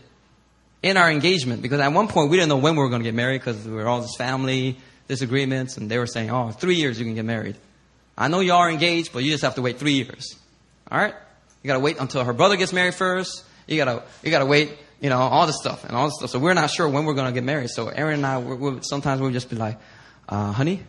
in 0.83 0.97
our 0.97 1.11
engagement 1.11 1.63
because 1.63 1.81
at 1.81 1.93
one 1.93 2.09
point 2.09 2.31
we 2.31 2.37
didn't 2.37 2.49
know 2.49 2.57
when 2.57 2.75
we 2.75 2.83
were 2.83 2.89
going 2.89 3.03
to 3.03 3.09
get 3.09 3.15
married 3.15 3.41
because 3.41 3.65
we 3.67 3.73
were 3.73 3.87
all 3.87 4.01
this 4.01 4.17
family 4.17 4.77
disagreements 5.07 5.77
and 5.77 5.91
they 5.91 5.99
were 5.99 6.07
saying, 6.07 6.31
oh, 6.31 6.51
three 6.51 6.77
years 6.77 6.99
you 6.99 7.05
can 7.05 7.15
get 7.15 7.25
married. 7.25 7.57
I 8.17 8.29
know 8.29 8.41
you 8.41 8.53
are 8.53 8.71
engaged, 8.71 9.13
but 9.13 9.23
you 9.25 9.31
just 9.31 9.45
have 9.45 9.55
to 9.57 9.63
wait 9.63 9.79
three 9.79 9.93
years. 9.95 10.37
All 10.91 10.99
right? 10.99 11.15
You 11.63 11.69
got 11.69 11.75
to 11.75 11.81
wait 11.81 11.99
until 11.99 12.25
her 12.25 12.33
brother 12.33 12.57
gets 12.57 12.73
married 12.73 12.95
first. 12.95 13.45
You 13.67 13.77
got 13.77 13.85
to 13.85 14.03
you 14.23 14.31
got 14.31 14.41
to 14.41 14.47
wait, 14.47 14.77
you 15.01 15.11
know, 15.11 15.19
all 15.19 15.47
this 15.47 15.57
stuff 15.57 15.85
and 15.85 15.97
all 15.97 16.07
this 16.07 16.17
stuff. 16.17 16.31
So 16.31 16.39
we're 16.39 16.55
not 16.55 16.71
sure 16.71 16.89
when 16.89 17.05
we're 17.05 17.15
going 17.15 17.27
to 17.27 17.33
get 17.33 17.45
married. 17.45 17.71
So 17.71 17.89
Erin 17.89 18.15
and 18.15 18.27
I, 18.27 18.39
we're, 18.39 18.57
we're, 18.57 18.83
sometimes 18.83 19.21
we'll 19.21 19.31
just 19.31 19.51
be 19.51 19.57
like, 19.57 19.79
uh, 20.29 20.53
honey, 20.53 20.83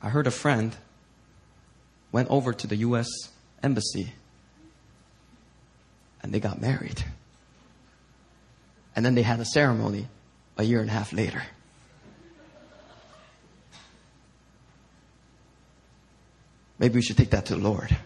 I 0.00 0.08
heard 0.08 0.26
a 0.26 0.30
friend 0.30 0.76
went 2.14 2.30
over 2.30 2.52
to 2.52 2.68
the 2.68 2.76
U.S. 2.76 3.08
embassy 3.60 4.12
and 6.22 6.32
they 6.32 6.38
got 6.38 6.60
married. 6.60 7.02
And 8.94 9.04
then 9.04 9.16
they 9.16 9.22
had 9.22 9.40
a 9.40 9.44
ceremony 9.44 10.06
a 10.56 10.62
year 10.62 10.80
and 10.80 10.88
a 10.88 10.92
half 10.92 11.12
later. 11.12 11.42
Maybe 16.78 16.94
we 16.94 17.02
should 17.02 17.16
take 17.16 17.30
that 17.30 17.46
to 17.46 17.56
the 17.56 17.60
Lord. 17.60 17.90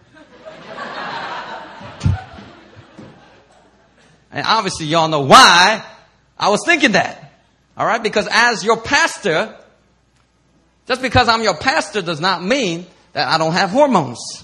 and 4.31 4.47
obviously, 4.47 4.87
y'all 4.87 5.07
know 5.07 5.21
why 5.21 5.85
I 6.35 6.49
was 6.49 6.61
thinking 6.65 6.93
that. 6.93 7.31
All 7.77 7.85
right? 7.85 8.01
Because 8.01 8.27
as 8.31 8.63
your 8.63 8.77
pastor, 8.77 9.55
just 10.87 11.03
because 11.03 11.27
I'm 11.27 11.43
your 11.43 11.57
pastor 11.57 12.01
does 12.01 12.19
not 12.19 12.43
mean 12.43 12.87
that 13.13 13.27
I 13.27 13.37
don't 13.37 13.53
have 13.53 13.69
hormones. 13.69 14.43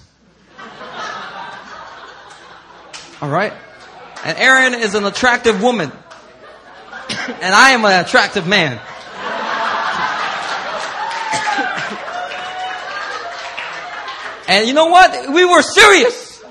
All 3.22 3.30
right? 3.30 3.54
And 4.24 4.38
Erin 4.38 4.74
is 4.74 4.96
an 4.96 5.06
attractive 5.06 5.62
woman. 5.62 5.92
and 7.10 7.56
I 7.56 7.72
am 7.72 7.86
an 7.86 8.04
attractive 8.04 8.48
man. 8.48 8.80
And 14.48 14.68
you 14.68 14.74
know 14.74 14.88
what? 14.88 15.32
We 15.32 15.46
were 15.46 15.62
serious. 15.62 16.44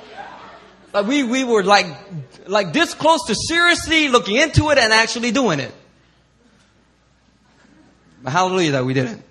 Like 0.93 1.07
we, 1.07 1.23
we 1.23 1.45
were 1.45 1.63
like, 1.63 1.87
like 2.47 2.73
this 2.73 2.95
close 2.95 3.27
to 3.27 3.35
seriously 3.35 4.09
looking 4.09 4.37
into 4.37 4.71
it 4.71 4.79
and 4.79 4.93
actually 4.93 5.31
doing 5.31 5.61
it. 5.61 5.73
But 8.23 8.33
hallelujah 8.33 8.73
that 8.73 8.85
we 8.85 8.95
didn't. 8.95 9.23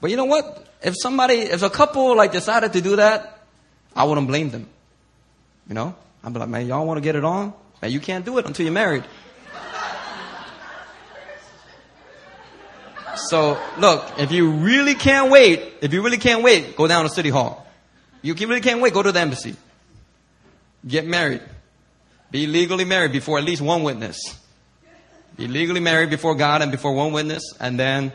But 0.00 0.10
you 0.10 0.16
know 0.16 0.26
what? 0.26 0.65
If 0.86 0.94
somebody, 0.96 1.34
if 1.34 1.64
a 1.64 1.68
couple 1.68 2.16
like 2.16 2.30
decided 2.30 2.72
to 2.74 2.80
do 2.80 2.94
that, 2.94 3.40
I 3.96 4.04
wouldn't 4.04 4.28
blame 4.28 4.50
them. 4.50 4.68
You 5.68 5.74
know? 5.74 5.96
I'd 6.22 6.32
be 6.32 6.38
like, 6.38 6.48
man, 6.48 6.64
y'all 6.68 6.86
want 6.86 6.98
to 6.98 7.00
get 7.00 7.16
it 7.16 7.24
on? 7.24 7.52
Man, 7.82 7.90
you 7.90 7.98
can't 7.98 8.24
do 8.24 8.38
it 8.38 8.46
until 8.46 8.64
you're 8.64 8.72
married. 8.72 9.02
So 13.16 13.60
look, 13.78 14.12
if 14.18 14.30
you 14.30 14.52
really 14.52 14.94
can't 14.94 15.28
wait, 15.28 15.72
if 15.80 15.92
you 15.92 16.02
really 16.02 16.18
can't 16.18 16.44
wait, 16.44 16.76
go 16.76 16.86
down 16.86 17.02
to 17.02 17.10
City 17.10 17.30
Hall. 17.30 17.66
You 18.22 18.34
really 18.34 18.60
can't 18.60 18.80
wait, 18.80 18.94
go 18.94 19.02
to 19.02 19.10
the 19.10 19.18
embassy. 19.18 19.56
Get 20.86 21.04
married. 21.04 21.42
Be 22.30 22.46
legally 22.46 22.84
married 22.84 23.10
before 23.10 23.38
at 23.38 23.44
least 23.44 23.60
one 23.60 23.82
witness. 23.82 24.38
Be 25.36 25.48
legally 25.48 25.80
married 25.80 26.10
before 26.10 26.36
God 26.36 26.62
and 26.62 26.70
before 26.70 26.92
one 26.92 27.12
witness, 27.12 27.42
and 27.58 27.76
then, 27.76 28.12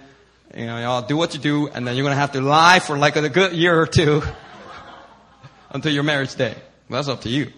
you 0.56 0.66
know, 0.66 0.80
y'all 0.80 1.02
do 1.02 1.18
what 1.18 1.34
you 1.34 1.40
do, 1.40 1.68
and 1.68 1.88
then 1.88 1.96
you're 1.96 2.04
gonna 2.04 2.16
have 2.16 2.34
to 2.34 2.42
lie 2.42 2.80
for 2.80 2.98
like 2.98 3.16
a 3.16 3.30
good 3.30 3.54
year 3.54 3.80
or 3.80 3.88
two 3.88 4.22
until 5.70 5.92
your 5.92 6.04
marriage 6.04 6.36
day. 6.36 6.56
Well, 6.90 6.98
that's 6.98 7.08
up 7.08 7.22
to 7.22 7.30
you. 7.30 7.52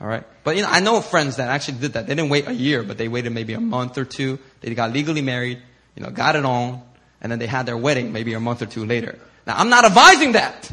Alright? 0.00 0.24
But 0.44 0.56
you 0.56 0.62
know, 0.62 0.68
I 0.70 0.80
know 0.80 1.00
friends 1.00 1.36
that 1.36 1.48
actually 1.48 1.78
did 1.78 1.94
that. 1.94 2.06
They 2.06 2.14
didn't 2.14 2.30
wait 2.30 2.46
a 2.46 2.54
year, 2.54 2.82
but 2.82 2.98
they 2.98 3.08
waited 3.08 3.32
maybe 3.32 3.54
a 3.54 3.60
month 3.60 3.98
or 3.98 4.04
two. 4.04 4.38
They 4.60 4.74
got 4.74 4.92
legally 4.92 5.22
married, 5.22 5.60
you 5.96 6.02
know, 6.02 6.10
got 6.10 6.36
it 6.36 6.44
on, 6.44 6.82
and 7.20 7.32
then 7.32 7.38
they 7.38 7.46
had 7.46 7.66
their 7.66 7.76
wedding 7.76 8.12
maybe 8.12 8.34
a 8.34 8.40
month 8.40 8.62
or 8.62 8.66
two 8.66 8.84
later. 8.84 9.18
Now, 9.46 9.56
I'm 9.56 9.70
not 9.70 9.84
advising 9.84 10.32
that. 10.32 10.70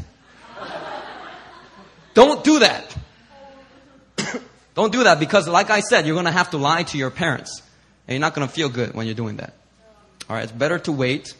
Don't 2.14 2.42
do 2.44 2.60
that. 2.60 2.96
Don't 4.74 4.92
do 4.92 5.04
that 5.04 5.20
because, 5.20 5.48
like 5.48 5.68
I 5.70 5.80
said, 5.80 6.06
you're 6.06 6.14
going 6.14 6.24
to 6.24 6.30
have 6.32 6.50
to 6.50 6.56
lie 6.56 6.82
to 6.84 6.98
your 6.98 7.10
parents. 7.10 7.62
And 8.08 8.14
you're 8.14 8.20
not 8.20 8.34
going 8.34 8.46
to 8.48 8.52
feel 8.52 8.70
good 8.70 8.94
when 8.94 9.06
you're 9.06 9.14
doing 9.14 9.36
that. 9.36 9.54
All 10.28 10.36
right, 10.36 10.42
it's 10.42 10.52
better 10.52 10.78
to 10.80 10.92
wait 10.92 11.34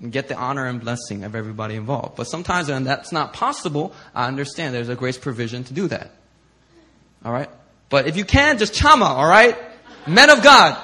and 0.00 0.10
get 0.10 0.28
the 0.28 0.34
honor 0.34 0.66
and 0.66 0.80
blessing 0.80 1.24
of 1.24 1.34
everybody 1.34 1.74
involved. 1.74 2.16
But 2.16 2.24
sometimes 2.24 2.68
when 2.68 2.84
that's 2.84 3.12
not 3.12 3.32
possible, 3.32 3.92
I 4.14 4.26
understand 4.26 4.74
there's 4.74 4.88
a 4.88 4.94
grace 4.94 5.18
provision 5.18 5.64
to 5.64 5.74
do 5.74 5.88
that. 5.88 6.10
All 7.24 7.32
right? 7.32 7.50
But 7.90 8.06
if 8.06 8.16
you 8.16 8.24
can, 8.24 8.58
just 8.58 8.72
chama, 8.72 9.06
all 9.06 9.28
right? 9.28 9.58
Men 10.06 10.30
of 10.30 10.42
God, 10.42 10.80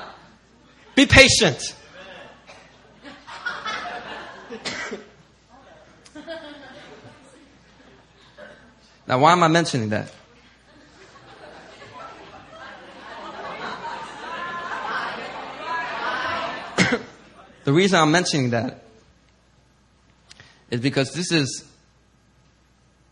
be 0.94 1.06
patient. 1.06 1.74
Now, 9.08 9.20
why 9.20 9.32
am 9.32 9.42
I 9.42 9.48
mentioning 9.48 9.90
that? 9.90 10.10
The 17.66 17.72
reason 17.72 17.98
I'm 17.98 18.12
mentioning 18.12 18.50
that 18.50 18.84
is 20.70 20.80
because 20.80 21.12
this 21.12 21.32
is 21.32 21.64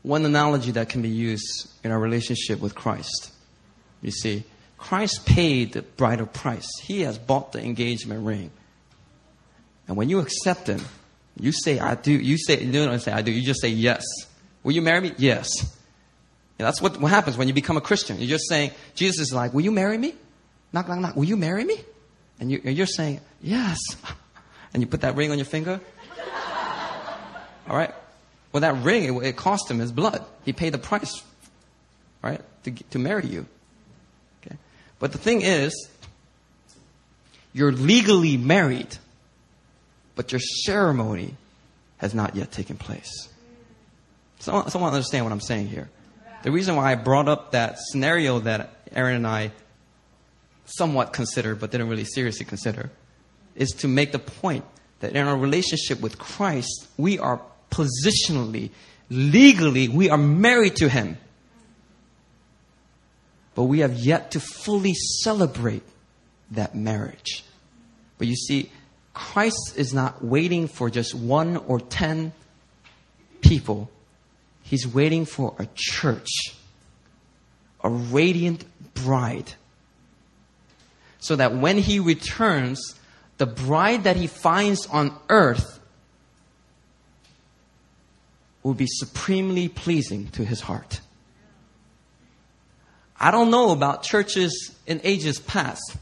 one 0.02 0.24
analogy 0.24 0.70
that 0.70 0.88
can 0.88 1.02
be 1.02 1.08
used 1.08 1.68
in 1.82 1.90
our 1.90 1.98
relationship 1.98 2.60
with 2.60 2.72
Christ. 2.72 3.32
You 4.00 4.12
see, 4.12 4.44
Christ 4.78 5.26
paid 5.26 5.72
the 5.72 5.82
bridal 5.82 6.26
price. 6.26 6.68
He 6.84 7.00
has 7.00 7.18
bought 7.18 7.50
the 7.50 7.64
engagement 7.64 8.24
ring. 8.24 8.52
And 9.88 9.96
when 9.96 10.08
you 10.08 10.20
accept 10.20 10.68
Him, 10.68 10.82
you 11.36 11.50
say, 11.50 11.80
I 11.80 11.96
do. 11.96 12.12
You 12.12 12.38
say, 12.38 12.62
you 12.62 12.70
don't 12.70 13.00
say, 13.00 13.10
I 13.10 13.22
do. 13.22 13.32
You 13.32 13.42
just 13.42 13.60
say, 13.60 13.70
yes. 13.70 14.04
Will 14.62 14.72
you 14.72 14.82
marry 14.82 15.00
me? 15.00 15.14
Yes. 15.18 15.48
Yeah, 16.60 16.66
that's 16.66 16.80
what, 16.80 17.00
what 17.00 17.10
happens 17.10 17.36
when 17.36 17.48
you 17.48 17.54
become 17.54 17.76
a 17.76 17.80
Christian. 17.80 18.18
You're 18.18 18.28
just 18.28 18.48
saying, 18.48 18.70
Jesus 18.94 19.18
is 19.18 19.34
like, 19.34 19.52
Will 19.52 19.62
you 19.62 19.72
marry 19.72 19.98
me? 19.98 20.14
Knock, 20.72 20.88
knock, 20.88 21.00
knock. 21.00 21.16
Will 21.16 21.24
you 21.24 21.36
marry 21.36 21.64
me? 21.64 21.76
And 22.38 22.52
you, 22.52 22.60
you're 22.62 22.86
saying, 22.86 23.20
Yes. 23.42 23.80
And 24.74 24.82
you 24.82 24.88
put 24.88 25.00
that 25.02 25.14
ring 25.14 25.30
on 25.30 25.38
your 25.38 25.46
finger. 25.46 25.80
All 27.68 27.76
right? 27.76 27.94
Well, 28.52 28.60
that 28.60 28.76
ring, 28.84 29.04
it, 29.04 29.26
it 29.26 29.36
cost 29.36 29.70
him 29.70 29.78
his 29.78 29.90
blood. 29.90 30.24
He 30.44 30.52
paid 30.52 30.74
the 30.74 30.78
price, 30.78 31.22
right, 32.22 32.40
to, 32.64 32.70
to 32.90 32.98
marry 32.98 33.26
you. 33.26 33.46
Okay? 34.44 34.56
But 34.98 35.12
the 35.12 35.18
thing 35.18 35.40
is, 35.42 35.88
you're 37.52 37.72
legally 37.72 38.36
married, 38.36 38.96
but 40.16 40.32
your 40.32 40.40
ceremony 40.40 41.36
has 41.98 42.14
not 42.14 42.36
yet 42.36 42.52
taken 42.52 42.76
place. 42.76 43.28
Someone, 44.40 44.68
someone 44.70 44.92
understand 44.92 45.24
what 45.24 45.32
I'm 45.32 45.40
saying 45.40 45.68
here. 45.68 45.88
The 46.42 46.50
reason 46.50 46.76
why 46.76 46.92
I 46.92 46.96
brought 46.96 47.28
up 47.28 47.52
that 47.52 47.78
scenario 47.78 48.40
that 48.40 48.76
Erin 48.92 49.16
and 49.16 49.26
I 49.26 49.52
somewhat 50.66 51.12
considered 51.12 51.60
but 51.60 51.70
didn't 51.70 51.88
really 51.88 52.04
seriously 52.04 52.44
consider 52.44 52.90
is 53.56 53.70
to 53.70 53.88
make 53.88 54.12
the 54.12 54.18
point 54.18 54.64
that 55.00 55.12
in 55.14 55.26
our 55.26 55.36
relationship 55.36 56.00
with 56.00 56.18
Christ, 56.18 56.88
we 56.96 57.18
are 57.18 57.40
positionally, 57.70 58.70
legally, 59.10 59.88
we 59.88 60.10
are 60.10 60.18
married 60.18 60.76
to 60.76 60.88
Him. 60.88 61.18
But 63.54 63.64
we 63.64 63.80
have 63.80 63.94
yet 63.94 64.32
to 64.32 64.40
fully 64.40 64.94
celebrate 64.94 65.82
that 66.50 66.74
marriage. 66.74 67.44
But 68.18 68.26
you 68.26 68.36
see, 68.36 68.70
Christ 69.12 69.74
is 69.76 69.94
not 69.94 70.24
waiting 70.24 70.66
for 70.66 70.90
just 70.90 71.14
one 71.14 71.56
or 71.56 71.80
ten 71.80 72.32
people 73.40 73.90
He's 74.64 74.88
waiting 74.88 75.26
for 75.26 75.54
a 75.58 75.68
church, 75.74 76.30
a 77.82 77.90
radiant 77.90 78.64
bride, 78.94 79.52
so 81.20 81.36
that 81.36 81.54
when 81.54 81.76
he 81.76 82.00
returns, 82.00 82.94
the 83.38 83.46
bride 83.46 84.04
that 84.04 84.16
he 84.16 84.26
finds 84.26 84.86
on 84.86 85.16
earth 85.28 85.80
will 88.62 88.74
be 88.74 88.86
supremely 88.88 89.68
pleasing 89.68 90.28
to 90.28 90.44
his 90.44 90.60
heart. 90.60 91.00
I 93.18 93.30
don't 93.30 93.50
know 93.50 93.70
about 93.70 94.02
churches 94.02 94.74
in 94.86 95.00
ages 95.04 95.38
past, 95.38 95.96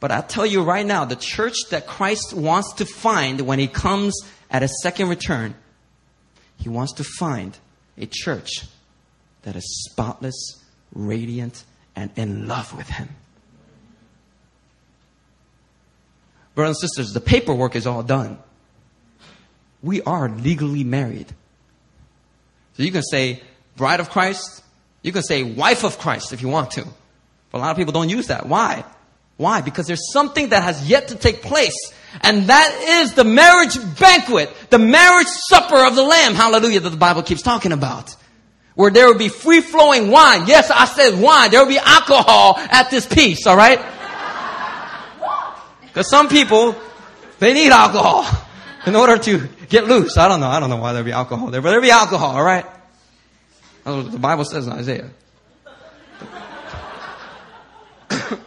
but 0.00 0.10
I 0.10 0.20
tell 0.20 0.46
you 0.46 0.62
right 0.62 0.84
now, 0.84 1.04
the 1.04 1.16
church 1.16 1.56
that 1.70 1.86
Christ 1.86 2.34
wants 2.34 2.74
to 2.74 2.86
find 2.86 3.42
when 3.42 3.58
he 3.58 3.68
comes 3.68 4.14
at 4.50 4.62
his 4.62 4.82
second 4.82 5.08
return, 5.08 5.54
he 6.58 6.68
wants 6.68 6.92
to 6.94 7.04
find 7.04 7.56
a 7.96 8.06
church 8.06 8.64
that 9.42 9.56
is 9.56 9.86
spotless, 9.90 10.62
radiant, 10.94 11.64
and 11.94 12.10
in 12.16 12.48
love 12.48 12.76
with 12.76 12.88
him. 12.88 13.08
Brothers 16.54 16.82
and 16.82 16.90
sisters, 16.90 17.12
the 17.12 17.20
paperwork 17.20 17.76
is 17.76 17.86
all 17.86 18.02
done. 18.02 18.38
We 19.82 20.02
are 20.02 20.28
legally 20.28 20.84
married. 20.84 21.26
So 22.76 22.82
you 22.82 22.92
can 22.92 23.02
say 23.02 23.42
bride 23.76 24.00
of 24.00 24.10
Christ, 24.10 24.62
you 25.02 25.12
can 25.12 25.22
say 25.22 25.42
wife 25.42 25.84
of 25.84 25.98
Christ 25.98 26.32
if 26.32 26.42
you 26.42 26.48
want 26.48 26.72
to. 26.72 26.86
But 27.50 27.58
a 27.58 27.60
lot 27.60 27.70
of 27.70 27.76
people 27.76 27.92
don't 27.92 28.08
use 28.08 28.28
that. 28.28 28.46
Why? 28.46 28.84
Why? 29.36 29.60
Because 29.60 29.86
there's 29.86 30.12
something 30.12 30.50
that 30.50 30.62
has 30.62 30.88
yet 30.88 31.08
to 31.08 31.16
take 31.16 31.42
place. 31.42 31.92
And 32.22 32.46
that 32.48 33.02
is 33.02 33.14
the 33.14 33.24
marriage 33.24 33.76
banquet, 33.98 34.50
the 34.70 34.78
marriage 34.78 35.26
supper 35.26 35.84
of 35.84 35.96
the 35.96 36.02
Lamb, 36.02 36.34
hallelujah, 36.34 36.80
that 36.80 36.90
the 36.90 36.96
Bible 36.96 37.22
keeps 37.22 37.42
talking 37.42 37.72
about. 37.72 38.14
Where 38.76 38.90
there 38.90 39.06
will 39.06 39.18
be 39.18 39.28
free 39.28 39.60
flowing 39.60 40.10
wine. 40.10 40.46
Yes, 40.46 40.70
I 40.70 40.84
said 40.86 41.20
wine. 41.20 41.50
There 41.50 41.60
will 41.60 41.68
be 41.68 41.78
alcohol 41.78 42.56
at 42.58 42.90
this 42.90 43.06
piece, 43.06 43.46
alright? 43.46 43.78
Because 45.94 46.10
some 46.10 46.28
people, 46.28 46.74
they 47.38 47.54
need 47.54 47.70
alcohol 47.70 48.26
in 48.86 48.96
order 48.96 49.16
to 49.16 49.48
get 49.68 49.86
loose. 49.86 50.18
I 50.18 50.26
don't 50.26 50.40
know. 50.40 50.48
I 50.48 50.58
don't 50.58 50.68
know 50.68 50.78
why 50.78 50.92
there'd 50.92 51.06
be 51.06 51.12
alcohol 51.12 51.52
there, 51.52 51.62
but 51.62 51.70
there'd 51.70 51.84
be 51.84 51.92
alcohol, 51.92 52.34
alright? 52.34 52.66
That's 53.84 53.96
what 53.96 54.10
the 54.10 54.18
Bible 54.18 54.44
says 54.44 54.66
in 54.66 54.72
Isaiah. 54.72 55.08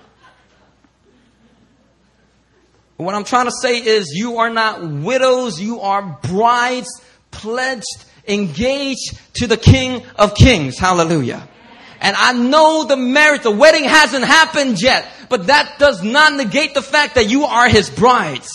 what 2.97 3.15
I'm 3.15 3.23
trying 3.23 3.45
to 3.45 3.53
say 3.61 3.77
is 3.77 4.11
you 4.13 4.39
are 4.39 4.49
not 4.49 4.85
widows, 4.85 5.61
you 5.61 5.79
are 5.79 6.19
brides 6.21 6.89
pledged, 7.31 8.03
engaged 8.27 9.17
to 9.35 9.47
the 9.47 9.55
King 9.55 10.03
of 10.17 10.35
Kings. 10.35 10.77
Hallelujah. 10.77 11.47
And 11.99 12.15
I 12.15 12.33
know 12.33 12.85
the 12.85 12.97
marriage, 12.97 13.43
the 13.43 13.51
wedding 13.51 13.83
hasn't 13.83 14.25
happened 14.25 14.81
yet, 14.81 15.07
but 15.29 15.47
that 15.47 15.77
does 15.79 16.03
not 16.03 16.33
negate 16.33 16.73
the 16.73 16.81
fact 16.81 17.15
that 17.15 17.29
you 17.29 17.45
are 17.45 17.67
his 17.67 17.89
brides. 17.89 18.51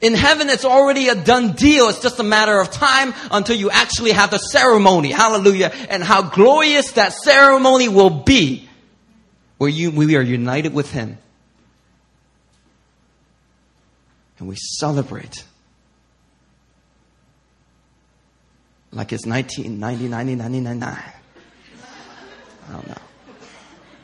In 0.00 0.14
heaven, 0.14 0.50
it's 0.50 0.64
already 0.64 1.08
a 1.08 1.14
done 1.14 1.52
deal. 1.52 1.88
It's 1.88 2.02
just 2.02 2.18
a 2.18 2.24
matter 2.24 2.58
of 2.58 2.70
time 2.70 3.14
until 3.30 3.56
you 3.56 3.70
actually 3.70 4.10
have 4.12 4.30
the 4.32 4.38
ceremony. 4.38 5.12
Hallelujah. 5.12 5.70
And 5.88 6.02
how 6.02 6.22
glorious 6.22 6.92
that 6.92 7.12
ceremony 7.12 7.88
will 7.88 8.10
be 8.10 8.68
where 9.58 9.70
you, 9.70 9.92
we 9.92 10.16
are 10.16 10.22
united 10.22 10.74
with 10.74 10.90
him. 10.90 11.18
And 14.40 14.48
we 14.48 14.56
celebrate 14.56 15.44
like 18.92 19.12
it's 19.12 19.24
1990, 19.24 20.08
90, 20.08 20.34
99. 20.34 20.98
I 22.72 22.76
don't 22.76 22.88
know. 22.88 22.94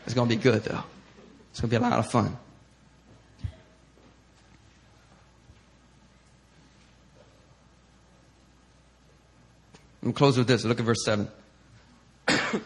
It's 0.04 0.14
going 0.14 0.28
to 0.28 0.36
be 0.36 0.42
good, 0.42 0.62
though. 0.62 0.84
It's 1.50 1.60
going 1.60 1.70
to 1.70 1.78
be 1.80 1.82
a 1.82 1.88
lot 1.88 1.98
of 1.98 2.10
fun. 2.10 2.36
I'm 10.02 10.12
close 10.12 10.36
with 10.36 10.46
this. 10.46 10.64
Look 10.64 10.80
at 10.80 10.84
verse 10.84 11.02
7. 11.02 11.28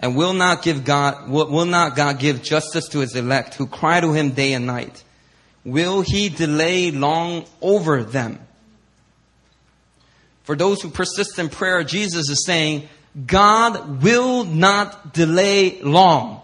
and 0.00 0.14
will 0.14 0.34
not 0.34 0.62
give 0.62 0.84
God, 0.84 1.30
will, 1.30 1.50
will 1.50 1.64
not 1.64 1.96
God 1.96 2.18
give 2.18 2.42
justice 2.42 2.88
to 2.88 2.98
his 2.98 3.16
elect 3.16 3.54
who 3.54 3.66
cry 3.66 4.00
to 4.00 4.12
him 4.12 4.30
day 4.30 4.52
and 4.52 4.66
night? 4.66 5.02
Will 5.64 6.02
he 6.02 6.28
delay 6.28 6.90
long 6.90 7.46
over 7.62 8.02
them? 8.02 8.38
For 10.42 10.54
those 10.54 10.82
who 10.82 10.90
persist 10.90 11.38
in 11.38 11.48
prayer, 11.48 11.82
Jesus 11.82 12.28
is 12.28 12.44
saying, 12.44 12.88
God 13.26 14.02
will 14.02 14.44
not 14.44 15.12
delay 15.14 15.80
long. 15.82 16.42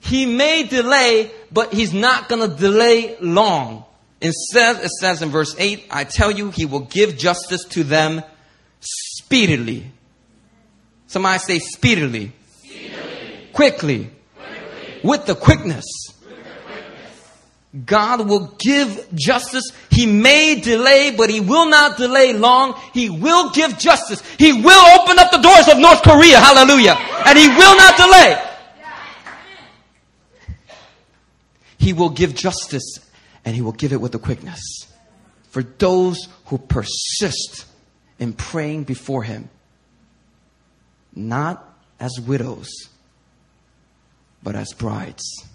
He 0.00 0.26
may 0.26 0.64
delay, 0.64 1.30
but 1.52 1.72
he's 1.72 1.92
not 1.92 2.28
going 2.28 2.48
to 2.48 2.56
delay 2.56 3.16
long. 3.20 3.84
Instead, 4.20 4.76
it 4.84 4.90
says 5.00 5.22
in 5.22 5.30
verse 5.30 5.54
8, 5.58 5.86
I 5.90 6.04
tell 6.04 6.30
you, 6.30 6.50
he 6.50 6.66
will 6.66 6.80
give 6.80 7.16
justice 7.16 7.64
to 7.70 7.84
them 7.84 8.22
speedily. 8.80 9.92
Somebody 11.06 11.38
say 11.38 11.58
speedily. 11.58 12.32
speedily. 12.58 13.48
Quickly. 13.52 14.10
Quickly. 14.36 15.00
With 15.04 15.26
the 15.26 15.34
quickness. 15.34 15.84
God 17.84 18.26
will 18.28 18.54
give 18.58 19.08
justice. 19.14 19.72
He 19.90 20.06
may 20.06 20.60
delay, 20.60 21.14
but 21.14 21.28
He 21.28 21.40
will 21.40 21.68
not 21.68 21.98
delay 21.98 22.32
long. 22.32 22.80
He 22.94 23.10
will 23.10 23.50
give 23.50 23.78
justice. 23.78 24.22
He 24.38 24.52
will 24.52 25.00
open 25.00 25.18
up 25.18 25.30
the 25.30 25.38
doors 25.38 25.68
of 25.68 25.78
North 25.78 26.02
Korea. 26.02 26.38
Hallelujah. 26.38 26.96
And 27.26 27.38
He 27.38 27.48
will 27.48 27.76
not 27.76 27.96
delay. 27.96 28.44
He 31.76 31.92
will 31.92 32.10
give 32.10 32.34
justice 32.34 33.00
and 33.44 33.54
He 33.54 33.60
will 33.60 33.72
give 33.72 33.92
it 33.92 34.00
with 34.00 34.14
a 34.14 34.18
quickness. 34.18 34.60
For 35.50 35.62
those 35.62 36.28
who 36.46 36.58
persist 36.58 37.66
in 38.18 38.32
praying 38.32 38.84
before 38.84 39.22
Him, 39.24 39.50
not 41.14 41.64
as 42.00 42.18
widows, 42.18 42.70
but 44.42 44.54
as 44.54 44.72
brides 44.72 45.46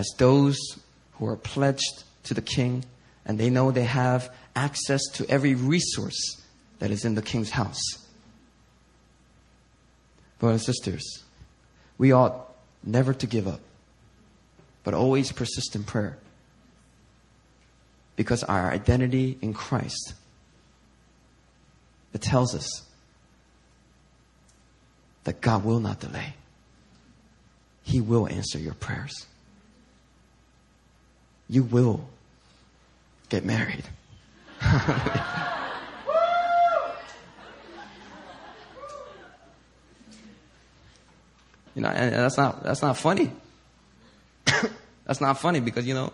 as 0.00 0.14
those 0.16 0.58
who 1.12 1.26
are 1.26 1.36
pledged 1.36 2.04
to 2.22 2.32
the 2.32 2.40
king 2.40 2.82
and 3.26 3.38
they 3.38 3.50
know 3.50 3.70
they 3.70 3.84
have 3.84 4.34
access 4.56 5.02
to 5.12 5.28
every 5.28 5.54
resource 5.54 6.40
that 6.78 6.90
is 6.90 7.04
in 7.04 7.14
the 7.14 7.20
king's 7.20 7.50
house. 7.50 7.82
Brothers 10.38 10.66
and 10.66 10.74
sisters, 10.74 11.22
we 11.98 12.12
ought 12.12 12.50
never 12.82 13.12
to 13.12 13.26
give 13.26 13.46
up, 13.46 13.60
but 14.84 14.94
always 14.94 15.32
persist 15.32 15.76
in 15.76 15.84
prayer. 15.84 16.16
Because 18.16 18.42
our 18.42 18.70
identity 18.70 19.36
in 19.42 19.52
Christ, 19.52 20.14
it 22.14 22.22
tells 22.22 22.54
us 22.54 22.88
that 25.24 25.42
God 25.42 25.62
will 25.62 25.80
not 25.80 26.00
delay. 26.00 26.32
He 27.82 28.00
will 28.00 28.26
answer 28.26 28.58
your 28.58 28.74
prayers 28.74 29.26
you 31.50 31.64
will 31.64 32.08
get 33.28 33.44
married. 33.44 33.84
you 41.74 41.82
know, 41.82 41.88
and 41.88 42.14
that's 42.14 42.36
not 42.36 42.62
that's 42.62 42.82
not 42.82 42.96
funny. 42.96 43.32
that's 45.04 45.20
not 45.20 45.40
funny 45.40 45.58
because 45.58 45.86
you 45.86 45.94
know 45.94 46.12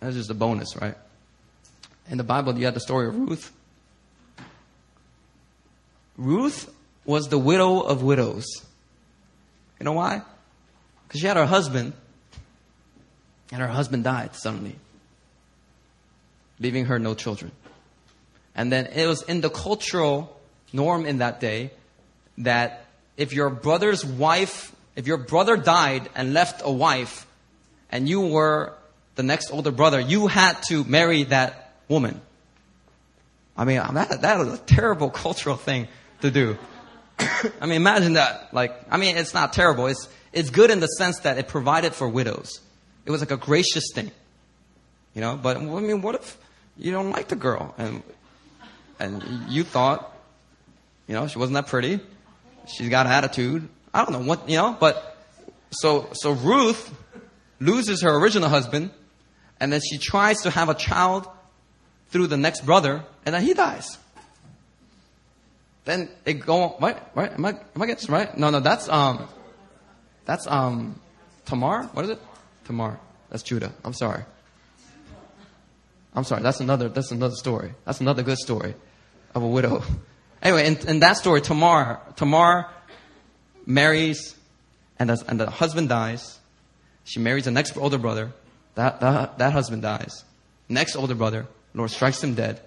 that's 0.00 0.16
just 0.16 0.30
a 0.30 0.34
bonus, 0.34 0.76
right? 0.76 0.96
In 2.10 2.18
the 2.18 2.24
Bible, 2.24 2.58
you 2.58 2.64
had 2.64 2.74
the 2.74 2.80
story 2.80 3.06
of 3.06 3.14
Ruth. 3.14 3.52
Ruth 6.16 6.74
was 7.04 7.28
the 7.28 7.38
widow 7.38 7.78
of 7.80 8.02
widows. 8.02 8.44
You 9.78 9.84
know 9.84 9.92
why? 9.92 10.22
Because 11.06 11.20
she 11.20 11.28
had 11.28 11.36
her 11.36 11.46
husband 11.46 11.92
and 13.52 13.60
her 13.60 13.68
husband 13.68 14.04
died 14.04 14.34
suddenly, 14.34 14.76
leaving 16.58 16.86
her 16.86 16.98
no 16.98 17.14
children. 17.14 17.52
And 18.54 18.72
then 18.72 18.86
it 18.86 19.06
was 19.06 19.22
in 19.22 19.40
the 19.40 19.50
cultural 19.50 20.36
norm 20.72 21.06
in 21.06 21.18
that 21.18 21.40
day 21.40 21.70
that 22.38 22.84
if 23.16 23.32
your 23.32 23.50
brother's 23.50 24.04
wife, 24.04 24.74
if 24.96 25.06
your 25.06 25.16
brother 25.16 25.56
died 25.56 26.08
and 26.14 26.34
left 26.34 26.62
a 26.64 26.70
wife, 26.70 27.26
and 27.90 28.08
you 28.08 28.20
were 28.20 28.74
the 29.14 29.22
next 29.22 29.52
older 29.52 29.70
brother, 29.70 29.98
you 30.00 30.26
had 30.26 30.62
to 30.64 30.84
marry 30.84 31.24
that 31.24 31.72
woman. 31.88 32.20
I 33.56 33.64
mean, 33.64 33.80
that, 33.94 34.22
that 34.22 34.38
was 34.38 34.52
a 34.54 34.58
terrible 34.58 35.10
cultural 35.24 35.56
thing 35.56 35.88
to 36.20 36.30
do. 36.30 36.56
I 37.18 37.66
mean, 37.66 37.72
imagine 37.72 38.14
that. 38.14 38.54
Like, 38.54 38.72
I 38.90 38.96
mean, 38.96 39.16
it's 39.16 39.34
not 39.34 39.52
terrible. 39.52 39.86
It's, 39.86 40.08
it's 40.32 40.50
good 40.50 40.70
in 40.70 40.80
the 40.80 40.86
sense 40.86 41.20
that 41.20 41.38
it 41.38 41.48
provided 41.48 41.94
for 41.94 42.08
widows. 42.08 42.60
It 43.08 43.10
was 43.10 43.22
like 43.22 43.30
a 43.30 43.38
gracious 43.38 43.90
thing. 43.94 44.10
You 45.14 45.22
know, 45.22 45.36
but 45.42 45.56
I 45.56 45.60
mean, 45.60 46.02
what 46.02 46.14
if 46.16 46.36
you 46.76 46.92
don't 46.92 47.10
like 47.10 47.28
the 47.28 47.36
girl 47.36 47.74
and 47.78 48.02
and 49.00 49.24
you 49.48 49.64
thought, 49.64 50.14
you 51.06 51.14
know, 51.14 51.26
she 51.26 51.38
wasn't 51.38 51.54
that 51.54 51.68
pretty. 51.68 52.00
She's 52.66 52.90
got 52.90 53.06
attitude. 53.06 53.66
I 53.94 54.04
don't 54.04 54.12
know 54.12 54.28
what, 54.28 54.46
you 54.46 54.58
know, 54.58 54.76
but 54.78 55.16
so 55.70 56.10
so 56.12 56.32
Ruth 56.32 56.94
loses 57.60 58.02
her 58.02 58.14
original 58.14 58.50
husband 58.50 58.90
And 59.58 59.72
then 59.72 59.80
she 59.80 59.96
tries 59.96 60.42
to 60.42 60.50
have 60.50 60.68
a 60.68 60.74
child 60.74 61.26
through 62.10 62.26
the 62.28 62.36
next 62.36 62.66
brother, 62.66 63.04
and 63.24 63.34
then 63.34 63.42
he 63.42 63.54
dies. 63.54 63.98
Then 65.84 66.10
it 66.26 66.34
go 66.34 66.76
right, 66.78 67.00
right? 67.16 67.32
Am 67.32 67.44
I 67.44 67.50
am 67.50 67.82
I 67.82 67.86
getting 67.86 67.94
this 67.96 68.10
right? 68.10 68.36
No, 68.36 68.50
no, 68.50 68.60
that's 68.60 68.88
um, 68.88 69.26
that's 70.26 70.46
um, 70.46 71.00
Tamar. 71.46 71.84
What 71.94 72.04
is 72.04 72.10
it? 72.10 72.20
Tamar. 72.68 73.00
That's 73.30 73.42
Judah. 73.42 73.72
I'm 73.82 73.94
sorry. 73.94 74.22
I'm 76.14 76.24
sorry. 76.24 76.42
That's 76.42 76.60
another. 76.60 76.90
That's 76.90 77.10
another 77.10 77.34
story. 77.34 77.72
That's 77.86 78.02
another 78.02 78.22
good 78.22 78.36
story 78.36 78.74
of 79.34 79.42
a 79.42 79.48
widow. 79.48 79.82
Anyway, 80.40 80.68
in, 80.68 80.76
in 80.86 81.00
that 81.00 81.16
story, 81.16 81.40
Tamar, 81.40 81.98
Tamar 82.14 82.70
marries, 83.66 84.36
and 84.96 85.10
the, 85.10 85.24
and 85.26 85.40
the 85.40 85.50
husband 85.50 85.88
dies. 85.88 86.38
She 87.02 87.18
marries 87.18 87.46
the 87.46 87.50
next 87.50 87.76
older 87.76 87.98
brother. 87.98 88.30
That, 88.76 89.00
that, 89.00 89.38
that 89.38 89.52
husband 89.52 89.82
dies. 89.82 90.22
Next 90.68 90.94
older 90.94 91.16
brother, 91.16 91.48
Lord 91.74 91.90
strikes 91.90 92.22
him 92.22 92.34
dead. 92.34 92.60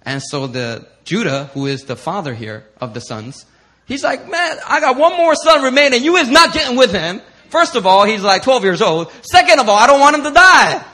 And 0.00 0.22
so 0.22 0.46
the 0.46 0.88
Judah, 1.04 1.50
who 1.52 1.66
is 1.66 1.82
the 1.82 1.94
father 1.94 2.32
here 2.32 2.64
of 2.80 2.94
the 2.94 3.00
sons, 3.00 3.44
he's 3.84 4.02
like, 4.02 4.26
man, 4.30 4.56
I 4.66 4.80
got 4.80 4.96
one 4.96 5.14
more 5.18 5.34
son 5.34 5.62
remaining. 5.62 6.02
You 6.02 6.16
is 6.16 6.30
not 6.30 6.54
getting 6.54 6.78
with 6.78 6.90
him. 6.90 7.20
First 7.50 7.74
of 7.74 7.84
all, 7.84 8.04
he's 8.04 8.22
like 8.22 8.42
12 8.44 8.62
years 8.62 8.80
old. 8.80 9.12
Second 9.22 9.58
of 9.58 9.68
all, 9.68 9.76
I 9.76 9.86
don't 9.88 10.00
want 10.00 10.16
him 10.16 10.22
to 10.22 10.30
die. 10.30 10.84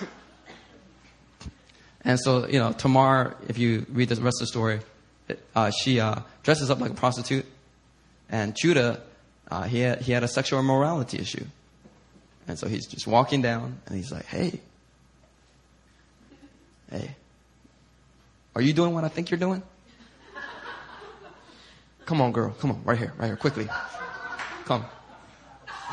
and 2.04 2.18
so, 2.18 2.48
you 2.48 2.58
know, 2.58 2.72
Tamar, 2.72 3.36
if 3.46 3.58
you 3.58 3.84
read 3.90 4.08
the 4.08 4.16
rest 4.16 4.40
of 4.40 4.46
the 4.46 4.46
story, 4.46 4.80
uh, 5.54 5.70
she 5.70 6.00
uh, 6.00 6.20
dresses 6.42 6.70
up 6.70 6.80
like 6.80 6.92
a 6.92 6.94
prostitute. 6.94 7.44
And 8.30 8.56
Judah, 8.56 9.02
uh, 9.50 9.64
he, 9.64 9.80
had, 9.80 10.00
he 10.00 10.12
had 10.12 10.24
a 10.24 10.28
sexual 10.28 10.58
immorality 10.58 11.18
issue. 11.18 11.44
And 12.48 12.58
so 12.58 12.66
he's 12.66 12.86
just 12.86 13.06
walking 13.06 13.42
down 13.42 13.78
and 13.86 13.96
he's 13.96 14.10
like, 14.10 14.24
hey, 14.24 14.60
hey, 16.90 17.14
are 18.54 18.62
you 18.62 18.72
doing 18.72 18.94
what 18.94 19.04
I 19.04 19.08
think 19.08 19.30
you're 19.30 19.40
doing? 19.40 19.62
Come 22.06 22.20
on, 22.22 22.32
girl. 22.32 22.56
Come 22.58 22.70
on, 22.70 22.84
right 22.84 22.96
here, 22.96 23.12
right 23.18 23.26
here, 23.26 23.36
quickly. 23.36 23.68
Come. 24.64 24.86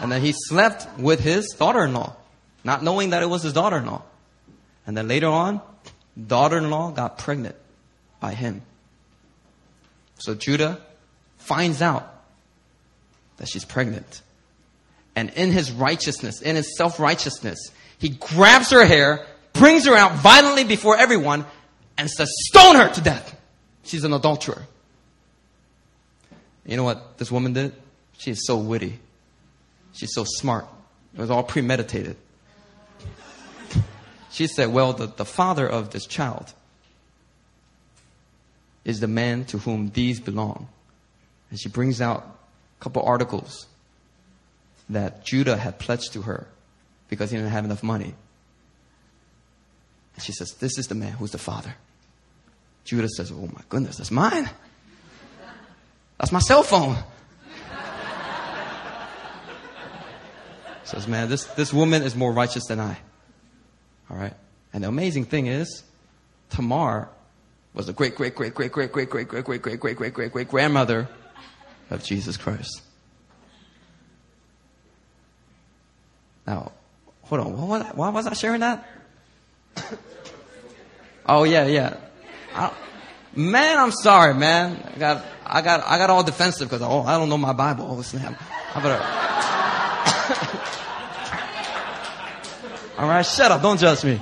And 0.01 0.11
then 0.11 0.21
he 0.21 0.33
slept 0.33 0.87
with 0.99 1.19
his 1.19 1.49
daughter 1.49 1.83
in 1.83 1.93
law, 1.93 2.15
not 2.63 2.83
knowing 2.83 3.11
that 3.11 3.21
it 3.21 3.27
was 3.27 3.43
his 3.43 3.53
daughter 3.53 3.77
in 3.77 3.85
law. 3.85 4.01
And 4.85 4.97
then 4.97 5.07
later 5.07 5.27
on, 5.27 5.61
daughter 6.27 6.57
in 6.57 6.69
law 6.69 6.91
got 6.91 7.17
pregnant 7.17 7.55
by 8.19 8.33
him. 8.33 8.61
So 10.17 10.35
Judah 10.35 10.79
finds 11.37 11.81
out 11.81 12.09
that 13.37 13.47
she's 13.47 13.65
pregnant. 13.65 14.21
And 15.15 15.29
in 15.31 15.51
his 15.51 15.71
righteousness, 15.71 16.41
in 16.41 16.55
his 16.55 16.75
self 16.77 16.99
righteousness, 16.99 17.59
he 17.99 18.09
grabs 18.09 18.71
her 18.71 18.85
hair, 18.85 19.25
brings 19.53 19.85
her 19.85 19.95
out 19.95 20.13
violently 20.15 20.63
before 20.63 20.97
everyone, 20.97 21.45
and 21.97 22.09
says, 22.09 22.29
Stone 22.47 22.75
her 22.75 22.89
to 22.93 23.01
death. 23.01 23.39
She's 23.83 24.03
an 24.03 24.13
adulterer. 24.13 24.63
You 26.65 26.77
know 26.77 26.83
what 26.83 27.17
this 27.17 27.31
woman 27.31 27.53
did? 27.53 27.73
She 28.17 28.31
is 28.31 28.45
so 28.45 28.57
witty. 28.57 28.99
She's 29.93 30.13
so 30.13 30.23
smart. 30.25 30.67
It 31.13 31.19
was 31.19 31.29
all 31.29 31.43
premeditated. 31.43 32.17
She 34.31 34.47
said, 34.47 34.73
Well, 34.73 34.93
the, 34.93 35.07
the 35.07 35.25
father 35.25 35.67
of 35.67 35.91
this 35.91 36.07
child 36.07 36.51
is 38.83 38.99
the 38.99 39.07
man 39.07 39.45
to 39.45 39.59
whom 39.59 39.91
these 39.91 40.19
belong. 40.19 40.67
And 41.51 41.59
she 41.59 41.69
brings 41.69 42.01
out 42.01 42.39
a 42.79 42.83
couple 42.83 43.03
articles 43.03 43.67
that 44.89 45.23
Judah 45.23 45.55
had 45.55 45.77
pledged 45.77 46.13
to 46.13 46.23
her 46.23 46.47
because 47.09 47.29
he 47.29 47.37
didn't 47.37 47.51
have 47.51 47.63
enough 47.63 47.83
money. 47.83 48.15
And 50.15 50.23
she 50.23 50.31
says, 50.31 50.53
This 50.53 50.79
is 50.79 50.87
the 50.87 50.95
man 50.95 51.11
who's 51.13 51.31
the 51.31 51.37
father. 51.37 51.75
Judah 52.85 53.09
says, 53.09 53.31
Oh 53.31 53.49
my 53.53 53.61
goodness, 53.69 53.97
that's 53.97 54.11
mine. 54.11 54.49
That's 56.17 56.31
my 56.31 56.39
cell 56.39 56.63
phone. 56.63 56.97
Says, 60.93 61.07
Man, 61.07 61.29
this, 61.29 61.45
this 61.45 61.73
woman 61.73 62.03
is 62.03 62.15
more 62.15 62.31
righteous 62.31 62.65
than 62.67 62.79
I. 62.79 62.97
All 64.09 64.17
right? 64.17 64.33
And 64.73 64.83
the 64.83 64.87
amazing 64.87 65.25
thing 65.25 65.47
is, 65.47 65.83
Tamar 66.49 67.09
was 67.73 67.87
the 67.87 67.93
great, 67.93 68.15
great, 68.15 68.35
great, 68.35 68.53
great, 68.53 68.71
great, 68.71 68.91
great, 68.91 69.09
great, 69.09 69.27
great, 69.27 69.45
great, 69.45 69.61
great, 69.61 69.79
great, 69.79 69.97
great, 69.97 70.13
great, 70.13 70.31
great 70.31 70.49
grandmother 70.49 71.07
of 71.89 72.03
Jesus 72.03 72.37
Christ. 72.37 72.81
Now, 76.45 76.71
hold 77.23 77.41
on. 77.41 77.57
What 77.57 77.67
was, 77.67 77.95
why 77.95 78.09
was 78.09 78.27
I 78.27 78.33
sharing 78.33 78.61
that? 78.61 78.87
oh 81.25 81.43
yeah, 81.43 81.65
yeah. 81.65 81.97
I, 82.53 82.71
man, 83.35 83.79
I'm 83.79 83.91
sorry, 83.91 84.33
man. 84.33 84.91
I 84.95 84.99
got, 84.99 85.25
I 85.45 85.61
got, 85.61 85.83
I 85.85 85.97
got 85.97 86.09
all 86.09 86.23
defensive 86.23 86.69
because 86.69 86.81
oh, 86.81 87.01
I 87.01 87.17
don't 87.17 87.29
know 87.29 87.37
my 87.37 87.53
Bible. 87.53 87.87
Oh 87.89 88.01
snap! 88.01 88.39
I 88.75 88.81
better. 88.81 89.49
All 92.97 93.07
right, 93.07 93.25
shut 93.25 93.51
up. 93.51 93.61
Don't 93.61 93.79
judge 93.79 94.03
me. 94.03 94.21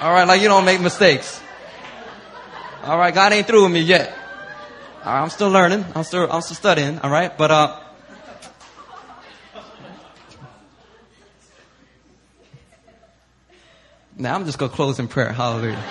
All 0.00 0.12
right, 0.12 0.24
like 0.24 0.40
you 0.40 0.48
don't 0.48 0.64
make 0.64 0.80
mistakes. 0.80 1.42
All 2.84 2.98
right, 2.98 3.14
God 3.14 3.32
ain't 3.32 3.46
through 3.46 3.64
with 3.64 3.72
me 3.72 3.80
yet. 3.80 4.16
All 5.04 5.12
right, 5.12 5.22
I'm 5.22 5.30
still 5.30 5.50
learning. 5.50 5.84
I'm 5.94 6.04
still, 6.04 6.30
I'm 6.30 6.42
still 6.42 6.56
studying. 6.56 6.98
All 7.00 7.10
right, 7.10 7.36
but 7.36 7.50
uh. 7.50 7.80
Now 14.16 14.34
I'm 14.34 14.44
just 14.44 14.58
gonna 14.58 14.72
close 14.72 14.98
in 14.98 15.08
prayer. 15.08 15.32
Hallelujah. 15.32 15.82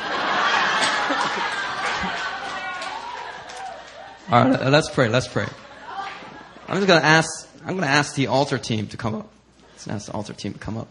All 4.31 4.47
right, 4.47 4.71
let's 4.71 4.89
pray. 4.91 5.09
Let's 5.09 5.27
pray. 5.27 5.47
I'm 6.67 6.75
just 6.75 6.87
gonna 6.87 7.05
ask. 7.05 7.48
I'm 7.65 7.75
gonna 7.75 7.87
ask 7.87 8.15
the 8.15 8.27
altar 8.27 8.57
team 8.57 8.87
to 8.87 8.97
come 8.97 9.15
up. 9.15 9.29
Let's 9.73 9.87
ask 9.87 10.05
the 10.07 10.13
altar 10.13 10.33
team 10.33 10.53
to 10.53 10.59
come 10.59 10.77
up. 10.77 10.87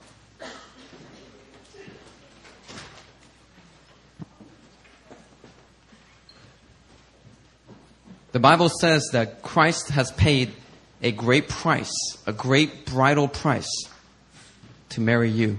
The 8.32 8.40
Bible 8.40 8.68
says 8.68 9.08
that 9.12 9.42
Christ 9.42 9.88
has 9.90 10.12
paid 10.12 10.52
a 11.02 11.10
great 11.10 11.48
price, 11.48 11.92
a 12.26 12.32
great 12.32 12.84
bridal 12.84 13.26
price 13.26 13.70
to 14.90 15.00
marry 15.00 15.30
you. 15.30 15.58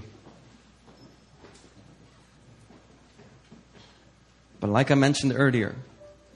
But 4.60 4.70
like 4.70 4.90
I 4.90 4.94
mentioned 4.94 5.32
earlier, 5.34 5.74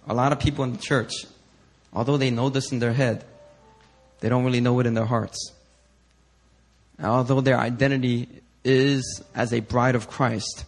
a 0.09 0.15
lot 0.15 0.33
of 0.33 0.41
people 0.41 0.65
in 0.65 0.73
the 0.73 0.79
church, 0.79 1.13
although 1.93 2.17
they 2.17 2.31
know 2.31 2.49
this 2.49 2.73
in 2.73 2.79
their 2.79 2.93
head, 2.93 3.25
they 4.25 4.31
don't 4.31 4.45
really 4.45 4.63
know 4.63 4.81
it 4.81 4.87
in 4.87 4.95
their 4.95 5.05
hearts. 5.05 5.53
Although 6.99 7.43
their 7.43 7.59
identity 7.59 8.29
is 8.65 9.23
as 9.35 9.53
a 9.53 9.61
bride 9.61 9.95
of 9.95 10.09
Christ, 10.09 10.65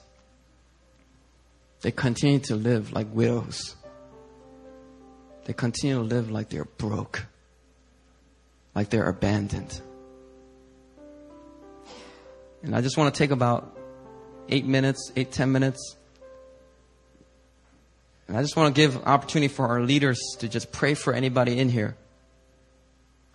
they 1.81 1.91
continue 1.91 2.41
to 2.41 2.55
live 2.55 2.93
like 2.93 3.07
widows 3.11 3.77
they 5.47 5.53
continue 5.53 5.97
to 5.97 6.03
live 6.03 6.29
like 6.29 6.49
they're 6.49 6.65
broke, 6.65 7.25
like 8.75 8.91
they're 8.91 9.09
abandoned. 9.09 9.81
And 12.65 12.75
I 12.75 12.81
just 12.81 12.97
want 12.97 13.15
to 13.15 13.19
take 13.19 13.31
about 13.31 13.79
eight 14.49 14.67
minutes, 14.67 15.13
eight, 15.15 15.31
ten 15.31 15.53
minutes. 15.53 15.95
And 18.27 18.37
I 18.37 18.43
just 18.43 18.57
want 18.57 18.75
to 18.75 18.81
give 18.81 18.97
opportunity 19.07 19.47
for 19.47 19.69
our 19.69 19.81
leaders 19.81 20.19
to 20.41 20.49
just 20.49 20.73
pray 20.73 20.95
for 20.95 21.13
anybody 21.13 21.61
in 21.61 21.69
here 21.69 21.97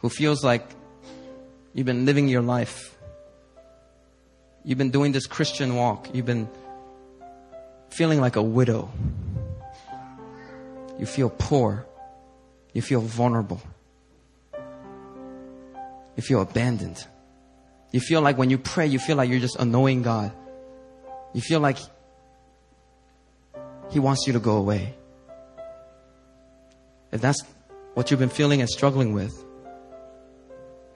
who 0.01 0.09
feels 0.09 0.43
like 0.43 0.65
you've 1.73 1.85
been 1.85 2.05
living 2.05 2.27
your 2.27 2.41
life. 2.41 2.97
You've 4.63 4.77
been 4.77 4.91
doing 4.91 5.11
this 5.11 5.27
Christian 5.27 5.75
walk. 5.75 6.09
You've 6.13 6.25
been 6.25 6.49
feeling 7.89 8.19
like 8.19 8.35
a 8.35 8.41
widow. 8.41 8.91
You 10.99 11.05
feel 11.05 11.29
poor. 11.29 11.85
You 12.73 12.81
feel 12.81 13.01
vulnerable. 13.01 13.61
You 16.15 16.23
feel 16.23 16.41
abandoned. 16.41 17.05
You 17.91 17.99
feel 17.99 18.21
like 18.21 18.37
when 18.37 18.49
you 18.49 18.57
pray, 18.57 18.87
you 18.87 18.99
feel 18.99 19.17
like 19.17 19.29
you're 19.29 19.39
just 19.39 19.57
annoying 19.57 20.01
God. 20.01 20.31
You 21.33 21.41
feel 21.41 21.59
like 21.59 21.77
He 23.89 23.99
wants 23.99 24.25
you 24.25 24.33
to 24.33 24.39
go 24.39 24.57
away. 24.57 24.95
If 27.11 27.21
that's 27.21 27.43
what 27.93 28.09
you've 28.09 28.19
been 28.19 28.29
feeling 28.29 28.61
and 28.61 28.69
struggling 28.69 29.13
with, 29.13 29.33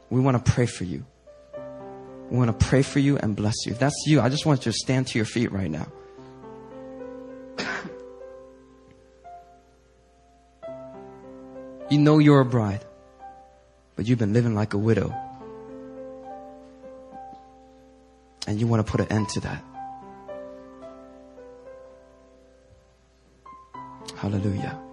we 0.10 0.22
want 0.22 0.44
to 0.44 0.52
pray 0.52 0.66
for 0.66 0.84
you. 0.84 1.06
We 2.30 2.38
want 2.38 2.58
to 2.60 2.66
pray 2.66 2.82
for 2.82 3.00
you 3.00 3.18
and 3.18 3.36
bless 3.36 3.66
you. 3.66 3.72
If 3.74 3.80
that's 3.80 4.04
you, 4.08 4.22
I 4.22 4.30
just 4.30 4.46
want 4.46 4.66
you 4.66 4.72
to 4.72 4.78
stand 4.78 5.08
to 5.08 5.20
your 5.20 5.26
feet 5.26 5.52
right 5.52 5.70
now. 5.70 5.88
You 11.88 12.00
know 12.00 12.18
you're 12.18 12.40
a 12.40 12.46
bride, 12.46 12.84
but 13.96 14.08
you've 14.08 14.18
been 14.18 14.34
living 14.34 14.56
like 14.56 14.74
a 14.74 14.78
widow. 14.78 15.14
And 18.48 18.60
you 18.60 18.66
want 18.66 18.86
to 18.86 18.92
put 18.92 19.02
an 19.02 19.08
end 19.12 19.30
to 19.30 19.40
that. 19.42 19.64
Hallelujah. 24.16 24.85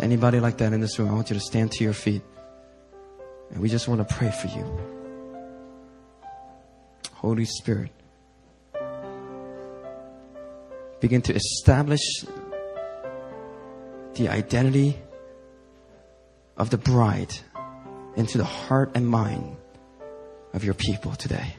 Anybody 0.00 0.40
like 0.40 0.58
that 0.58 0.72
in 0.72 0.80
this 0.80 0.98
room? 0.98 1.10
I 1.10 1.14
want 1.14 1.30
you 1.30 1.34
to 1.34 1.40
stand 1.40 1.72
to 1.72 1.84
your 1.84 1.92
feet. 1.92 2.22
And 3.50 3.60
we 3.60 3.68
just 3.68 3.88
want 3.88 4.06
to 4.06 4.14
pray 4.14 4.30
for 4.30 4.48
you. 4.48 4.64
Holy 7.14 7.44
Spirit, 7.44 7.90
begin 11.00 11.22
to 11.22 11.34
establish 11.34 12.24
the 14.14 14.28
identity 14.28 14.98
of 16.56 16.70
the 16.70 16.78
bride 16.78 17.34
into 18.16 18.38
the 18.38 18.44
heart 18.44 18.92
and 18.94 19.06
mind 19.08 19.56
of 20.52 20.64
your 20.64 20.74
people 20.74 21.12
today. 21.12 21.54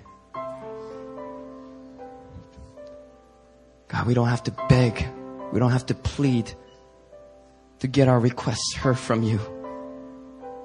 God, 3.87 4.05
we 4.05 4.13
don't 4.13 4.27
have 4.27 4.43
to 4.43 4.51
beg. 4.69 5.07
We 5.51 5.59
don't 5.59 5.71
have 5.71 5.85
to 5.87 5.93
plead 5.95 6.51
to 7.79 7.87
get 7.87 8.07
our 8.07 8.19
requests 8.19 8.75
heard 8.75 8.97
from 8.97 9.23
you. 9.23 9.39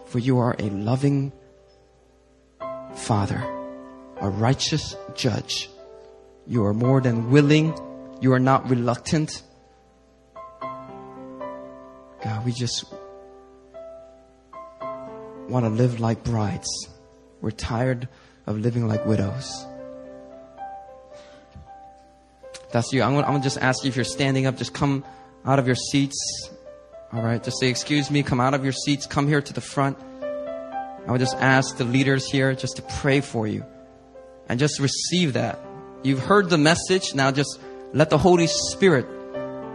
For 0.06 0.18
you 0.18 0.38
are 0.38 0.54
a 0.58 0.70
loving 0.70 1.32
Father, 2.94 3.42
a 4.20 4.28
righteous 4.28 4.94
judge. 5.14 5.70
You 6.46 6.64
are 6.64 6.74
more 6.74 7.00
than 7.00 7.30
willing. 7.30 7.74
You 8.20 8.32
are 8.32 8.40
not 8.40 8.68
reluctant. 8.68 9.42
God, 12.22 12.44
we 12.44 12.52
just 12.52 12.84
want 15.48 15.64
to 15.64 15.70
live 15.70 16.00
like 16.00 16.22
brides. 16.22 16.68
We're 17.40 17.50
tired 17.50 18.08
of 18.46 18.58
living 18.58 18.86
like 18.86 19.04
widows. 19.06 19.66
That's 22.72 22.92
you. 22.92 23.02
I'm 23.02 23.12
going, 23.14 23.24
to 23.24 23.40
just 23.40 23.58
ask 23.58 23.84
you 23.84 23.88
if 23.88 23.96
you're 23.96 24.04
standing 24.04 24.46
up, 24.46 24.56
just 24.56 24.72
come 24.72 25.04
out 25.44 25.58
of 25.58 25.66
your 25.66 25.76
seats. 25.76 26.50
All 27.12 27.22
right. 27.22 27.42
Just 27.42 27.60
say, 27.60 27.68
excuse 27.68 28.10
me, 28.10 28.22
come 28.22 28.40
out 28.40 28.54
of 28.54 28.64
your 28.64 28.72
seats, 28.72 29.06
come 29.06 29.28
here 29.28 29.42
to 29.42 29.52
the 29.52 29.60
front. 29.60 29.98
I 31.06 31.10
would 31.10 31.20
just 31.20 31.36
ask 31.36 31.76
the 31.76 31.84
leaders 31.84 32.30
here 32.30 32.54
just 32.54 32.76
to 32.76 32.82
pray 32.82 33.20
for 33.20 33.46
you 33.46 33.64
and 34.48 34.58
just 34.58 34.78
receive 34.78 35.32
that. 35.34 35.58
You've 36.02 36.20
heard 36.20 36.48
the 36.48 36.58
message. 36.58 37.14
Now 37.14 37.30
just 37.30 37.58
let 37.92 38.10
the 38.10 38.18
Holy 38.18 38.46
Spirit 38.46 39.06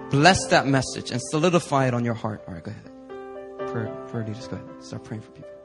bless 0.10 0.48
that 0.48 0.66
message 0.66 1.12
and 1.12 1.22
solidify 1.30 1.88
it 1.88 1.94
on 1.94 2.06
your 2.06 2.14
heart. 2.14 2.44
All 2.48 2.54
right, 2.54 2.64
go 2.64 2.72
ahead. 2.72 3.70
Prayer, 3.72 4.06
prayer 4.08 4.26
leaders, 4.26 4.48
go 4.48 4.56
ahead. 4.56 4.84
Start 4.84 5.04
praying 5.04 5.22
for 5.22 5.32
people. 5.32 5.57